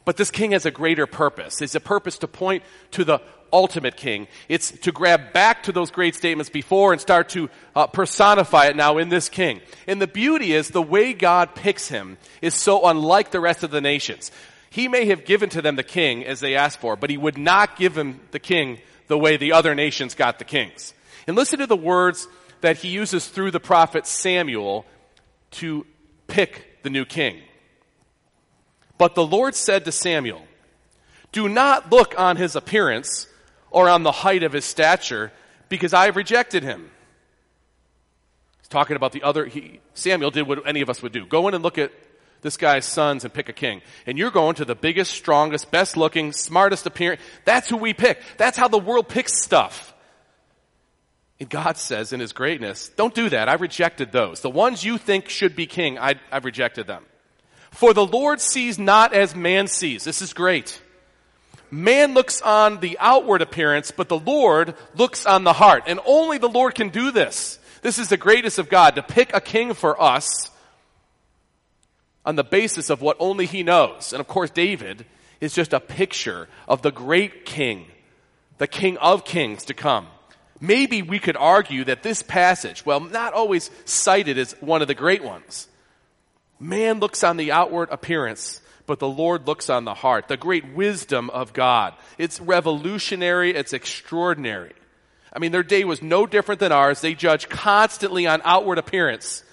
But 0.04 0.16
this 0.16 0.32
king 0.32 0.50
has 0.50 0.66
a 0.66 0.72
greater 0.72 1.06
purpose. 1.06 1.62
It's 1.62 1.76
a 1.76 1.80
purpose 1.80 2.18
to 2.18 2.26
point 2.26 2.64
to 2.90 3.04
the 3.04 3.20
ultimate 3.52 3.96
king. 3.96 4.26
It's 4.48 4.72
to 4.80 4.90
grab 4.90 5.32
back 5.32 5.62
to 5.64 5.72
those 5.72 5.92
great 5.92 6.16
statements 6.16 6.50
before 6.50 6.90
and 6.90 7.00
start 7.00 7.28
to 7.30 7.48
uh, 7.76 7.86
personify 7.86 8.66
it 8.66 8.74
now 8.74 8.98
in 8.98 9.10
this 9.10 9.28
king. 9.28 9.60
And 9.86 10.02
the 10.02 10.08
beauty 10.08 10.52
is 10.52 10.70
the 10.70 10.82
way 10.82 11.12
God 11.12 11.54
picks 11.54 11.86
him 11.86 12.18
is 12.42 12.54
so 12.54 12.84
unlike 12.84 13.30
the 13.30 13.38
rest 13.38 13.62
of 13.62 13.70
the 13.70 13.80
nations. 13.80 14.32
He 14.70 14.88
may 14.88 15.04
have 15.04 15.24
given 15.24 15.50
to 15.50 15.62
them 15.62 15.76
the 15.76 15.84
king 15.84 16.26
as 16.26 16.40
they 16.40 16.56
asked 16.56 16.80
for, 16.80 16.96
but 16.96 17.10
he 17.10 17.16
would 17.16 17.38
not 17.38 17.76
give 17.76 17.94
them 17.94 18.18
the 18.32 18.40
king 18.40 18.80
the 19.06 19.18
way 19.18 19.36
the 19.36 19.52
other 19.52 19.76
nations 19.76 20.16
got 20.16 20.40
the 20.40 20.44
kings. 20.44 20.94
And 21.28 21.36
listen 21.36 21.60
to 21.60 21.66
the 21.68 21.76
words 21.76 22.26
that 22.60 22.78
he 22.78 22.88
uses 22.88 23.28
through 23.28 23.50
the 23.50 23.60
prophet 23.60 24.06
Samuel 24.06 24.84
to 25.52 25.86
pick 26.26 26.82
the 26.82 26.90
new 26.90 27.04
king. 27.04 27.40
But 28.98 29.14
the 29.14 29.26
Lord 29.26 29.54
said 29.54 29.84
to 29.86 29.92
Samuel, 29.92 30.42
Do 31.32 31.48
not 31.48 31.90
look 31.90 32.14
on 32.18 32.36
his 32.36 32.56
appearance 32.56 33.26
or 33.70 33.88
on 33.88 34.02
the 34.02 34.12
height 34.12 34.42
of 34.42 34.52
his 34.52 34.64
stature, 34.64 35.32
because 35.68 35.94
I 35.94 36.06
have 36.06 36.16
rejected 36.16 36.62
him. 36.62 36.90
He's 38.58 38.68
talking 38.68 38.96
about 38.96 39.12
the 39.12 39.22
other, 39.22 39.46
he, 39.46 39.80
Samuel 39.94 40.30
did 40.30 40.46
what 40.46 40.66
any 40.66 40.80
of 40.80 40.90
us 40.90 41.02
would 41.02 41.12
do. 41.12 41.24
Go 41.24 41.48
in 41.48 41.54
and 41.54 41.62
look 41.62 41.78
at 41.78 41.92
this 42.42 42.56
guy's 42.56 42.84
sons 42.84 43.24
and 43.24 43.32
pick 43.32 43.48
a 43.48 43.52
king. 43.52 43.82
And 44.06 44.18
you're 44.18 44.30
going 44.30 44.56
to 44.56 44.64
the 44.64 44.74
biggest, 44.74 45.12
strongest, 45.12 45.70
best 45.70 45.96
looking, 45.96 46.32
smartest 46.32 46.86
appearance. 46.86 47.20
That's 47.44 47.68
who 47.68 47.76
we 47.76 47.94
pick. 47.94 48.20
That's 48.36 48.56
how 48.56 48.68
the 48.68 48.78
world 48.78 49.08
picks 49.08 49.40
stuff. 49.42 49.94
And 51.40 51.48
God 51.48 51.78
says 51.78 52.12
in 52.12 52.20
His 52.20 52.34
greatness, 52.34 52.90
don't 52.90 53.14
do 53.14 53.30
that. 53.30 53.48
I 53.48 53.54
rejected 53.54 54.12
those. 54.12 54.42
The 54.42 54.50
ones 54.50 54.84
you 54.84 54.98
think 54.98 55.30
should 55.30 55.56
be 55.56 55.66
king, 55.66 55.98
I, 55.98 56.16
I've 56.30 56.44
rejected 56.44 56.86
them. 56.86 57.04
For 57.70 57.94
the 57.94 58.06
Lord 58.06 58.40
sees 58.40 58.78
not 58.78 59.14
as 59.14 59.34
man 59.34 59.66
sees. 59.66 60.04
This 60.04 60.22
is 60.22 60.34
great. 60.34 60.80
Man 61.70 62.14
looks 62.14 62.42
on 62.42 62.80
the 62.80 62.98
outward 63.00 63.42
appearance, 63.42 63.90
but 63.90 64.08
the 64.08 64.18
Lord 64.18 64.74
looks 64.94 65.24
on 65.24 65.44
the 65.44 65.52
heart. 65.52 65.84
And 65.86 66.00
only 66.04 66.36
the 66.38 66.48
Lord 66.48 66.74
can 66.74 66.90
do 66.90 67.10
this. 67.10 67.58
This 67.80 67.98
is 67.98 68.08
the 68.08 68.16
greatest 68.16 68.58
of 68.58 68.68
God, 68.68 68.96
to 68.96 69.02
pick 69.02 69.34
a 69.34 69.40
king 69.40 69.72
for 69.72 70.00
us 70.00 70.50
on 72.26 72.36
the 72.36 72.44
basis 72.44 72.90
of 72.90 73.00
what 73.00 73.16
only 73.18 73.46
He 73.46 73.62
knows. 73.62 74.12
And 74.12 74.20
of 74.20 74.28
course, 74.28 74.50
David 74.50 75.06
is 75.40 75.54
just 75.54 75.72
a 75.72 75.80
picture 75.80 76.48
of 76.68 76.82
the 76.82 76.90
great 76.90 77.46
king, 77.46 77.86
the 78.58 78.66
king 78.66 78.98
of 78.98 79.24
kings 79.24 79.64
to 79.64 79.74
come. 79.74 80.08
Maybe 80.60 81.00
we 81.02 81.18
could 81.18 81.36
argue 81.36 81.84
that 81.84 82.02
this 82.02 82.22
passage, 82.22 82.84
well, 82.84 83.00
not 83.00 83.32
always 83.32 83.70
cited 83.86 84.36
as 84.38 84.52
one 84.60 84.82
of 84.82 84.88
the 84.88 84.94
great 84.94 85.24
ones, 85.24 85.68
man 86.58 87.00
looks 87.00 87.24
on 87.24 87.38
the 87.38 87.52
outward 87.52 87.88
appearance, 87.90 88.60
but 88.86 88.98
the 88.98 89.08
Lord 89.08 89.46
looks 89.46 89.70
on 89.70 89.84
the 89.84 89.94
heart. 89.94 90.28
The 90.28 90.36
great 90.36 90.74
wisdom 90.74 91.30
of 91.30 91.52
God. 91.52 91.94
It's 92.18 92.40
revolutionary, 92.40 93.54
it's 93.54 93.72
extraordinary. 93.72 94.72
I 95.32 95.38
mean, 95.38 95.52
their 95.52 95.62
day 95.62 95.84
was 95.84 96.02
no 96.02 96.26
different 96.26 96.60
than 96.60 96.72
ours. 96.72 97.00
They 97.00 97.14
judge 97.14 97.48
constantly 97.48 98.26
on 98.26 98.42
outward 98.44 98.78
appearance. 98.78 99.44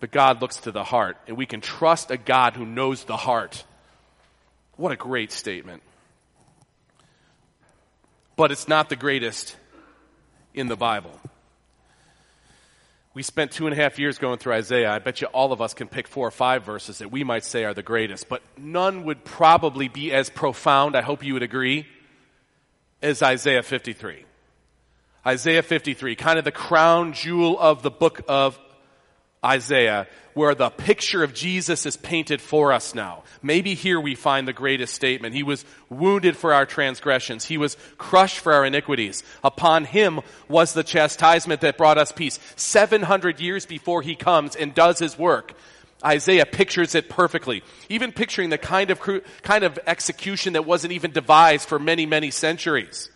But 0.00 0.10
God 0.10 0.40
looks 0.40 0.56
to 0.58 0.72
the 0.72 0.82
heart, 0.82 1.16
and 1.28 1.36
we 1.36 1.46
can 1.46 1.60
trust 1.60 2.10
a 2.10 2.16
God 2.16 2.54
who 2.54 2.66
knows 2.66 3.04
the 3.04 3.16
heart. 3.16 3.62
What 4.76 4.90
a 4.90 4.96
great 4.96 5.30
statement. 5.30 5.82
But 8.42 8.50
it's 8.50 8.66
not 8.66 8.88
the 8.88 8.96
greatest 8.96 9.54
in 10.52 10.66
the 10.66 10.74
Bible. 10.74 11.12
We 13.14 13.22
spent 13.22 13.52
two 13.52 13.68
and 13.68 13.72
a 13.72 13.76
half 13.80 14.00
years 14.00 14.18
going 14.18 14.38
through 14.38 14.54
Isaiah. 14.54 14.90
I 14.90 14.98
bet 14.98 15.20
you 15.20 15.28
all 15.28 15.52
of 15.52 15.60
us 15.60 15.74
can 15.74 15.86
pick 15.86 16.08
four 16.08 16.26
or 16.26 16.32
five 16.32 16.64
verses 16.64 16.98
that 16.98 17.12
we 17.12 17.22
might 17.22 17.44
say 17.44 17.62
are 17.64 17.72
the 17.72 17.84
greatest, 17.84 18.28
but 18.28 18.42
none 18.58 19.04
would 19.04 19.24
probably 19.24 19.86
be 19.86 20.10
as 20.10 20.28
profound, 20.28 20.96
I 20.96 21.02
hope 21.02 21.24
you 21.24 21.34
would 21.34 21.44
agree, 21.44 21.86
as 23.00 23.22
Isaiah 23.22 23.62
53. 23.62 24.24
Isaiah 25.24 25.62
53, 25.62 26.16
kind 26.16 26.36
of 26.36 26.44
the 26.44 26.50
crown 26.50 27.12
jewel 27.12 27.56
of 27.60 27.82
the 27.84 27.92
book 27.92 28.22
of 28.26 28.58
Isaiah, 29.44 30.06
where 30.34 30.54
the 30.54 30.70
picture 30.70 31.24
of 31.24 31.34
Jesus 31.34 31.84
is 31.84 31.96
painted 31.96 32.40
for 32.40 32.72
us 32.72 32.94
now. 32.94 33.24
Maybe 33.42 33.74
here 33.74 34.00
we 34.00 34.14
find 34.14 34.46
the 34.46 34.52
greatest 34.52 34.94
statement. 34.94 35.34
He 35.34 35.42
was 35.42 35.64
wounded 35.90 36.36
for 36.36 36.54
our 36.54 36.64
transgressions. 36.64 37.44
He 37.44 37.58
was 37.58 37.76
crushed 37.98 38.38
for 38.38 38.52
our 38.52 38.64
iniquities. 38.64 39.22
Upon 39.42 39.84
him 39.84 40.20
was 40.48 40.72
the 40.72 40.84
chastisement 40.84 41.60
that 41.62 41.76
brought 41.76 41.98
us 41.98 42.12
peace. 42.12 42.38
700 42.56 43.40
years 43.40 43.66
before 43.66 44.02
he 44.02 44.14
comes 44.14 44.56
and 44.56 44.74
does 44.74 44.98
his 44.98 45.18
work. 45.18 45.54
Isaiah 46.04 46.46
pictures 46.46 46.94
it 46.94 47.08
perfectly. 47.08 47.62
Even 47.88 48.12
picturing 48.12 48.50
the 48.50 48.58
kind 48.58 48.90
of, 48.90 49.00
kind 49.42 49.64
of 49.64 49.78
execution 49.86 50.54
that 50.54 50.66
wasn't 50.66 50.92
even 50.92 51.12
devised 51.12 51.68
for 51.68 51.78
many, 51.78 52.06
many 52.06 52.30
centuries. 52.30 53.10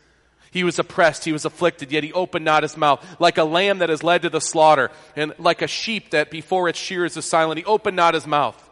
He 0.50 0.64
was 0.64 0.78
oppressed, 0.78 1.24
he 1.24 1.32
was 1.32 1.44
afflicted, 1.44 1.92
yet 1.92 2.04
he 2.04 2.12
opened 2.12 2.44
not 2.44 2.62
his 2.62 2.76
mouth. 2.76 3.04
Like 3.20 3.38
a 3.38 3.44
lamb 3.44 3.78
that 3.78 3.90
is 3.90 4.02
led 4.02 4.22
to 4.22 4.30
the 4.30 4.40
slaughter, 4.40 4.90
and 5.14 5.34
like 5.38 5.62
a 5.62 5.66
sheep 5.66 6.10
that 6.10 6.30
before 6.30 6.68
its 6.68 6.78
shears 6.78 7.16
is 7.16 7.24
silent, 7.24 7.58
he 7.58 7.64
opened 7.64 7.96
not 7.96 8.14
his 8.14 8.26
mouth. 8.26 8.62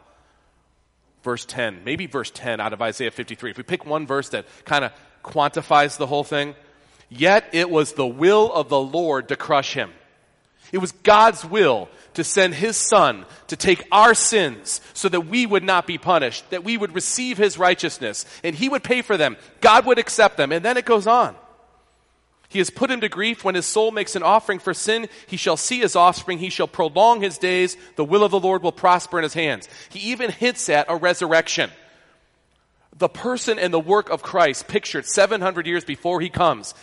Verse 1.22 1.44
10, 1.44 1.82
maybe 1.84 2.06
verse 2.06 2.30
10 2.30 2.60
out 2.60 2.72
of 2.72 2.82
Isaiah 2.82 3.10
53. 3.10 3.50
If 3.50 3.56
we 3.56 3.62
pick 3.62 3.87
one 3.87 4.06
verse 4.06 4.28
that 4.30 4.46
kind 4.64 4.84
of 4.84 4.92
quantifies 5.22 5.96
the 5.96 6.06
whole 6.06 6.24
thing, 6.24 6.54
yet 7.08 7.48
it 7.52 7.70
was 7.70 7.92
the 7.92 8.06
will 8.06 8.52
of 8.52 8.68
the 8.68 8.80
Lord 8.80 9.28
to 9.28 9.37
crush 9.37 9.72
him. 9.74 9.90
It 10.72 10.78
was 10.78 10.92
God's 10.92 11.44
will 11.44 11.88
to 12.14 12.24
send 12.24 12.54
His 12.54 12.76
Son 12.76 13.26
to 13.48 13.56
take 13.56 13.87
our 13.92 14.14
sins 14.14 14.80
so 14.92 15.08
that 15.08 15.20
we 15.22 15.46
would 15.46 15.62
not 15.62 15.87
be 15.87 15.98
punished, 15.98 16.48
that 16.50 16.64
we 16.64 16.76
would 16.76 16.94
receive 16.94 17.38
His 17.38 17.58
righteousness, 17.58 18.26
and 18.42 18.56
He 18.56 18.68
would 18.68 18.82
pay 18.82 19.02
for 19.02 19.16
them. 19.16 19.37
God 19.60 19.87
would 19.87 19.98
accept 19.98 20.37
them. 20.37 20.50
And 20.50 20.64
then 20.64 20.76
it 20.76 20.84
goes 20.84 21.06
on. 21.06 21.37
He 22.55 22.61
has 22.61 22.71
put 22.71 22.88
him 22.88 23.01
to 23.01 23.09
grief. 23.09 23.43
When 23.43 23.57
his 23.57 23.67
soul 23.67 23.90
makes 23.90 24.14
an 24.14 24.23
offering 24.23 24.61
for 24.61 24.73
sin, 24.73 25.09
he 25.27 25.37
shall 25.37 25.57
see 25.57 25.81
his 25.81 25.97
offspring. 25.97 26.38
He 26.38 26.51
shall 26.51 26.69
prolong 26.69 27.21
his 27.21 27.37
days. 27.37 27.77
The 27.97 28.05
will 28.05 28.23
of 28.23 28.31
the 28.31 28.38
Lord 28.38 28.62
will 28.62 28.71
prosper 28.71 29.19
in 29.19 29.25
his 29.25 29.35
hands. 29.35 29.69
He 29.88 30.12
even 30.12 30.31
hints 30.31 30.69
at 30.69 30.87
a 30.88 30.95
resurrection. 30.95 31.73
The 32.97 33.09
person 33.09 33.59
and 33.59 33.75
the 33.75 33.81
work 33.81 34.09
of 34.09 34.23
Christ 34.23 34.69
pictured 34.69 35.05
700 35.05 35.67
years 35.67 35.85
before 35.85 36.21
he 36.21 36.29
comes. 36.29 36.75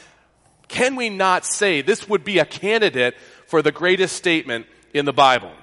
Can 0.68 0.98
we 0.98 1.10
not 1.10 1.46
say 1.46 1.82
this 1.82 2.10
would 2.10 2.26
be 2.26 2.40
a 2.40 2.46
candidate 2.46 3.16
for 3.48 3.62
the 3.62 3.72
greatest 3.72 4.18
statement 4.18 4.66
in 4.94 5.06
the 5.06 5.14
Bible? 5.14 5.54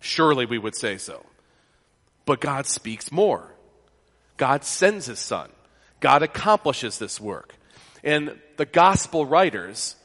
Surely 0.00 0.46
we 0.46 0.58
would 0.58 0.74
say 0.74 0.98
so. 0.98 1.24
But 2.26 2.40
God 2.40 2.66
speaks 2.66 3.12
more. 3.12 3.54
God 4.36 4.64
sends 4.64 5.06
his 5.06 5.20
son. 5.20 5.48
God 6.00 6.24
accomplishes 6.24 6.98
this 6.98 7.20
work. 7.20 7.54
And 8.04 8.38
the 8.56 8.66
gospel 8.66 9.26
writers 9.26 9.96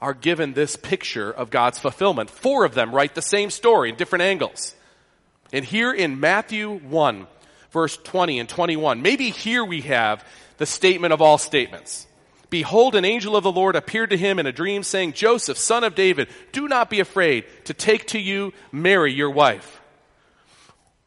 are 0.00 0.14
given 0.14 0.52
this 0.52 0.76
picture 0.76 1.30
of 1.30 1.50
God's 1.50 1.78
fulfillment. 1.78 2.30
Four 2.30 2.64
of 2.64 2.74
them 2.74 2.94
write 2.94 3.14
the 3.14 3.22
same 3.22 3.50
story 3.50 3.90
in 3.90 3.96
different 3.96 4.22
angles. 4.22 4.74
And 5.52 5.64
here 5.64 5.92
in 5.92 6.20
Matthew 6.20 6.78
1, 6.78 7.26
verse 7.70 7.96
20 7.96 8.38
and 8.38 8.48
21, 8.48 9.02
maybe 9.02 9.30
here 9.30 9.64
we 9.64 9.82
have 9.82 10.24
the 10.58 10.66
statement 10.66 11.12
of 11.12 11.22
all 11.22 11.38
statements. 11.38 12.06
Behold, 12.50 12.94
an 12.94 13.04
angel 13.04 13.36
of 13.36 13.44
the 13.44 13.52
Lord 13.52 13.76
appeared 13.76 14.10
to 14.10 14.16
him 14.16 14.38
in 14.38 14.46
a 14.46 14.52
dream 14.52 14.82
saying, 14.82 15.12
Joseph, 15.12 15.58
son 15.58 15.84
of 15.84 15.94
David, 15.94 16.28
do 16.52 16.66
not 16.66 16.88
be 16.88 17.00
afraid 17.00 17.44
to 17.64 17.74
take 17.74 18.06
to 18.08 18.18
you 18.18 18.54
Mary, 18.72 19.12
your 19.12 19.30
wife 19.30 19.77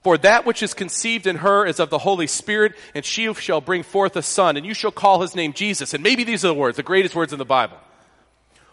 for 0.04 0.18
that 0.20 0.46
which 0.46 0.64
is 0.64 0.74
conceived 0.74 1.28
in 1.28 1.38
her 1.38 1.66
is 1.66 1.80
of 1.80 1.92
the 1.92 2.00
Holy 2.00 2.26
Spirit, 2.28 2.74
and 2.96 3.06
she 3.06 3.32
shall 3.36 3.62
bring 3.62 3.84
forth 3.84 4.16
a 4.16 4.24
son, 4.24 4.58
and 4.58 4.66
you 4.66 4.74
shall 4.74 4.92
call 4.92 5.22
his 5.22 5.36
name 5.36 5.54
Jesus. 5.54 5.94
And 5.94 6.04
maybe 6.04 6.24
these 6.24 6.44
are 6.44 6.50
the 6.50 6.54
words, 6.56 6.78
the 6.78 6.84
greatest 6.84 7.16
words 7.16 7.34
in 7.34 7.40
the 7.40 7.46
Bible. 7.46 7.78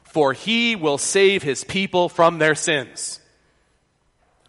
For 0.05 0.33
he 0.33 0.75
will 0.75 0.97
save 0.97 1.43
his 1.43 1.65
people 1.65 2.09
from 2.09 2.39
their 2.39 2.55
sins. 2.55 3.21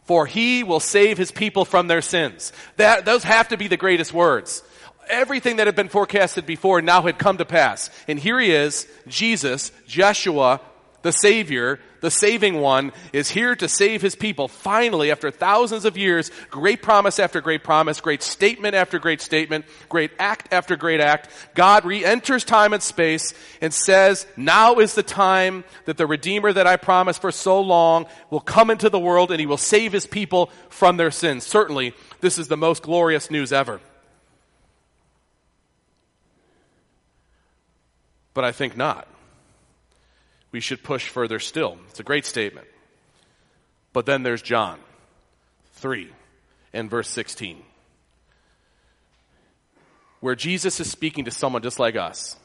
For 0.06 0.26
he 0.26 0.64
will 0.64 0.80
save 0.80 1.18
his 1.18 1.32
people 1.32 1.66
from 1.66 1.88
their 1.88 2.02
sins. 2.02 2.54
That, 2.78 3.04
those 3.04 3.24
have 3.24 3.50
to 3.50 3.58
be 3.58 3.68
the 3.68 3.78
greatest 3.78 4.14
words. 4.14 4.64
Everything 5.10 5.58
that 5.58 5.68
had 5.68 5.76
been 5.76 5.90
forecasted 5.90 6.46
before 6.46 6.82
now 6.82 7.02
had 7.02 7.20
come 7.20 7.38
to 7.38 7.46
pass. 7.46 7.90
And 8.08 8.18
here 8.18 8.40
he 8.40 8.52
is, 8.52 8.88
Jesus, 9.08 9.74
Jeshua, 9.86 10.62
the 11.02 11.12
Savior, 11.12 11.80
the 12.02 12.12
saving 12.12 12.62
one, 12.62 12.92
is 13.14 13.30
here 13.30 13.56
to 13.56 13.68
save 13.68 14.02
his 14.02 14.16
people. 14.16 14.48
Finally, 14.48 15.12
after 15.12 15.32
thousands 15.32 15.86
of 15.86 15.98
years, 15.98 16.32
great 16.50 16.82
promise 16.82 17.20
after 17.20 17.42
great 17.42 17.64
promise, 17.64 18.02
great 18.02 18.24
statement 18.24 18.76
after 18.76 19.00
great 19.00 19.22
statement, 19.22 19.66
great 19.90 20.12
act 20.20 20.54
after 20.54 20.76
great 20.76 21.00
act, 21.00 21.30
God 21.56 21.86
re-enters 21.86 22.44
time 22.44 22.74
and 22.74 22.82
space 22.82 23.34
and 23.62 23.74
says, 23.74 24.26
now 24.38 24.80
is 24.80 24.96
the 24.96 25.04
time 25.04 25.64
that 25.86 25.98
the 25.98 26.08
Redeemer 26.08 26.54
that 26.54 26.68
I 26.68 26.78
promised 26.78 27.22
for 27.22 27.32
so 27.32 27.62
long 27.62 28.06
will 28.30 28.40
come 28.40 28.70
into 28.70 28.90
the 28.90 29.00
world 29.00 29.32
and 29.32 29.40
he 29.40 29.46
will 29.46 29.58
save 29.58 29.92
his 29.92 30.06
people 30.06 30.50
from 30.70 30.98
their 30.98 31.12
sins. 31.12 31.46
Certainly, 31.46 31.94
this 32.22 32.38
is 32.38 32.48
the 32.48 32.58
most 32.58 32.84
glorious 32.84 33.30
news 33.30 33.52
ever. 33.52 33.82
But 38.34 38.46
I 38.46 38.52
think 38.52 38.78
not 38.78 39.08
we 40.52 40.60
should 40.60 40.84
push 40.84 41.08
further 41.10 41.40
still. 41.40 41.78
It's 41.90 42.00
a 42.00 42.04
great 42.04 42.26
statement. 42.26 42.68
But 43.94 44.06
then 44.06 44.24
there's 44.24 44.42
John 44.42 44.80
3 45.74 46.10
and 46.74 46.90
verse 46.90 47.10
16, 47.10 47.64
where 50.20 50.36
Jesus 50.36 50.80
is 50.80 50.90
speaking 50.90 51.26
to 51.26 51.32
someone 51.32 51.62
just 51.62 51.80
like 51.80 51.96
us 51.96 52.36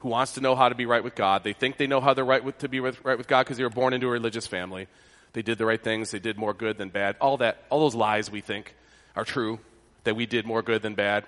who 0.00 0.08
wants 0.08 0.32
to 0.32 0.40
know 0.40 0.54
how 0.54 0.68
to 0.68 0.74
be 0.74 0.86
right 0.86 1.02
with 1.02 1.14
God. 1.14 1.42
They 1.42 1.52
think 1.52 1.76
they 1.76 1.86
know 1.86 2.00
how 2.00 2.14
they're 2.14 2.24
right 2.24 2.44
with, 2.44 2.58
to 2.58 2.68
be 2.68 2.80
right 2.80 3.18
with 3.18 3.26
God 3.26 3.44
because 3.44 3.56
they 3.56 3.64
were 3.64 3.70
born 3.70 3.92
into 3.92 4.06
a 4.06 4.10
religious 4.10 4.46
family. 4.46 4.88
They 5.32 5.42
did 5.42 5.58
the 5.58 5.66
right 5.66 5.82
things. 5.82 6.10
They 6.10 6.18
did 6.18 6.38
more 6.38 6.54
good 6.54 6.78
than 6.78 6.88
bad. 6.90 7.16
All 7.20 7.38
that, 7.38 7.64
all 7.70 7.80
those 7.80 7.94
lies 7.94 8.30
we 8.30 8.40
think 8.40 8.74
are 9.14 9.24
true, 9.24 9.58
that 10.04 10.16
we 10.16 10.26
did 10.26 10.46
more 10.46 10.62
good 10.62 10.82
than 10.82 10.94
bad. 10.94 11.24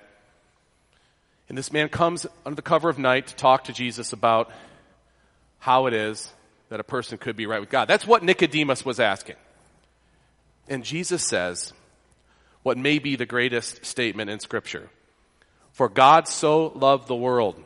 And 1.49 1.57
this 1.57 1.73
man 1.73 1.89
comes 1.89 2.27
under 2.45 2.57
the 2.57 2.63
cover 2.63 2.89
of 2.89 2.99
night 2.99 3.29
to 3.29 3.35
talk 3.35 3.65
to 3.65 3.73
Jesus 3.73 4.13
about 4.13 4.51
how 5.59 5.87
it 5.87 5.95
is 5.95 6.33
that 6.69 6.81
a 6.81 6.85
person 6.85 7.19
could 7.19 7.37
be 7.37 7.47
right 7.47 7.61
with 7.61 7.71
God. 7.71 7.89
That's 7.89 8.07
what 8.07 8.23
Nicodemus 8.23 8.85
was 8.85 9.01
asking. 9.01 9.37
And 10.69 10.85
Jesus 10.85 11.23
says 11.27 11.73
what 12.63 12.77
may 12.77 12.99
be 12.99 13.17
the 13.17 13.27
greatest 13.27 13.85
statement 13.85 14.31
in 14.31 14.41
Scripture. 14.41 14.91
For 15.73 15.89
God 15.89 16.29
so 16.29 16.73
loved 16.75 17.09
the 17.09 17.15
world 17.15 17.63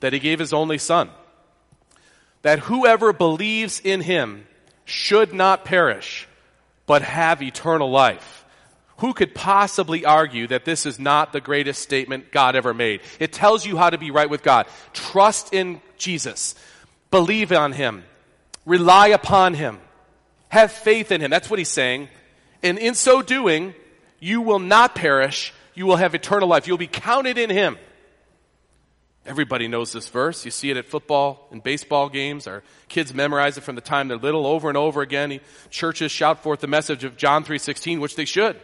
that 0.00 0.12
he 0.12 0.18
gave 0.18 0.38
his 0.38 0.52
only 0.52 0.78
Son, 0.78 1.10
that 2.42 2.60
whoever 2.60 3.12
believes 3.12 3.80
in 3.80 4.00
him 4.00 4.46
should 4.84 5.32
not 5.32 5.64
perish, 5.64 6.28
but 6.86 7.02
have 7.02 7.42
eternal 7.42 7.90
life. 7.90 8.44
Who 8.98 9.14
could 9.14 9.34
possibly 9.34 10.04
argue 10.04 10.46
that 10.48 10.66
this 10.66 10.84
is 10.84 10.98
not 10.98 11.32
the 11.32 11.40
greatest 11.40 11.80
statement 11.80 12.30
God 12.32 12.54
ever 12.54 12.74
made? 12.74 13.00
It 13.18 13.32
tells 13.32 13.64
you 13.64 13.78
how 13.78 13.88
to 13.88 13.96
be 13.96 14.10
right 14.10 14.28
with 14.28 14.42
God. 14.42 14.66
Trust 14.92 15.54
in 15.54 15.80
Jesus. 15.96 16.54
Believe 17.10 17.52
on 17.52 17.72
him. 17.72 18.04
Rely 18.66 19.08
upon 19.08 19.54
him. 19.54 19.78
Have 20.48 20.72
faith 20.72 21.12
in 21.12 21.20
him. 21.20 21.30
That's 21.30 21.48
what 21.48 21.58
he's 21.58 21.68
saying. 21.68 22.08
And 22.62 22.78
in 22.78 22.94
so 22.94 23.22
doing, 23.22 23.74
you 24.18 24.40
will 24.40 24.58
not 24.58 24.94
perish. 24.94 25.52
You 25.74 25.86
will 25.86 25.96
have 25.96 26.14
eternal 26.14 26.48
life. 26.48 26.66
You'll 26.66 26.78
be 26.78 26.86
counted 26.86 27.38
in 27.38 27.50
him. 27.50 27.78
Everybody 29.26 29.68
knows 29.68 29.92
this 29.92 30.08
verse. 30.08 30.44
You 30.44 30.50
see 30.50 30.70
it 30.70 30.76
at 30.76 30.86
football 30.86 31.46
and 31.50 31.62
baseball 31.62 32.08
games. 32.08 32.46
Our 32.46 32.62
kids 32.88 33.12
memorize 33.12 33.58
it 33.58 33.62
from 33.62 33.74
the 33.74 33.80
time 33.80 34.08
they're 34.08 34.16
little 34.16 34.46
over 34.46 34.68
and 34.68 34.76
over 34.78 35.02
again. 35.02 35.40
Churches 35.70 36.10
shout 36.10 36.42
forth 36.42 36.60
the 36.60 36.66
message 36.66 37.04
of 37.04 37.16
John 37.16 37.44
3:16, 37.44 38.00
which 38.00 38.16
they 38.16 38.24
should. 38.24 38.58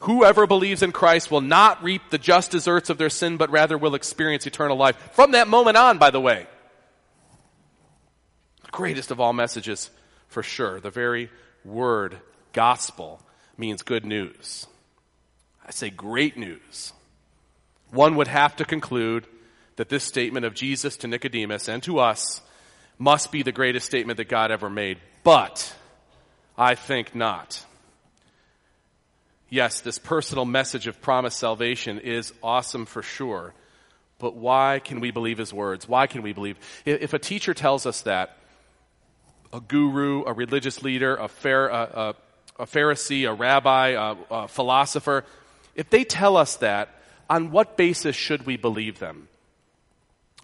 Whoever 0.00 0.48
believes 0.48 0.82
in 0.82 0.90
Christ 0.90 1.30
will 1.30 1.40
not 1.40 1.82
reap 1.84 2.02
the 2.10 2.18
just 2.18 2.50
deserts 2.50 2.90
of 2.90 2.98
their 2.98 3.10
sin, 3.10 3.36
but 3.36 3.50
rather 3.50 3.78
will 3.78 3.94
experience 3.94 4.46
eternal 4.46 4.76
life. 4.76 4.96
From 5.12 5.30
that 5.32 5.46
moment 5.46 5.76
on, 5.76 5.98
by 5.98 6.10
the 6.10 6.20
way 6.20 6.46
greatest 8.72 9.12
of 9.12 9.20
all 9.20 9.32
messages 9.32 9.90
for 10.28 10.42
sure. 10.42 10.80
The 10.80 10.90
very 10.90 11.30
word 11.64 12.18
gospel 12.52 13.20
means 13.56 13.82
good 13.82 14.04
news. 14.04 14.66
I 15.64 15.70
say 15.70 15.90
great 15.90 16.36
news. 16.36 16.92
One 17.90 18.16
would 18.16 18.28
have 18.28 18.56
to 18.56 18.64
conclude 18.64 19.26
that 19.76 19.88
this 19.88 20.02
statement 20.02 20.44
of 20.44 20.54
Jesus 20.54 20.96
to 20.98 21.06
Nicodemus 21.06 21.68
and 21.68 21.82
to 21.84 22.00
us 22.00 22.40
must 22.98 23.30
be 23.30 23.42
the 23.42 23.52
greatest 23.52 23.86
statement 23.86 24.16
that 24.16 24.28
God 24.28 24.50
ever 24.50 24.68
made. 24.68 24.98
But 25.22 25.74
I 26.56 26.74
think 26.74 27.14
not. 27.14 27.64
Yes, 29.48 29.80
this 29.82 29.98
personal 29.98 30.46
message 30.46 30.86
of 30.86 31.00
promised 31.02 31.38
salvation 31.38 31.98
is 31.98 32.32
awesome 32.42 32.86
for 32.86 33.02
sure. 33.02 33.52
But 34.18 34.34
why 34.34 34.80
can 34.82 35.00
we 35.00 35.10
believe 35.10 35.38
his 35.38 35.52
words? 35.52 35.86
Why 35.86 36.06
can 36.06 36.22
we 36.22 36.32
believe? 36.32 36.56
If 36.86 37.12
a 37.12 37.18
teacher 37.18 37.52
tells 37.52 37.84
us 37.84 38.02
that, 38.02 38.36
a 39.52 39.60
guru, 39.60 40.24
a 40.24 40.32
religious 40.32 40.82
leader, 40.82 41.16
a, 41.16 41.28
fair, 41.28 41.68
a, 41.68 42.14
a, 42.58 42.62
a 42.62 42.66
Pharisee, 42.66 43.28
a 43.28 43.34
rabbi, 43.34 43.88
a, 43.88 44.16
a 44.30 44.48
philosopher, 44.48 45.24
if 45.74 45.90
they 45.90 46.04
tell 46.04 46.36
us 46.36 46.56
that, 46.56 46.88
on 47.28 47.50
what 47.50 47.76
basis 47.76 48.16
should 48.16 48.46
we 48.46 48.56
believe 48.56 48.98
them? 48.98 49.28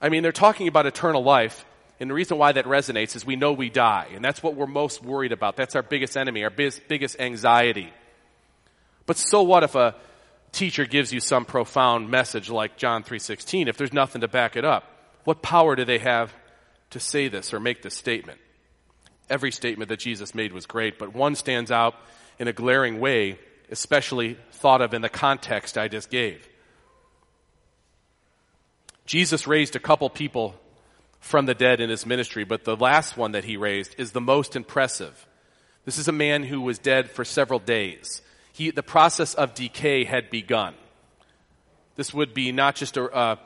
I 0.01 0.09
mean, 0.09 0.23
they're 0.23 0.33
talking 0.33 0.69
about 0.69 0.87
eternal 0.87 1.23
life, 1.23 1.65
and 2.01 2.09
the 2.09 2.15
reason 2.15 2.39
why 2.39 2.53
that 2.53 2.65
resonates 2.65 3.17
is 3.17 3.27
we 3.27 3.37
know 3.37 3.53
we 3.53 3.69
die, 3.69 4.09
and 4.15 4.25
that's 4.25 4.43
what 4.43 4.55
we're 4.55 4.67
most 4.67 5.03
worried 5.03 5.33
about. 5.33 5.57
That's 5.57 5.75
our 5.75 5.83
biggest 5.83 6.17
enemy, 6.17 6.45
our 6.45 6.51
biggest 6.51 7.19
anxiety. 7.19 7.93
But 9.07 9.17
so 9.17 9.43
what 9.43 9.65
if 9.65 9.75
a 9.75 9.97
teacher 10.53 10.87
gives 10.87 11.13
you 11.13 11.21
some 11.21 11.45
profound 11.45 12.11
message 12.11 12.49
like 12.49 12.77
John 12.77 13.03
3:16 13.03 13.69
if 13.69 13.77
there's 13.77 13.93
nothing 13.93 14.21
to 14.21 14.29
back 14.29 14.57
it 14.57 14.65
up? 14.65 14.85
What 15.25 15.43
power 15.43 15.75
do 15.77 15.85
they 15.85 15.99
have 15.99 16.33
to 16.91 17.01
say 17.01 17.29
this 17.29 17.53
or 17.53 17.61
make 17.61 17.83
this 17.83 17.95
statement? 17.95 18.39
Every 19.31 19.53
statement 19.53 19.89
that 19.89 20.01
Jesus 20.01 20.35
made 20.35 20.53
was 20.53 20.67
great, 20.67 20.99
but 20.99 21.15
one 21.15 21.35
stands 21.35 21.71
out 21.71 21.95
in 22.39 22.49
a 22.49 22.53
glaring 22.53 23.01
way, 23.01 23.39
especially 23.71 24.39
thought 24.53 24.81
of 24.81 24.95
in 24.95 25.03
the 25.03 25.09
context 25.09 25.77
I 25.77 25.89
just 25.89 26.11
gave. 26.11 26.49
Jesus 29.05 29.47
raised 29.47 29.75
a 29.75 29.81
couple 29.81 30.09
people 30.11 30.55
from 31.21 31.47
the 31.47 31.55
dead 31.55 31.81
in 31.81 31.91
his 31.91 32.07
ministry, 32.07 32.45
but 32.45 32.65
the 32.65 32.77
last 32.77 33.17
one 33.17 33.33
that 33.33 33.45
he 33.45 33.57
raised 33.57 33.95
is 33.99 34.13
the 34.13 34.21
most 34.21 34.55
impressive. 34.55 35.27
This 35.85 35.99
is 35.99 36.09
a 36.09 36.13
man 36.13 36.43
who 36.43 36.61
was 36.61 36.79
dead 36.79 37.11
for 37.11 37.25
several 37.25 37.59
days. 37.59 38.23
He, 38.53 38.71
the 38.71 38.83
process 38.83 39.35
of 39.35 39.55
decay 39.55 40.05
had 40.05 40.31
begun. 40.31 40.75
This 41.97 42.13
would 42.13 42.35
be 42.35 42.53
not 42.53 42.77
just 42.77 42.97
a, 42.97 43.05
uh, 43.05 43.37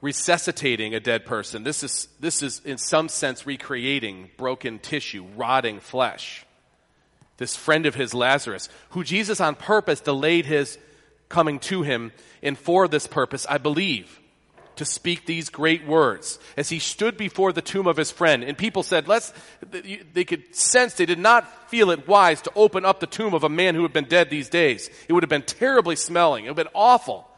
resuscitating 0.00 0.94
a 0.94 1.00
dead 1.00 1.26
person. 1.26 1.62
This 1.62 1.82
is, 1.82 2.08
this 2.20 2.42
is 2.42 2.60
in 2.64 2.78
some 2.78 3.08
sense 3.08 3.46
recreating 3.46 4.30
broken 4.36 4.78
tissue, 4.78 5.24
rotting 5.36 5.80
flesh. 5.80 6.46
This 7.36 7.56
friend 7.56 7.86
of 7.86 7.94
his, 7.94 8.14
Lazarus, 8.14 8.68
who 8.90 9.04
Jesus 9.04 9.40
on 9.40 9.54
purpose 9.54 10.00
delayed 10.00 10.46
his 10.46 10.78
coming 11.28 11.58
to 11.60 11.82
him, 11.82 12.12
and 12.42 12.58
for 12.58 12.88
this 12.88 13.06
purpose, 13.06 13.46
I 13.48 13.58
believe, 13.58 14.20
to 14.76 14.84
speak 14.84 15.26
these 15.26 15.50
great 15.50 15.86
words 15.86 16.38
as 16.56 16.70
he 16.70 16.78
stood 16.78 17.16
before 17.16 17.52
the 17.52 17.62
tomb 17.62 17.86
of 17.86 17.96
his 17.96 18.10
friend. 18.10 18.42
And 18.42 18.56
people 18.56 18.82
said, 18.82 19.08
let's, 19.08 19.32
they 19.70 20.24
could 20.24 20.54
sense 20.54 20.94
they 20.94 21.06
did 21.06 21.18
not 21.18 21.70
feel 21.70 21.90
it 21.90 22.08
wise 22.08 22.40
to 22.42 22.52
open 22.56 22.84
up 22.84 23.00
the 23.00 23.06
tomb 23.06 23.34
of 23.34 23.44
a 23.44 23.48
man 23.48 23.74
who 23.74 23.82
had 23.82 23.92
been 23.92 24.06
dead 24.06 24.30
these 24.30 24.48
days. 24.48 24.88
It 25.08 25.12
would 25.12 25.22
have 25.22 25.30
been 25.30 25.42
terribly 25.42 25.96
smelling. 25.96 26.44
It 26.44 26.48
would 26.48 26.58
have 26.58 26.66
been 26.66 26.74
awful. 26.74 27.29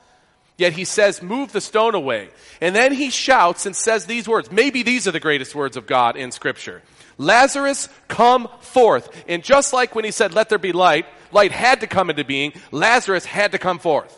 Yet 0.58 0.74
he 0.74 0.84
says, 0.84 1.22
move 1.22 1.52
the 1.52 1.60
stone 1.60 1.94
away. 1.94 2.28
And 2.60 2.76
then 2.76 2.92
he 2.92 3.10
shouts 3.10 3.66
and 3.66 3.74
says 3.74 4.06
these 4.06 4.28
words. 4.28 4.52
Maybe 4.52 4.82
these 4.82 5.08
are 5.08 5.12
the 5.12 5.20
greatest 5.20 5.54
words 5.54 5.76
of 5.76 5.86
God 5.86 6.16
in 6.16 6.30
scripture. 6.30 6.82
Lazarus, 7.18 7.88
come 8.08 8.48
forth. 8.60 9.24
And 9.28 9.42
just 9.42 9.72
like 9.72 9.94
when 9.94 10.04
he 10.04 10.10
said, 10.10 10.34
let 10.34 10.48
there 10.48 10.58
be 10.58 10.72
light, 10.72 11.06
light 11.32 11.52
had 11.52 11.80
to 11.80 11.86
come 11.86 12.10
into 12.10 12.24
being, 12.24 12.52
Lazarus 12.70 13.24
had 13.24 13.52
to 13.52 13.58
come 13.58 13.78
forth. 13.78 14.16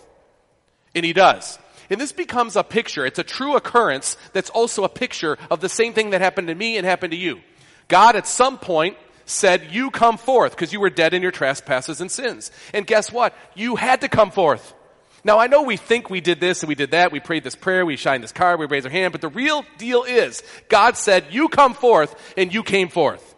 And 0.95 1.05
he 1.05 1.13
does. 1.13 1.59
And 1.91 2.01
this 2.01 2.13
becomes 2.13 2.57
a 2.57 2.65
picture. 2.65 3.07
It's 3.07 3.19
a 3.19 3.25
true 3.25 3.57
occurrence 3.57 4.17
that's 4.33 4.51
also 4.51 4.85
a 4.85 4.89
picture 4.89 5.39
of 5.51 5.61
the 5.61 5.69
same 5.69 5.93
thing 5.93 6.11
that 6.11 6.21
happened 6.21 6.49
to 6.49 6.55
me 6.55 6.77
and 6.77 6.87
happened 6.87 7.13
to 7.13 7.17
you. 7.17 7.41
God 7.89 8.17
at 8.17 8.27
some 8.27 8.59
point 8.59 8.97
said, 9.27 9.69
you 9.71 9.91
come 9.91 10.17
forth 10.17 10.53
because 10.53 10.73
you 10.73 10.81
were 10.81 10.91
dead 10.91 11.15
in 11.15 11.23
your 11.23 11.31
trespasses 11.31 12.01
and 12.01 12.11
sins. 12.11 12.51
And 12.73 12.87
guess 12.87 13.13
what? 13.13 13.35
You 13.55 13.77
had 13.77 14.01
to 14.01 14.09
come 14.09 14.31
forth. 14.31 14.75
Now 15.25 15.39
I 15.39 15.47
know 15.47 15.63
we 15.63 15.79
think 15.79 16.11
we 16.11 16.21
did 16.21 16.39
this 16.39 16.63
and 16.63 16.69
we 16.69 16.75
did 16.75 16.91
that. 16.91 17.11
We 17.11 17.19
prayed 17.19 17.45
this 17.45 17.57
prayer. 17.57 17.87
We 17.87 17.97
shined 17.97 18.23
this 18.23 18.33
card. 18.33 18.61
We 18.61 18.67
raised 18.67 18.87
our 18.87 18.93
hand. 18.93 19.13
But 19.13 19.23
the 19.23 19.29
real 19.29 19.65
deal 19.79 20.05
is 20.05 20.43
God 20.69 20.97
said, 20.97 21.25
you 21.31 21.49
come 21.49 21.73
forth 21.75 22.15
and 22.37 22.53
you 22.53 22.63
came 22.63 22.89
forth. 22.89 23.35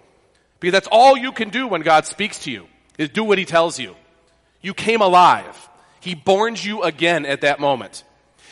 Because 0.58 0.72
that's 0.72 0.88
all 0.90 1.16
you 1.16 1.32
can 1.32 1.50
do 1.50 1.68
when 1.68 1.82
God 1.82 2.06
speaks 2.06 2.40
to 2.40 2.50
you 2.50 2.66
is 2.98 3.10
do 3.10 3.22
what 3.22 3.38
he 3.38 3.44
tells 3.44 3.78
you. 3.78 3.94
You 4.62 4.74
came 4.74 5.00
alive. 5.00 5.68
He 6.00 6.16
borns 6.16 6.64
you 6.64 6.82
again 6.82 7.24
at 7.24 7.42
that 7.42 7.60
moment. 7.60 8.02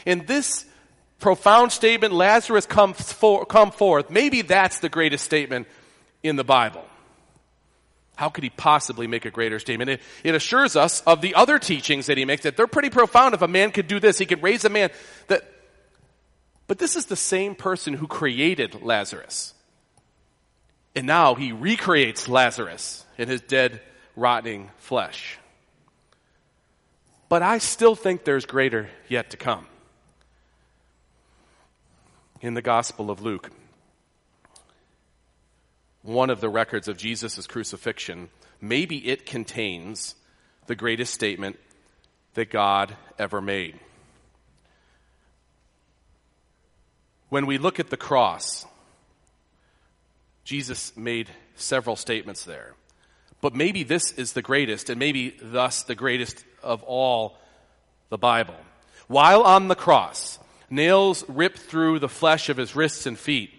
In 0.06 0.26
this 0.26 0.64
profound 1.18 1.72
statement, 1.72 2.12
Lazarus 2.12 2.66
comes 2.66 3.12
for, 3.12 3.46
come 3.46 3.70
forth. 3.70 4.10
Maybe 4.10 4.42
that's 4.42 4.80
the 4.80 4.88
greatest 4.88 5.24
statement 5.24 5.66
in 6.22 6.36
the 6.36 6.44
Bible. 6.44 6.84
How 8.16 8.28
could 8.28 8.44
he 8.44 8.50
possibly 8.50 9.06
make 9.06 9.24
a 9.24 9.30
greater 9.30 9.58
statement? 9.58 9.90
It, 9.90 10.00
it, 10.22 10.34
assures 10.34 10.76
us 10.76 11.00
of 11.02 11.20
the 11.20 11.34
other 11.34 11.58
teachings 11.58 12.06
that 12.06 12.16
he 12.16 12.24
makes 12.24 12.44
that 12.44 12.56
they're 12.56 12.66
pretty 12.66 12.90
profound. 12.90 13.34
If 13.34 13.42
a 13.42 13.48
man 13.48 13.72
could 13.72 13.88
do 13.88 13.98
this, 13.98 14.18
he 14.18 14.26
could 14.26 14.42
raise 14.42 14.64
a 14.64 14.68
man 14.68 14.90
that, 15.26 15.42
but 16.66 16.78
this 16.78 16.94
is 16.94 17.06
the 17.06 17.16
same 17.16 17.54
person 17.54 17.94
who 17.94 18.06
created 18.06 18.82
Lazarus. 18.82 19.54
And 20.94 21.06
now 21.06 21.34
he 21.34 21.50
recreates 21.50 22.28
Lazarus 22.28 23.04
in 23.18 23.28
his 23.28 23.40
dead, 23.40 23.80
rotting 24.14 24.70
flesh. 24.78 25.38
But 27.28 27.42
I 27.42 27.58
still 27.58 27.96
think 27.96 28.24
there's 28.24 28.46
greater 28.46 28.88
yet 29.08 29.30
to 29.30 29.36
come 29.36 29.66
in 32.40 32.54
the 32.54 32.62
Gospel 32.62 33.10
of 33.10 33.22
Luke, 33.22 33.50
one 36.04 36.28
of 36.28 36.40
the 36.40 36.50
records 36.50 36.86
of 36.86 36.98
Jesus' 36.98 37.46
crucifixion, 37.46 38.28
maybe 38.60 39.08
it 39.08 39.24
contains 39.24 40.14
the 40.66 40.76
greatest 40.76 41.14
statement 41.14 41.58
that 42.34 42.50
God 42.50 42.94
ever 43.18 43.40
made. 43.40 43.80
When 47.30 47.46
we 47.46 47.58
look 47.58 47.80
at 47.80 47.88
the 47.88 47.96
cross, 47.96 48.66
Jesus 50.44 50.94
made 50.96 51.30
several 51.56 51.96
statements 51.96 52.44
there. 52.44 52.74
But 53.40 53.54
maybe 53.54 53.82
this 53.82 54.12
is 54.12 54.34
the 54.34 54.42
greatest, 54.42 54.90
and 54.90 54.98
maybe 54.98 55.34
thus 55.40 55.82
the 55.82 55.94
greatest 55.94 56.44
of 56.62 56.82
all 56.82 57.38
the 58.10 58.18
Bible. 58.18 58.56
While 59.08 59.42
on 59.42 59.68
the 59.68 59.74
cross, 59.74 60.38
nails 60.68 61.24
ripped 61.28 61.58
through 61.58 61.98
the 61.98 62.08
flesh 62.08 62.50
of 62.50 62.58
his 62.58 62.76
wrists 62.76 63.06
and 63.06 63.18
feet, 63.18 63.53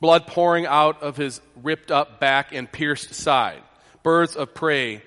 blood 0.00 0.26
pouring 0.26 0.66
out 0.66 1.02
of 1.02 1.16
his 1.16 1.40
ripped 1.62 1.90
up 1.90 2.20
back 2.20 2.52
and 2.52 2.70
pierced 2.70 3.14
side, 3.14 3.62
birds 4.02 4.36
of 4.36 4.54
prey, 4.54 5.02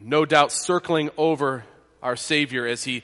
no 0.00 0.24
doubt 0.24 0.52
circling 0.52 1.10
over 1.16 1.64
our 2.02 2.16
Savior 2.16 2.66
as 2.66 2.84
he 2.84 3.02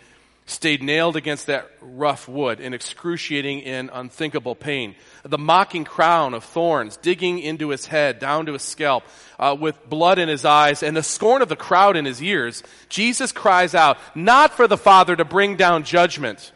stayed 0.51 0.83
nailed 0.83 1.17
against 1.17 1.47
that 1.47 1.71
rough 1.81 2.29
wood 2.29 2.61
in 2.61 2.75
excruciating 2.75 3.63
and 3.65 3.89
unthinkable 3.93 4.57
pain. 4.57 4.97
The 5.23 5.39
mocking 5.39 5.85
crown 5.85 6.35
of 6.35 6.45
thorns 6.45 6.97
digging 6.97 7.39
into 7.39 7.69
his 7.69 7.87
head, 7.87 8.19
down 8.19 8.47
to 8.47 8.55
his 8.55 8.63
scalp, 8.63 9.05
uh, 9.39 9.57
with 9.59 9.89
blood 9.89 10.19
in 10.19 10.29
his 10.29 10.45
eyes, 10.45 10.83
and 10.83 10.97
the 10.97 11.03
scorn 11.03 11.41
of 11.41 11.49
the 11.49 11.57
crowd 11.57 11.97
in 11.97 12.05
his 12.05 12.23
ears, 12.23 12.63
Jesus 12.89 13.33
cries 13.33 13.75
out, 13.75 13.97
not 14.15 14.53
for 14.53 14.67
the 14.67 14.77
Father 14.77 15.15
to 15.15 15.25
bring 15.25 15.57
down 15.57 15.85
judgment, 15.85 16.53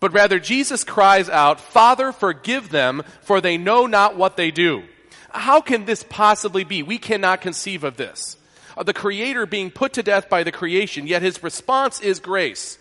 but 0.00 0.12
rather 0.14 0.38
Jesus 0.38 0.82
cries 0.82 1.28
out, 1.28 1.60
Father, 1.60 2.10
forgive 2.10 2.70
them, 2.70 3.02
for 3.20 3.40
they 3.40 3.58
know 3.58 3.86
not 3.86 4.16
what 4.16 4.36
they 4.36 4.50
do. 4.50 4.82
How 5.30 5.60
can 5.60 5.84
this 5.84 6.02
possibly 6.02 6.64
be? 6.64 6.82
We 6.82 6.98
cannot 6.98 7.42
conceive 7.42 7.84
of 7.84 7.96
this. 7.96 8.36
Uh, 8.76 8.82
the 8.82 8.94
Creator 8.94 9.46
being 9.46 9.70
put 9.70 9.92
to 9.92 10.02
death 10.02 10.28
by 10.28 10.42
the 10.42 10.52
creation, 10.52 11.06
yet 11.06 11.22
his 11.22 11.42
response 11.42 12.00
is 12.00 12.18
grace. 12.18 12.78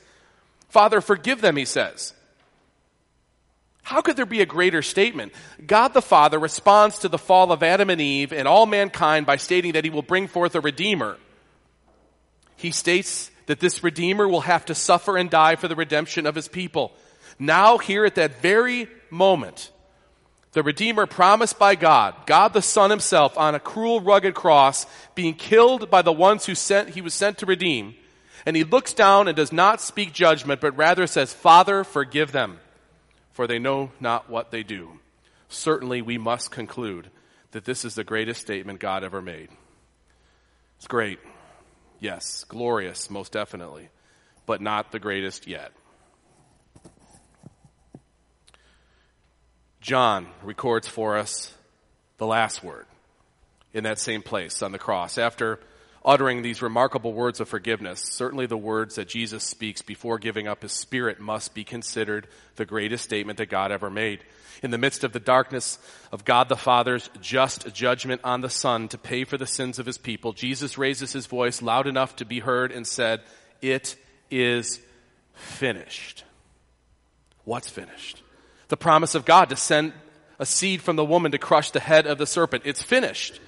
Father, 0.69 1.01
forgive 1.01 1.41
them, 1.41 1.57
he 1.57 1.65
says. 1.65 2.13
How 3.83 4.01
could 4.01 4.15
there 4.15 4.25
be 4.25 4.41
a 4.41 4.45
greater 4.45 4.81
statement? 4.81 5.33
God 5.65 5.93
the 5.93 6.01
Father 6.01 6.37
responds 6.37 6.99
to 6.99 7.09
the 7.09 7.17
fall 7.17 7.51
of 7.51 7.63
Adam 7.63 7.89
and 7.89 7.99
Eve 7.99 8.31
and 8.31 8.47
all 8.47 8.65
mankind 8.65 9.25
by 9.25 9.37
stating 9.37 9.73
that 9.73 9.83
he 9.83 9.89
will 9.89 10.03
bring 10.03 10.27
forth 10.27 10.55
a 10.55 10.61
Redeemer. 10.61 11.17
He 12.55 12.71
states 12.71 13.31
that 13.47 13.59
this 13.59 13.83
Redeemer 13.83 14.27
will 14.27 14.41
have 14.41 14.65
to 14.65 14.75
suffer 14.75 15.17
and 15.17 15.27
die 15.27 15.55
for 15.55 15.67
the 15.67 15.75
redemption 15.75 16.27
of 16.27 16.35
his 16.35 16.47
people. 16.47 16.91
Now, 17.39 17.77
here 17.77 18.05
at 18.05 18.15
that 18.15 18.41
very 18.41 18.89
moment, 19.09 19.71
the 20.51 20.61
Redeemer 20.61 21.05
promised 21.05 21.57
by 21.57 21.75
God, 21.75 22.15
God 22.25 22.53
the 22.53 22.61
Son 22.61 22.89
himself 22.89 23.37
on 23.37 23.55
a 23.55 23.59
cruel, 23.59 24.01
rugged 24.01 24.35
cross, 24.35 24.85
being 25.15 25.35
killed 25.35 25.89
by 25.89 26.01
the 26.01 26.11
ones 26.11 26.45
who 26.45 26.55
sent, 26.55 26.89
he 26.89 27.01
was 27.01 27.13
sent 27.13 27.37
to 27.37 27.45
redeem. 27.45 27.95
And 28.45 28.55
he 28.55 28.63
looks 28.63 28.93
down 28.93 29.27
and 29.27 29.35
does 29.35 29.51
not 29.51 29.81
speak 29.81 30.13
judgment, 30.13 30.59
but 30.59 30.75
rather 30.75 31.07
says, 31.07 31.33
Father, 31.33 31.83
forgive 31.83 32.31
them, 32.31 32.59
for 33.31 33.47
they 33.47 33.59
know 33.59 33.91
not 33.99 34.29
what 34.29 34.51
they 34.51 34.63
do. 34.63 34.99
Certainly 35.49 36.01
we 36.01 36.17
must 36.17 36.51
conclude 36.51 37.09
that 37.51 37.65
this 37.65 37.85
is 37.85 37.95
the 37.95 38.03
greatest 38.03 38.41
statement 38.41 38.79
God 38.79 39.03
ever 39.03 39.21
made. 39.21 39.49
It's 40.77 40.87
great. 40.87 41.19
Yes. 41.99 42.45
Glorious, 42.47 43.09
most 43.09 43.31
definitely. 43.31 43.89
But 44.45 44.61
not 44.61 44.91
the 44.91 44.99
greatest 44.99 45.47
yet. 45.47 45.71
John 49.81 50.27
records 50.43 50.87
for 50.87 51.17
us 51.17 51.53
the 52.17 52.27
last 52.27 52.63
word 52.63 52.85
in 53.73 53.85
that 53.85 53.99
same 53.99 54.21
place 54.21 54.61
on 54.61 54.71
the 54.71 54.79
cross. 54.79 55.17
After 55.17 55.59
uttering 56.03 56.41
these 56.41 56.61
remarkable 56.61 57.13
words 57.13 57.39
of 57.39 57.47
forgiveness, 57.47 58.01
certainly 58.01 58.45
the 58.45 58.57
words 58.57 58.95
that 58.95 59.07
Jesus 59.07 59.43
speaks 59.43 59.81
before 59.81 60.17
giving 60.17 60.47
up 60.47 60.61
his 60.61 60.71
spirit 60.71 61.19
must 61.19 61.53
be 61.53 61.63
considered 61.63 62.27
the 62.55 62.65
greatest 62.65 63.03
statement 63.03 63.37
that 63.37 63.49
God 63.49 63.71
ever 63.71 63.89
made. 63.89 64.23
In 64.61 64.71
the 64.71 64.77
midst 64.77 65.05
of 65.05 65.13
the 65.13 65.19
darkness 65.19 65.79
of 66.11 66.25
God 66.25 66.49
the 66.49 66.57
Father's 66.57 67.09
just 67.21 67.73
judgment 67.73 68.21
on 68.23 68.41
the 68.41 68.49
Son 68.49 68.89
to 68.89 68.97
pay 68.97 69.23
for 69.23 69.37
the 69.37 69.47
sins 69.47 69.79
of 69.79 69.85
his 69.85 69.97
people, 69.97 70.33
Jesus 70.33 70.77
raises 70.77 71.13
his 71.13 71.27
voice 71.27 71.61
loud 71.61 71.87
enough 71.87 72.17
to 72.17 72.25
be 72.25 72.39
heard 72.39 72.71
and 72.71 72.85
said, 72.85 73.21
It 73.61 73.95
is 74.29 74.81
finished. 75.33 76.25
What's 77.45 77.69
finished? 77.69 78.21
The 78.69 78.77
promise 78.77 79.15
of 79.15 79.25
God 79.25 79.49
to 79.49 79.55
send 79.55 79.93
a 80.39 80.45
seed 80.45 80.81
from 80.81 80.95
the 80.95 81.05
woman 81.05 81.31
to 81.33 81.37
crush 81.37 81.71
the 81.71 81.79
head 81.79 82.07
of 82.07 82.17
the 82.17 82.25
serpent. 82.25 82.63
It's 82.65 82.81
finished. 82.81 83.39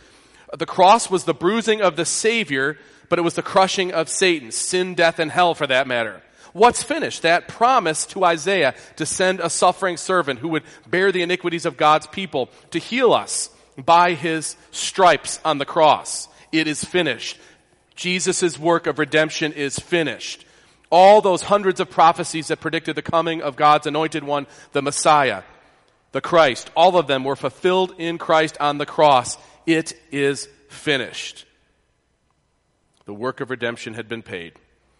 The 0.57 0.65
cross 0.65 1.10
was 1.10 1.23
the 1.23 1.34
bruising 1.34 1.81
of 1.81 1.95
the 1.95 2.05
Savior, 2.05 2.77
but 3.07 3.17
it 3.17 3.21
was 3.21 3.36
the 3.36 3.41
crushing 3.41 3.93
of 3.93 4.10
Satan, 4.10 4.51
sin, 4.51 4.95
death, 4.95 5.19
and 5.19 5.31
hell 5.31 5.55
for 5.55 5.65
that 5.67 5.88
matter. 5.88 6.21
What's 6.53 6.84
finished? 6.84 7.21
That 7.21 7.47
promise 7.47 8.05
to 8.07 8.25
Isaiah 8.25 8.75
to 8.97 9.05
send 9.05 9.39
a 9.39 9.49
suffering 9.49 9.95
servant 9.95 10.39
who 10.39 10.49
would 10.49 10.63
bear 10.89 11.12
the 11.12 11.21
iniquities 11.21 11.65
of 11.65 11.77
God's 11.77 12.07
people 12.07 12.49
to 12.71 12.79
heal 12.79 13.13
us 13.13 13.49
by 13.77 14.13
his 14.13 14.57
stripes 14.71 15.39
on 15.45 15.60
the 15.60 15.65
cross. 15.65 16.27
It 16.51 16.67
is 16.67 16.84
finished. 16.84 17.39
Jesus' 17.95 18.60
work 18.60 18.88
of 18.88 18.99
redemption 18.99 19.53
is 19.53 19.79
finished. 19.79 20.45
All 20.91 21.21
those 21.21 21.41
hundreds 21.41 21.80
of 21.80 21.89
prophecies 21.89 22.49
that 22.49 22.60
predicted 22.60 22.95
the 22.95 23.01
coming 23.01 23.41
of 23.41 23.56
God's 23.56 23.88
anointed 23.88 24.23
one, 24.23 24.45
the 24.73 24.82
Messiah, 24.82 25.43
the 26.12 26.21
Christ, 26.21 26.69
all 26.75 26.97
of 26.97 27.08
them 27.08 27.23
were 27.23 27.38
fulfilled 27.38 27.95
in 27.97 28.17
Christ 28.17 28.58
on 28.60 28.77
the 28.77 28.86
cross. 28.86 29.38
It 29.65 29.93
is 30.12 30.47
finished. 30.67 31.45
The 33.06 33.13
work 33.13 33.39
of 33.39 33.49
redemption 33.49 33.93
had 33.93 34.10
been 34.10 34.21
paid. 34.21 34.54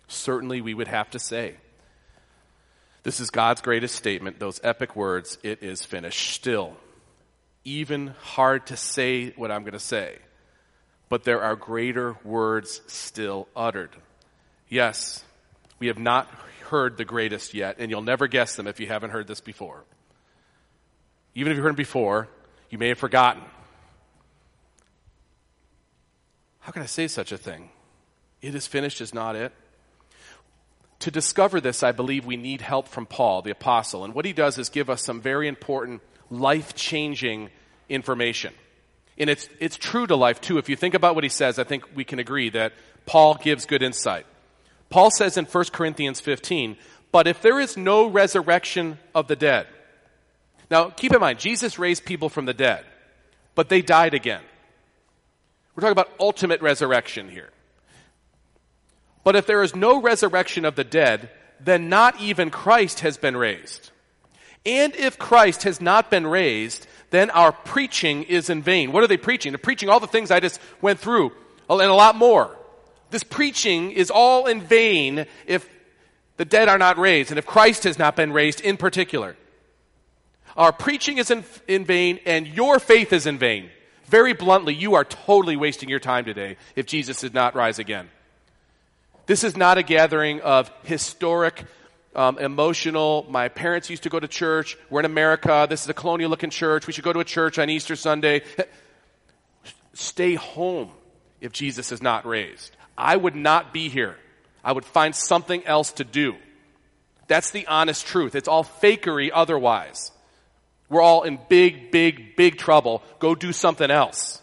Certainly, 0.08 0.62
we 0.62 0.74
would 0.74 0.88
have 0.88 1.10
to 1.12 1.20
say. 1.20 1.56
This 3.04 3.20
is 3.20 3.30
God's 3.30 3.62
greatest 3.62 3.96
statement, 3.96 4.40
those 4.40 4.60
epic 4.64 4.96
words, 4.96 5.38
it 5.44 5.64
is 5.64 5.84
finished. 5.84 6.32
Still, 6.32 6.78
even 7.64 8.14
hard 8.22 8.68
to 8.68 8.78
say 8.78 9.32
what 9.32 9.52
I'm 9.52 9.64
going 9.64 9.74
to 9.74 9.80
say, 9.80 10.18
but 11.10 11.24
there 11.24 11.42
are 11.42 11.56
greater 11.56 12.16
words 12.24 12.82
still 12.88 13.48
uttered. 13.56 13.90
Yes, 14.70 15.24
we 15.82 15.88
have 15.88 16.00
not 16.00 16.28
heard 16.70 16.96
the 16.96 17.04
greatest 17.04 17.56
yet, 17.56 17.78
and 17.80 17.90
you'll 17.90 18.04
never 18.04 18.28
guess 18.28 18.56
them 18.56 18.68
if 18.68 18.80
you 18.80 18.88
haven't 18.88 19.10
heard 19.10 19.28
this 19.28 19.42
before. 19.42 19.84
Even 21.34 21.52
if 21.52 21.56
you've 21.56 21.64
heard 21.64 21.72
them 21.72 21.76
before, 21.76 22.30
you 22.70 22.78
may 22.78 22.90
have 22.90 23.00
forgotten. 23.00 23.42
How 26.60 26.72
can 26.72 26.84
I 26.84 26.86
say 26.86 27.08
such 27.08 27.32
a 27.32 27.38
thing? 27.38 27.72
It 28.42 28.54
is 28.54 28.68
finished 28.68 29.02
is 29.02 29.12
not 29.12 29.36
it. 29.36 29.52
To 31.00 31.10
discover 31.10 31.60
this, 31.60 31.82
I 31.82 31.92
believe 31.92 32.28
we 32.28 32.38
need 32.38 32.62
help 32.62 32.88
from 32.88 33.08
Paul, 33.08 33.42
the 33.42 33.50
apostle. 33.50 34.06
And 34.06 34.14
what 34.14 34.24
he 34.24 34.34
does 34.34 34.60
is 34.60 34.70
give 34.70 34.88
us 34.88 35.04
some 35.04 35.20
very 35.20 35.48
important 35.48 36.02
life 36.30 36.76
changing 36.76 37.50
information. 37.90 38.54
And 39.18 39.32
it's, 39.32 39.50
it's 39.60 39.78
true 39.78 40.06
to 40.06 40.16
life 40.16 40.40
too. 40.42 40.60
If 40.60 40.70
you 40.70 40.76
think 40.76 40.94
about 40.94 41.16
what 41.16 41.24
he 41.24 41.30
says, 41.30 41.58
I 41.58 41.64
think 41.64 41.86
we 41.96 42.04
can 42.04 42.20
agree 42.20 42.52
that 42.52 42.74
Paul 43.08 43.34
gives 43.34 43.66
good 43.66 43.82
insight. 43.82 44.28
Paul 44.92 45.10
says 45.10 45.38
in 45.38 45.46
1 45.46 45.66
Corinthians 45.72 46.20
15, 46.20 46.78
but 47.12 47.28
if 47.28 47.42
there 47.42 47.60
is 47.60 47.76
no 47.76 48.08
resurrection 48.08 49.00
of 49.16 49.28
the 49.28 49.36
dead. 49.36 49.68
Now, 50.70 50.90
keep 50.90 51.14
in 51.14 51.20
mind, 51.20 51.40
Jesus 51.40 51.80
raised 51.80 52.06
people 52.06 52.30
from 52.30 52.46
the 52.46 52.54
dead, 52.54 52.86
but 53.56 53.70
they 53.70 53.82
died 53.82 54.14
again. 54.14 54.42
We're 55.76 55.82
talking 55.82 55.94
about 55.94 56.12
ultimate 56.20 56.62
resurrection 56.62 57.30
here. 57.30 57.50
But 59.24 59.36
if 59.36 59.46
there 59.46 59.64
is 59.64 59.76
no 59.76 60.02
resurrection 60.02 60.66
of 60.66 60.76
the 60.76 60.84
dead, 60.84 61.30
then 61.60 61.90
not 61.90 62.20
even 62.20 62.50
Christ 62.50 63.02
has 63.02 63.18
been 63.18 63.38
raised. 63.38 63.92
And 64.66 64.96
if 64.96 65.18
Christ 65.18 65.64
has 65.64 65.82
not 65.82 66.12
been 66.12 66.28
raised, 66.28 66.88
then 67.10 67.30
our 67.32 67.52
preaching 67.52 68.24
is 68.24 68.50
in 68.50 68.62
vain. 68.62 68.92
What 68.92 69.04
are 69.04 69.08
they 69.08 69.18
preaching? 69.18 69.52
They're 69.52 69.60
preaching 69.60 69.90
all 69.90 70.00
the 70.00 70.08
things 70.08 70.32
I 70.32 70.40
just 70.40 70.60
went 70.82 71.00
through 71.00 71.32
and 71.70 71.82
a 71.82 71.94
lot 71.94 72.16
more. 72.16 72.58
This 73.12 73.24
preaching 73.24 73.92
is 73.92 74.10
all 74.10 74.48
in 74.48 74.62
vain 74.62 75.26
if 75.46 75.70
the 76.38 76.46
dead 76.46 76.70
are 76.70 76.78
not 76.78 76.98
raised 76.98 77.30
and 77.30 77.38
if 77.38 77.46
Christ 77.46 77.84
has 77.84 78.00
not 78.00 78.16
been 78.16 78.32
raised 78.34 78.62
in 78.62 78.78
particular. 78.78 79.36
Our 80.58 80.72
preaching 80.72 81.18
is 81.18 81.30
in, 81.30 81.44
in 81.68 81.86
vain 81.86 82.20
and 82.26 82.48
your 82.48 82.80
faith 82.80 83.14
is 83.14 83.28
in 83.28 83.38
vain. 83.38 83.70
Very 84.06 84.34
bluntly, 84.34 84.74
you 84.74 84.96
are 84.96 85.06
totally 85.06 85.56
wasting 85.56 85.88
your 85.88 86.00
time 86.00 86.26
today 86.26 86.58
if 86.76 86.86
Jesus 86.86 87.22
did 87.22 87.34
not 87.34 87.54
rise 87.56 87.80
again. 87.80 88.10
This 89.26 89.44
is 89.44 89.56
not 89.56 89.78
a 89.78 89.84
gathering 89.84 90.42
of 90.42 90.72
historic, 90.84 91.64
um, 92.16 92.38
emotional, 92.38 93.26
my 93.30 93.48
parents 93.48 93.90
used 93.90 94.04
to 94.04 94.10
go 94.10 94.20
to 94.20 94.28
church, 94.28 94.78
we're 94.90 95.00
in 95.00 95.06
America, 95.06 95.68
this 95.70 95.84
is 95.84 95.90
a 95.90 95.94
colonial 95.94 96.30
looking 96.30 96.50
church, 96.50 96.88
we 96.88 96.94
should 96.94 97.06
go 97.06 97.14
to 97.14 97.20
a 97.20 97.26
church 97.26 97.58
on 97.60 97.70
Easter 97.70 97.96
Sunday. 97.96 98.42
Stay 99.94 100.36
home 100.36 100.90
if 101.40 101.54
Jesus 101.54 101.92
is 101.92 102.02
not 102.02 102.26
raised. 102.26 102.76
I 103.02 103.16
would 103.16 103.36
not 103.36 103.74
be 103.74 103.90
here. 103.90 104.16
I 104.64 104.72
would 104.72 104.86
find 104.86 105.16
something 105.16 105.66
else 105.66 105.92
to 105.94 106.04
do. 106.04 106.36
That's 107.28 107.50
the 107.50 107.66
honest 107.66 108.06
truth. 108.06 108.36
It's 108.36 108.48
all 108.48 108.64
fakery 108.64 109.32
otherwise. 109.34 110.12
We're 110.88 111.02
all 111.02 111.24
in 111.24 111.40
big, 111.50 111.90
big, 111.90 112.36
big 112.36 112.60
trouble. 112.60 113.02
Go 113.18 113.34
do 113.34 113.54
something 113.54 113.90
else. 113.90 114.40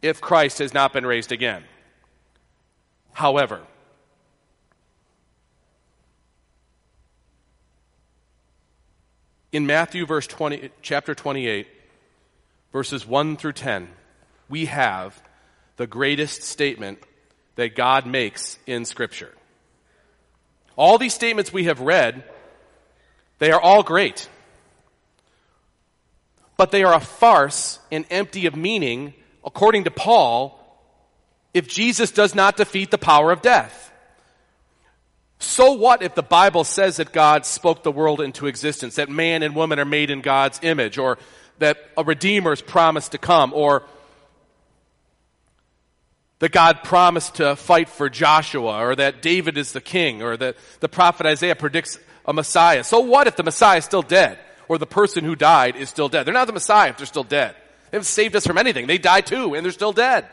If 0.00 0.20
Christ 0.20 0.60
has 0.60 0.72
not 0.72 0.92
been 0.92 1.04
raised 1.04 1.32
again. 1.32 1.64
However, 3.12 3.62
in 9.50 9.66
Matthew 9.66 10.06
verse 10.06 10.28
20, 10.28 10.70
chapter 10.82 11.16
28, 11.16 11.66
verses 12.72 13.04
1 13.04 13.36
through 13.38 13.54
10, 13.54 13.88
we 14.48 14.66
have 14.66 15.20
the 15.78 15.88
greatest 15.88 16.42
statement 16.44 17.00
that 17.58 17.74
God 17.74 18.06
makes 18.06 18.56
in 18.68 18.84
Scripture. 18.84 19.34
All 20.76 20.96
these 20.96 21.12
statements 21.12 21.52
we 21.52 21.64
have 21.64 21.80
read, 21.80 22.22
they 23.40 23.50
are 23.50 23.60
all 23.60 23.82
great. 23.82 24.28
But 26.56 26.70
they 26.70 26.84
are 26.84 26.94
a 26.94 27.00
farce 27.00 27.80
and 27.90 28.06
empty 28.10 28.46
of 28.46 28.54
meaning, 28.54 29.12
according 29.44 29.84
to 29.84 29.90
Paul, 29.90 30.54
if 31.52 31.66
Jesus 31.66 32.12
does 32.12 32.32
not 32.32 32.56
defeat 32.56 32.92
the 32.92 32.96
power 32.96 33.32
of 33.32 33.42
death. 33.42 33.90
So 35.40 35.72
what 35.72 36.00
if 36.00 36.14
the 36.14 36.22
Bible 36.22 36.62
says 36.62 36.98
that 36.98 37.12
God 37.12 37.44
spoke 37.44 37.82
the 37.82 37.90
world 37.90 38.20
into 38.20 38.46
existence, 38.46 38.94
that 38.94 39.08
man 39.08 39.42
and 39.42 39.56
woman 39.56 39.80
are 39.80 39.84
made 39.84 40.10
in 40.10 40.20
God's 40.20 40.60
image, 40.62 40.96
or 40.96 41.18
that 41.58 41.76
a 41.96 42.04
Redeemer 42.04 42.52
is 42.52 42.62
promised 42.62 43.12
to 43.12 43.18
come, 43.18 43.52
or 43.52 43.82
that 46.38 46.52
God 46.52 46.84
promised 46.84 47.36
to 47.36 47.56
fight 47.56 47.88
for 47.88 48.08
Joshua, 48.08 48.84
or 48.84 48.94
that 48.96 49.22
David 49.22 49.58
is 49.58 49.72
the 49.72 49.80
king, 49.80 50.22
or 50.22 50.36
that 50.36 50.56
the 50.80 50.88
prophet 50.88 51.26
Isaiah 51.26 51.56
predicts 51.56 51.98
a 52.24 52.32
Messiah. 52.32 52.84
So 52.84 53.00
what 53.00 53.26
if 53.26 53.36
the 53.36 53.42
Messiah 53.42 53.78
is 53.78 53.84
still 53.84 54.02
dead, 54.02 54.38
or 54.68 54.78
the 54.78 54.86
person 54.86 55.24
who 55.24 55.34
died 55.34 55.76
is 55.76 55.88
still 55.88 56.08
dead? 56.08 56.24
They're 56.24 56.34
not 56.34 56.46
the 56.46 56.52
Messiah 56.52 56.90
if 56.90 56.96
they're 56.96 57.06
still 57.06 57.24
dead. 57.24 57.56
They 57.90 57.96
haven't 57.96 58.06
saved 58.06 58.36
us 58.36 58.46
from 58.46 58.58
anything. 58.58 58.86
They 58.86 58.98
die 58.98 59.22
too, 59.22 59.54
and 59.54 59.64
they're 59.64 59.72
still 59.72 59.92
dead. 59.92 60.26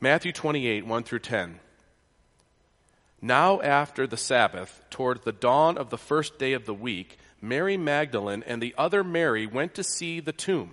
Matthew 0.00 0.32
28, 0.32 0.86
1 0.86 1.02
through 1.04 1.18
10. 1.20 1.60
Now 3.20 3.60
after 3.60 4.06
the 4.06 4.16
Sabbath, 4.16 4.82
toward 4.90 5.22
the 5.22 5.30
dawn 5.30 5.78
of 5.78 5.90
the 5.90 5.98
first 5.98 6.40
day 6.40 6.54
of 6.54 6.66
the 6.66 6.74
week, 6.74 7.18
Mary 7.40 7.76
Magdalene 7.76 8.42
and 8.44 8.60
the 8.60 8.74
other 8.76 9.04
Mary 9.04 9.46
went 9.46 9.74
to 9.74 9.84
see 9.84 10.18
the 10.18 10.32
tomb. 10.32 10.72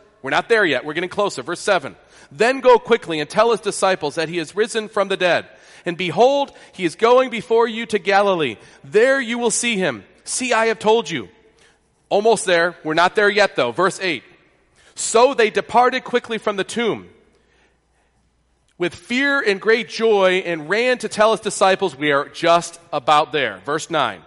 We're 0.21 0.31
not 0.31 0.49
there 0.49 0.65
yet. 0.65 0.85
We're 0.85 0.93
getting 0.93 1.09
closer. 1.09 1.41
Verse 1.41 1.59
7. 1.59 1.95
Then 2.31 2.59
go 2.59 2.77
quickly 2.79 3.19
and 3.19 3.29
tell 3.29 3.51
his 3.51 3.61
disciples 3.61 4.15
that 4.15 4.29
he 4.29 4.37
is 4.37 4.55
risen 4.55 4.87
from 4.87 5.07
the 5.07 5.17
dead. 5.17 5.47
And 5.85 5.97
behold, 5.97 6.51
he 6.73 6.85
is 6.85 6.95
going 6.95 7.29
before 7.29 7.67
you 7.67 7.85
to 7.87 7.99
Galilee. 7.99 8.57
There 8.83 9.19
you 9.19 9.37
will 9.39 9.51
see 9.51 9.77
him. 9.77 10.03
See, 10.23 10.53
I 10.53 10.67
have 10.67 10.79
told 10.79 11.09
you. 11.09 11.29
Almost 12.09 12.45
there. 12.45 12.75
We're 12.83 12.93
not 12.93 13.15
there 13.15 13.29
yet 13.29 13.55
though. 13.55 13.71
Verse 13.71 13.99
8. 13.99 14.23
So 14.95 15.33
they 15.33 15.49
departed 15.49 16.03
quickly 16.03 16.37
from 16.37 16.55
the 16.57 16.63
tomb 16.63 17.09
with 18.81 18.95
fear 18.95 19.39
and 19.39 19.61
great 19.61 19.87
joy 19.87 20.41
and 20.43 20.67
ran 20.67 20.97
to 20.97 21.07
tell 21.07 21.33
his 21.33 21.39
disciples, 21.39 21.95
we 21.95 22.11
are 22.11 22.27
just 22.29 22.79
about 22.91 23.31
there. 23.31 23.61
Verse 23.63 23.91
9. 23.91 24.21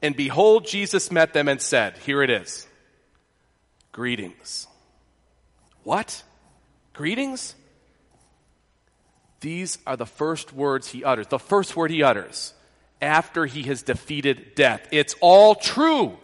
And 0.00 0.16
behold, 0.16 0.66
Jesus 0.66 1.10
met 1.10 1.34
them 1.34 1.48
and 1.48 1.60
said, 1.60 1.98
here 1.98 2.22
it 2.22 2.30
is. 2.30 2.66
Greetings. 3.92 4.66
What? 5.84 6.22
Greetings? 6.92 7.54
These 9.40 9.78
are 9.86 9.96
the 9.96 10.06
first 10.06 10.52
words 10.52 10.88
he 10.88 11.04
utters. 11.04 11.26
The 11.26 11.38
first 11.38 11.76
word 11.76 11.90
he 11.90 12.02
utters 12.02 12.54
after 13.00 13.44
he 13.44 13.64
has 13.64 13.82
defeated 13.82 14.54
death. 14.54 14.88
It's 14.90 15.14
all 15.20 15.54
true. 15.54 16.16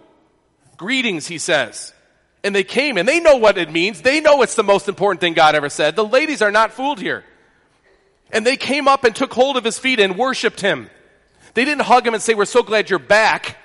Greetings, 0.78 1.26
he 1.26 1.36
says. 1.38 1.92
And 2.42 2.54
they 2.54 2.64
came 2.64 2.96
and 2.96 3.06
they 3.06 3.20
know 3.20 3.36
what 3.36 3.58
it 3.58 3.70
means. 3.70 4.00
They 4.00 4.22
know 4.22 4.40
it's 4.40 4.54
the 4.54 4.62
most 4.64 4.88
important 4.88 5.20
thing 5.20 5.34
God 5.34 5.54
ever 5.54 5.68
said. 5.68 5.94
The 5.94 6.04
ladies 6.04 6.40
are 6.40 6.50
not 6.50 6.72
fooled 6.72 6.98
here. 6.98 7.24
And 8.32 8.46
they 8.46 8.56
came 8.56 8.88
up 8.88 9.04
and 9.04 9.14
took 9.14 9.34
hold 9.34 9.58
of 9.58 9.64
his 9.64 9.78
feet 9.78 10.00
and 10.00 10.16
worshiped 10.16 10.62
him. 10.62 10.88
They 11.52 11.66
didn't 11.66 11.82
hug 11.82 12.06
him 12.06 12.14
and 12.14 12.22
say, 12.22 12.32
we're 12.32 12.46
so 12.46 12.62
glad 12.62 12.88
you're 12.88 12.98
back. 12.98 13.58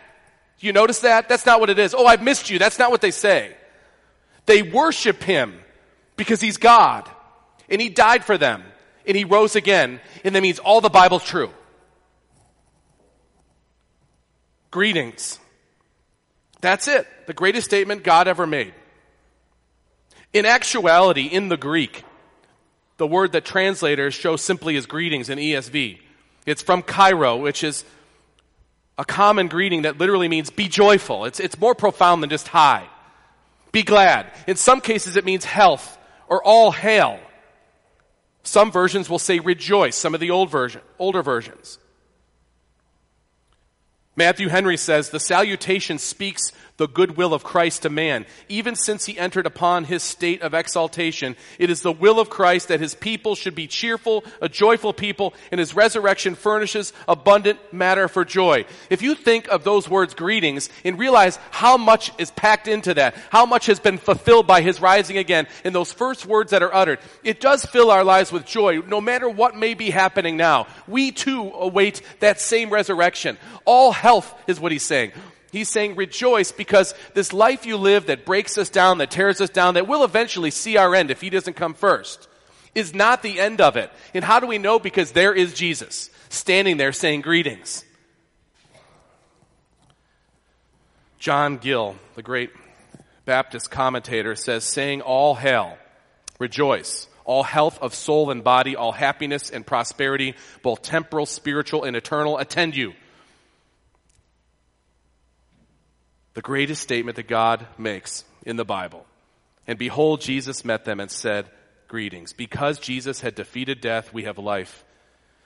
You 0.60 0.74
notice 0.74 1.00
that? 1.02 1.30
That's 1.30 1.46
not 1.46 1.62
what 1.62 1.70
it 1.70 1.80
is. 1.80 1.94
Oh, 1.94 2.06
I've 2.06 2.24
missed 2.24 2.50
you. 2.50 2.60
That's 2.60 2.80
not 2.80 2.92
what 2.92 3.00
they 3.00 3.12
say. 3.12 3.56
They 4.48 4.64
worship 4.64 5.24
him 5.24 5.60
because 6.16 6.42
he's 6.42 6.58
God. 6.58 7.10
And 7.70 7.82
he 7.82 7.90
died 7.90 8.24
for 8.24 8.38
them. 8.38 8.64
And 9.08 9.16
he 9.16 9.24
rose 9.24 9.56
again. 9.56 10.00
And 10.24 10.36
that 10.36 10.42
means 10.42 10.60
all 10.60 10.82
the 10.82 10.90
Bible's 10.90 11.24
true. 11.24 11.52
Greetings. 14.72 15.40
That's 16.62 16.88
it. 16.88 17.08
The 17.28 17.34
greatest 17.34 17.66
statement 17.66 18.04
God 18.04 18.28
ever 18.28 18.48
made. 18.48 18.74
In 20.34 20.46
actuality, 20.46 21.28
in 21.28 21.48
the 21.48 21.58
Greek, 21.58 22.04
the 22.98 23.08
word 23.08 23.34
that 23.34 23.46
translators 23.46 24.14
show 24.14 24.36
simply 24.36 24.76
as 24.76 24.86
greetings 24.86 25.30
in 25.30 25.38
ESV. 25.38 26.00
It's 26.46 26.62
from 26.62 26.84
chairo, 26.84 27.38
which 27.38 27.64
is 27.64 27.86
a 28.98 29.06
common 29.06 29.48
greeting 29.48 29.84
that 29.84 29.98
literally 29.98 30.28
means 30.28 30.50
be 30.50 30.68
joyful. 30.68 31.26
It's, 31.26 31.40
it's 31.40 31.60
more 31.60 31.76
profound 31.76 32.24
than 32.24 32.30
just 32.30 32.48
hi. 32.48 32.88
Be 33.72 33.84
glad. 33.84 34.32
In 34.48 34.56
some 34.56 34.82
cases, 34.82 35.18
it 35.18 35.26
means 35.26 35.44
health 35.44 35.98
or 36.28 36.44
all 36.44 36.72
hail. 36.72 37.20
Some 38.44 38.72
versions 38.72 39.10
will 39.10 39.20
say 39.20 39.40
rejoice, 39.40 39.96
some 39.96 40.14
of 40.14 40.20
the 40.20 40.32
old 40.32 40.52
version, 40.52 40.82
older 41.00 41.24
versions. 41.24 41.80
Matthew 44.16 44.48
Henry 44.48 44.78
says 44.78 45.10
the 45.10 45.20
salutation 45.20 45.98
speaks 45.98 46.52
the 46.78 46.88
goodwill 46.88 47.34
of 47.34 47.44
Christ 47.44 47.84
to 47.84 47.90
man. 47.90 48.26
Even 48.50 48.76
since 48.76 49.06
he 49.06 49.18
entered 49.18 49.46
upon 49.46 49.86
his 49.86 50.04
state 50.04 50.42
of 50.42 50.54
exaltation, 50.54 51.36
it 51.58 51.70
is 51.70 51.82
the 51.82 51.92
will 51.92 52.20
of 52.20 52.30
Christ 52.30 52.68
that 52.68 52.82
his 52.82 52.96
people 52.96 53.36
should 53.36 53.56
be 53.56 53.68
cheerful, 53.68 54.24
a 54.42 54.50
joyful 54.50 54.94
people, 54.94 55.34
and 55.52 55.60
his 55.60 55.76
resurrection 55.76 56.36
furnishes 56.36 56.92
abundant 57.08 57.60
matter 57.72 58.08
for 58.08 58.26
joy. 58.26 58.66
If 58.90 59.02
you 59.02 59.16
think 59.16 59.48
of 59.48 59.64
those 59.64 59.90
words 59.90 60.14
greetings 60.14 60.70
and 60.84 61.00
realize 61.00 61.40
how 61.52 61.78
much 61.78 62.12
is 62.18 62.32
packed 62.32 62.68
into 62.68 62.94
that, 62.96 63.16
how 63.30 63.46
much 63.46 63.68
has 63.68 63.80
been 63.80 63.98
fulfilled 63.98 64.48
by 64.48 64.62
his 64.62 64.82
rising 64.82 65.18
again 65.18 65.48
in 65.64 65.74
those 65.74 65.92
first 65.92 66.26
words 66.26 66.52
that 66.52 66.64
are 66.64 66.74
uttered, 66.74 67.00
it 67.24 67.40
does 67.40 67.66
fill 67.66 67.90
our 67.90 68.04
lives 68.04 68.32
with 68.32 68.46
joy 68.46 68.80
no 68.80 69.00
matter 69.00 69.30
what 69.30 69.56
may 69.56 69.74
be 69.74 69.90
happening 69.90 70.36
now. 70.36 70.68
We 70.88 71.12
too 71.12 71.52
await 71.52 72.02
that 72.20 72.42
same 72.42 72.70
resurrection. 72.70 73.38
All 73.64 73.92
health 73.92 74.34
is 74.48 74.60
what 74.60 74.72
he's 74.72 74.84
saying. 74.84 75.14
He's 75.52 75.70
saying 75.70 75.96
rejoice 75.96 76.52
because 76.52 76.94
this 77.14 77.32
life 77.32 77.66
you 77.66 77.78
live 77.78 78.08
that 78.08 78.26
breaks 78.26 78.58
us 78.58 78.70
down, 78.70 78.98
that 78.98 79.12
tears 79.12 79.40
us 79.40 79.50
down, 79.50 79.76
that 79.76 79.88
will 79.88 80.04
eventually 80.04 80.52
see 80.52 80.78
our 80.78 80.94
end 80.96 81.12
if 81.12 81.22
he 81.22 81.30
doesn't 81.30 81.56
come 81.56 81.74
first, 81.74 82.28
is 82.74 82.94
not 82.94 83.24
the 83.24 83.40
end 83.40 83.62
of 83.62 83.78
it. 83.78 83.90
And 84.14 84.24
how 84.24 84.40
do 84.40 84.48
we 84.48 84.58
know? 84.58 84.80
Because 84.80 85.12
there 85.14 85.34
is 85.34 85.54
Jesus 85.54 86.10
standing 86.30 86.78
there 86.78 86.92
saying 86.92 87.22
greetings. 87.22 87.86
John 91.18 91.58
Gill, 91.58 91.96
the 92.16 92.22
great 92.22 92.52
Baptist 93.26 93.72
commentator, 93.72 94.36
says, 94.36 94.64
saying 94.64 95.02
all 95.02 95.34
hail, 95.34 95.78
rejoice, 96.38 97.08
all 97.24 97.42
health 97.42 97.80
of 97.82 97.96
soul 97.96 98.30
and 98.30 98.44
body, 98.44 98.76
all 98.76 98.92
happiness 98.92 99.50
and 99.50 99.66
prosperity, 99.66 100.36
both 100.62 100.84
temporal, 100.84 101.26
spiritual, 101.26 101.84
and 101.84 101.96
eternal, 101.96 102.38
attend 102.38 102.76
you. 102.76 102.94
The 106.36 106.42
greatest 106.42 106.84
statement 106.84 107.16
that 107.16 107.28
God 107.28 107.66
makes 107.78 108.24
in 108.46 108.58
the 108.58 108.66
Bible. 108.66 109.06
And 109.66 109.80
behold, 109.80 110.22
Jesus 110.22 110.64
met 110.64 110.86
them 110.86 111.00
and 111.00 111.10
said, 111.10 111.50
Greetings. 111.88 112.34
Because 112.34 112.78
Jesus 112.78 113.22
had 113.22 113.36
defeated 113.36 113.80
death, 113.80 114.14
we 114.14 114.24
have 114.24 114.38
life. 114.38 114.84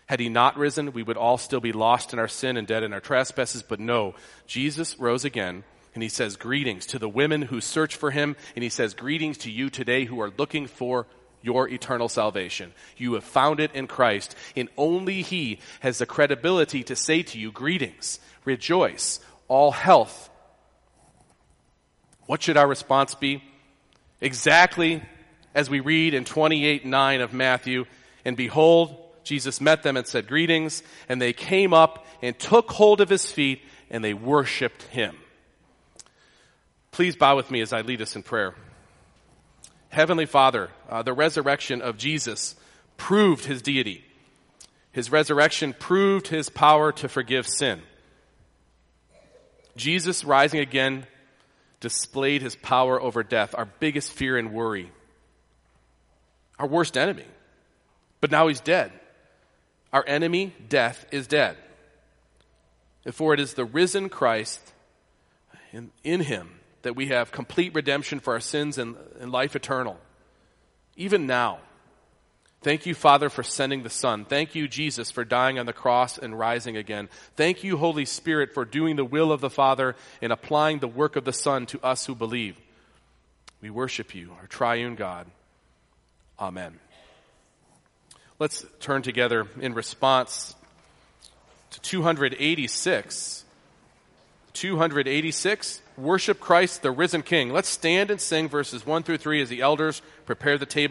Had 0.08 0.20
he 0.20 0.30
not 0.30 0.58
risen, 0.58 0.94
we 0.94 1.04
would 1.04 1.18
all 1.18 1.38
still 1.38 1.60
be 1.60 1.72
lost 1.72 2.12
in 2.12 2.20
our 2.20 2.28
sin 2.28 2.58
and 2.58 2.68
dead 2.68 2.82
in 2.82 2.94
our 2.94 3.00
trespasses. 3.00 3.62
But 3.62 3.80
no, 3.80 4.16
Jesus 4.48 5.00
rose 5.00 5.26
again, 5.26 5.64
and 5.94 6.02
he 6.02 6.10
says, 6.10 6.38
Greetings 6.38 6.88
to 6.88 7.00
the 7.00 7.08
women 7.08 7.44
who 7.44 7.62
search 7.62 7.96
for 7.96 8.10
him, 8.10 8.36
and 8.56 8.64
he 8.64 8.70
says, 8.70 8.96
Greetings 8.96 9.38
to 9.40 9.52
you 9.52 9.70
today 9.70 10.06
who 10.06 10.20
are 10.22 10.32
looking 10.38 10.66
for 10.66 11.06
your 11.42 11.70
eternal 11.70 12.10
salvation. 12.10 12.74
You 12.98 13.14
have 13.14 13.24
found 13.24 13.60
it 13.60 13.76
in 13.76 13.86
Christ, 13.86 14.36
and 14.56 14.70
only 14.78 15.22
he 15.22 15.60
has 15.82 16.00
the 16.00 16.06
credibility 16.08 16.84
to 16.86 16.96
say 16.96 17.22
to 17.24 17.38
you, 17.38 17.52
Greetings, 17.52 18.20
rejoice, 18.46 19.20
all 19.48 19.72
health 19.72 20.29
what 22.30 22.44
should 22.44 22.58
our 22.58 22.68
response 22.68 23.16
be? 23.16 23.44
Exactly 24.22 25.02
as 25.56 25.68
we 25.68 25.80
read 25.80 26.14
in 26.14 26.26
28 26.26 26.86
9 26.86 27.22
of 27.22 27.34
Matthew, 27.34 27.86
and 28.24 28.38
behold, 28.38 28.96
Jesus 29.24 29.60
met 29.60 29.82
them 29.82 29.98
and 29.98 30.06
said, 30.06 30.28
Greetings, 30.28 30.84
and 31.10 31.20
they 31.20 31.34
came 31.34 31.74
up 31.74 32.06
and 32.22 32.38
took 32.38 32.70
hold 32.70 33.02
of 33.02 33.10
his 33.10 33.32
feet 33.32 33.64
and 33.90 34.04
they 34.04 34.14
worshiped 34.14 34.84
him. 34.84 35.16
Please 36.92 37.16
bow 37.16 37.36
with 37.36 37.50
me 37.50 37.62
as 37.62 37.74
I 37.74 37.82
lead 37.82 38.00
us 38.00 38.16
in 38.16 38.22
prayer. 38.22 38.54
Heavenly 39.90 40.28
Father, 40.28 40.70
uh, 40.88 41.02
the 41.02 41.14
resurrection 41.14 41.82
of 41.82 41.98
Jesus 41.98 42.56
proved 42.96 43.46
his 43.46 43.64
deity. 43.64 44.06
His 44.92 45.12
resurrection 45.12 45.74
proved 45.74 46.28
his 46.28 46.48
power 46.48 46.92
to 46.92 47.10
forgive 47.10 47.48
sin. 47.48 47.82
Jesus 49.76 50.24
rising 50.24 50.60
again 50.60 51.08
displayed 51.80 52.42
his 52.42 52.56
power 52.56 53.02
over 53.02 53.24
death, 53.24 53.56
our 53.58 53.66
biggest 53.66 54.12
fear 54.12 54.38
and 54.38 54.54
worry, 54.54 54.92
our 56.58 56.68
worst 56.68 56.98
enemy. 56.98 57.26
But 58.22 58.32
now 58.32 58.48
he's 58.48 58.60
dead. 58.60 58.92
Our 59.94 60.04
enemy, 60.06 60.54
death, 60.68 61.06
is 61.12 61.28
dead. 61.28 61.58
For 63.12 63.34
it 63.34 63.40
is 63.40 63.54
the 63.54 63.66
risen 63.66 64.10
Christ 64.10 64.60
in, 65.72 65.92
in 66.04 66.22
him 66.22 66.60
that 66.82 66.96
we 66.96 67.08
have 67.08 67.32
complete 67.32 67.74
redemption 67.74 68.20
for 68.20 68.34
our 68.34 68.40
sins 68.40 68.78
and, 68.78 68.96
and 69.20 69.32
life 69.32 69.56
eternal. 69.56 69.98
Even 70.96 71.26
now, 71.26 71.60
Thank 72.62 72.86
you, 72.86 72.94
Father, 72.94 73.30
for 73.30 73.42
sending 73.42 73.84
the 73.84 73.90
Son. 73.90 74.26
Thank 74.26 74.54
you, 74.54 74.68
Jesus, 74.68 75.12
for 75.12 75.24
dying 75.24 75.58
on 75.58 75.66
the 75.66 75.74
cross 75.74 76.18
and 76.18 76.38
rising 76.38 76.76
again. 76.76 77.08
Thank 77.38 77.64
you, 77.64 77.78
Holy 77.78 78.04
Spirit, 78.04 78.54
for 78.54 78.66
doing 78.66 78.98
the 78.98 79.06
will 79.06 79.32
of 79.32 79.40
the 79.40 79.50
Father 79.50 79.96
and 80.22 80.34
applying 80.34 80.80
the 80.80 80.88
work 80.88 81.16
of 81.16 81.24
the 81.24 81.32
Son 81.32 81.66
to 81.68 81.80
us 81.82 82.06
who 82.06 82.16
believe. 82.16 82.58
We 83.62 83.70
worship 83.70 84.14
you, 84.14 84.32
our 84.40 84.48
triune 84.48 84.96
God. 84.96 85.28
Amen. 86.38 86.80
Let's 88.40 88.66
turn 88.80 89.04
together 89.04 89.48
in 89.60 89.74
response 89.74 90.56
to 91.72 91.82
286. 91.82 93.46
286, 94.54 95.82
worship 95.98 96.40
Christ, 96.40 96.82
the 96.82 96.92
risen 96.92 97.22
King. 97.22 97.54
Let's 97.54 97.70
stand 97.70 98.12
and 98.12 98.20
sing 98.20 98.50
verses 98.50 98.86
1 98.86 99.04
through 99.04 99.18
3 99.18 99.42
as 99.42 99.50
the 99.50 99.62
elders 99.62 100.02
prepare 100.26 100.58
the 100.58 100.66
table. 100.66 100.88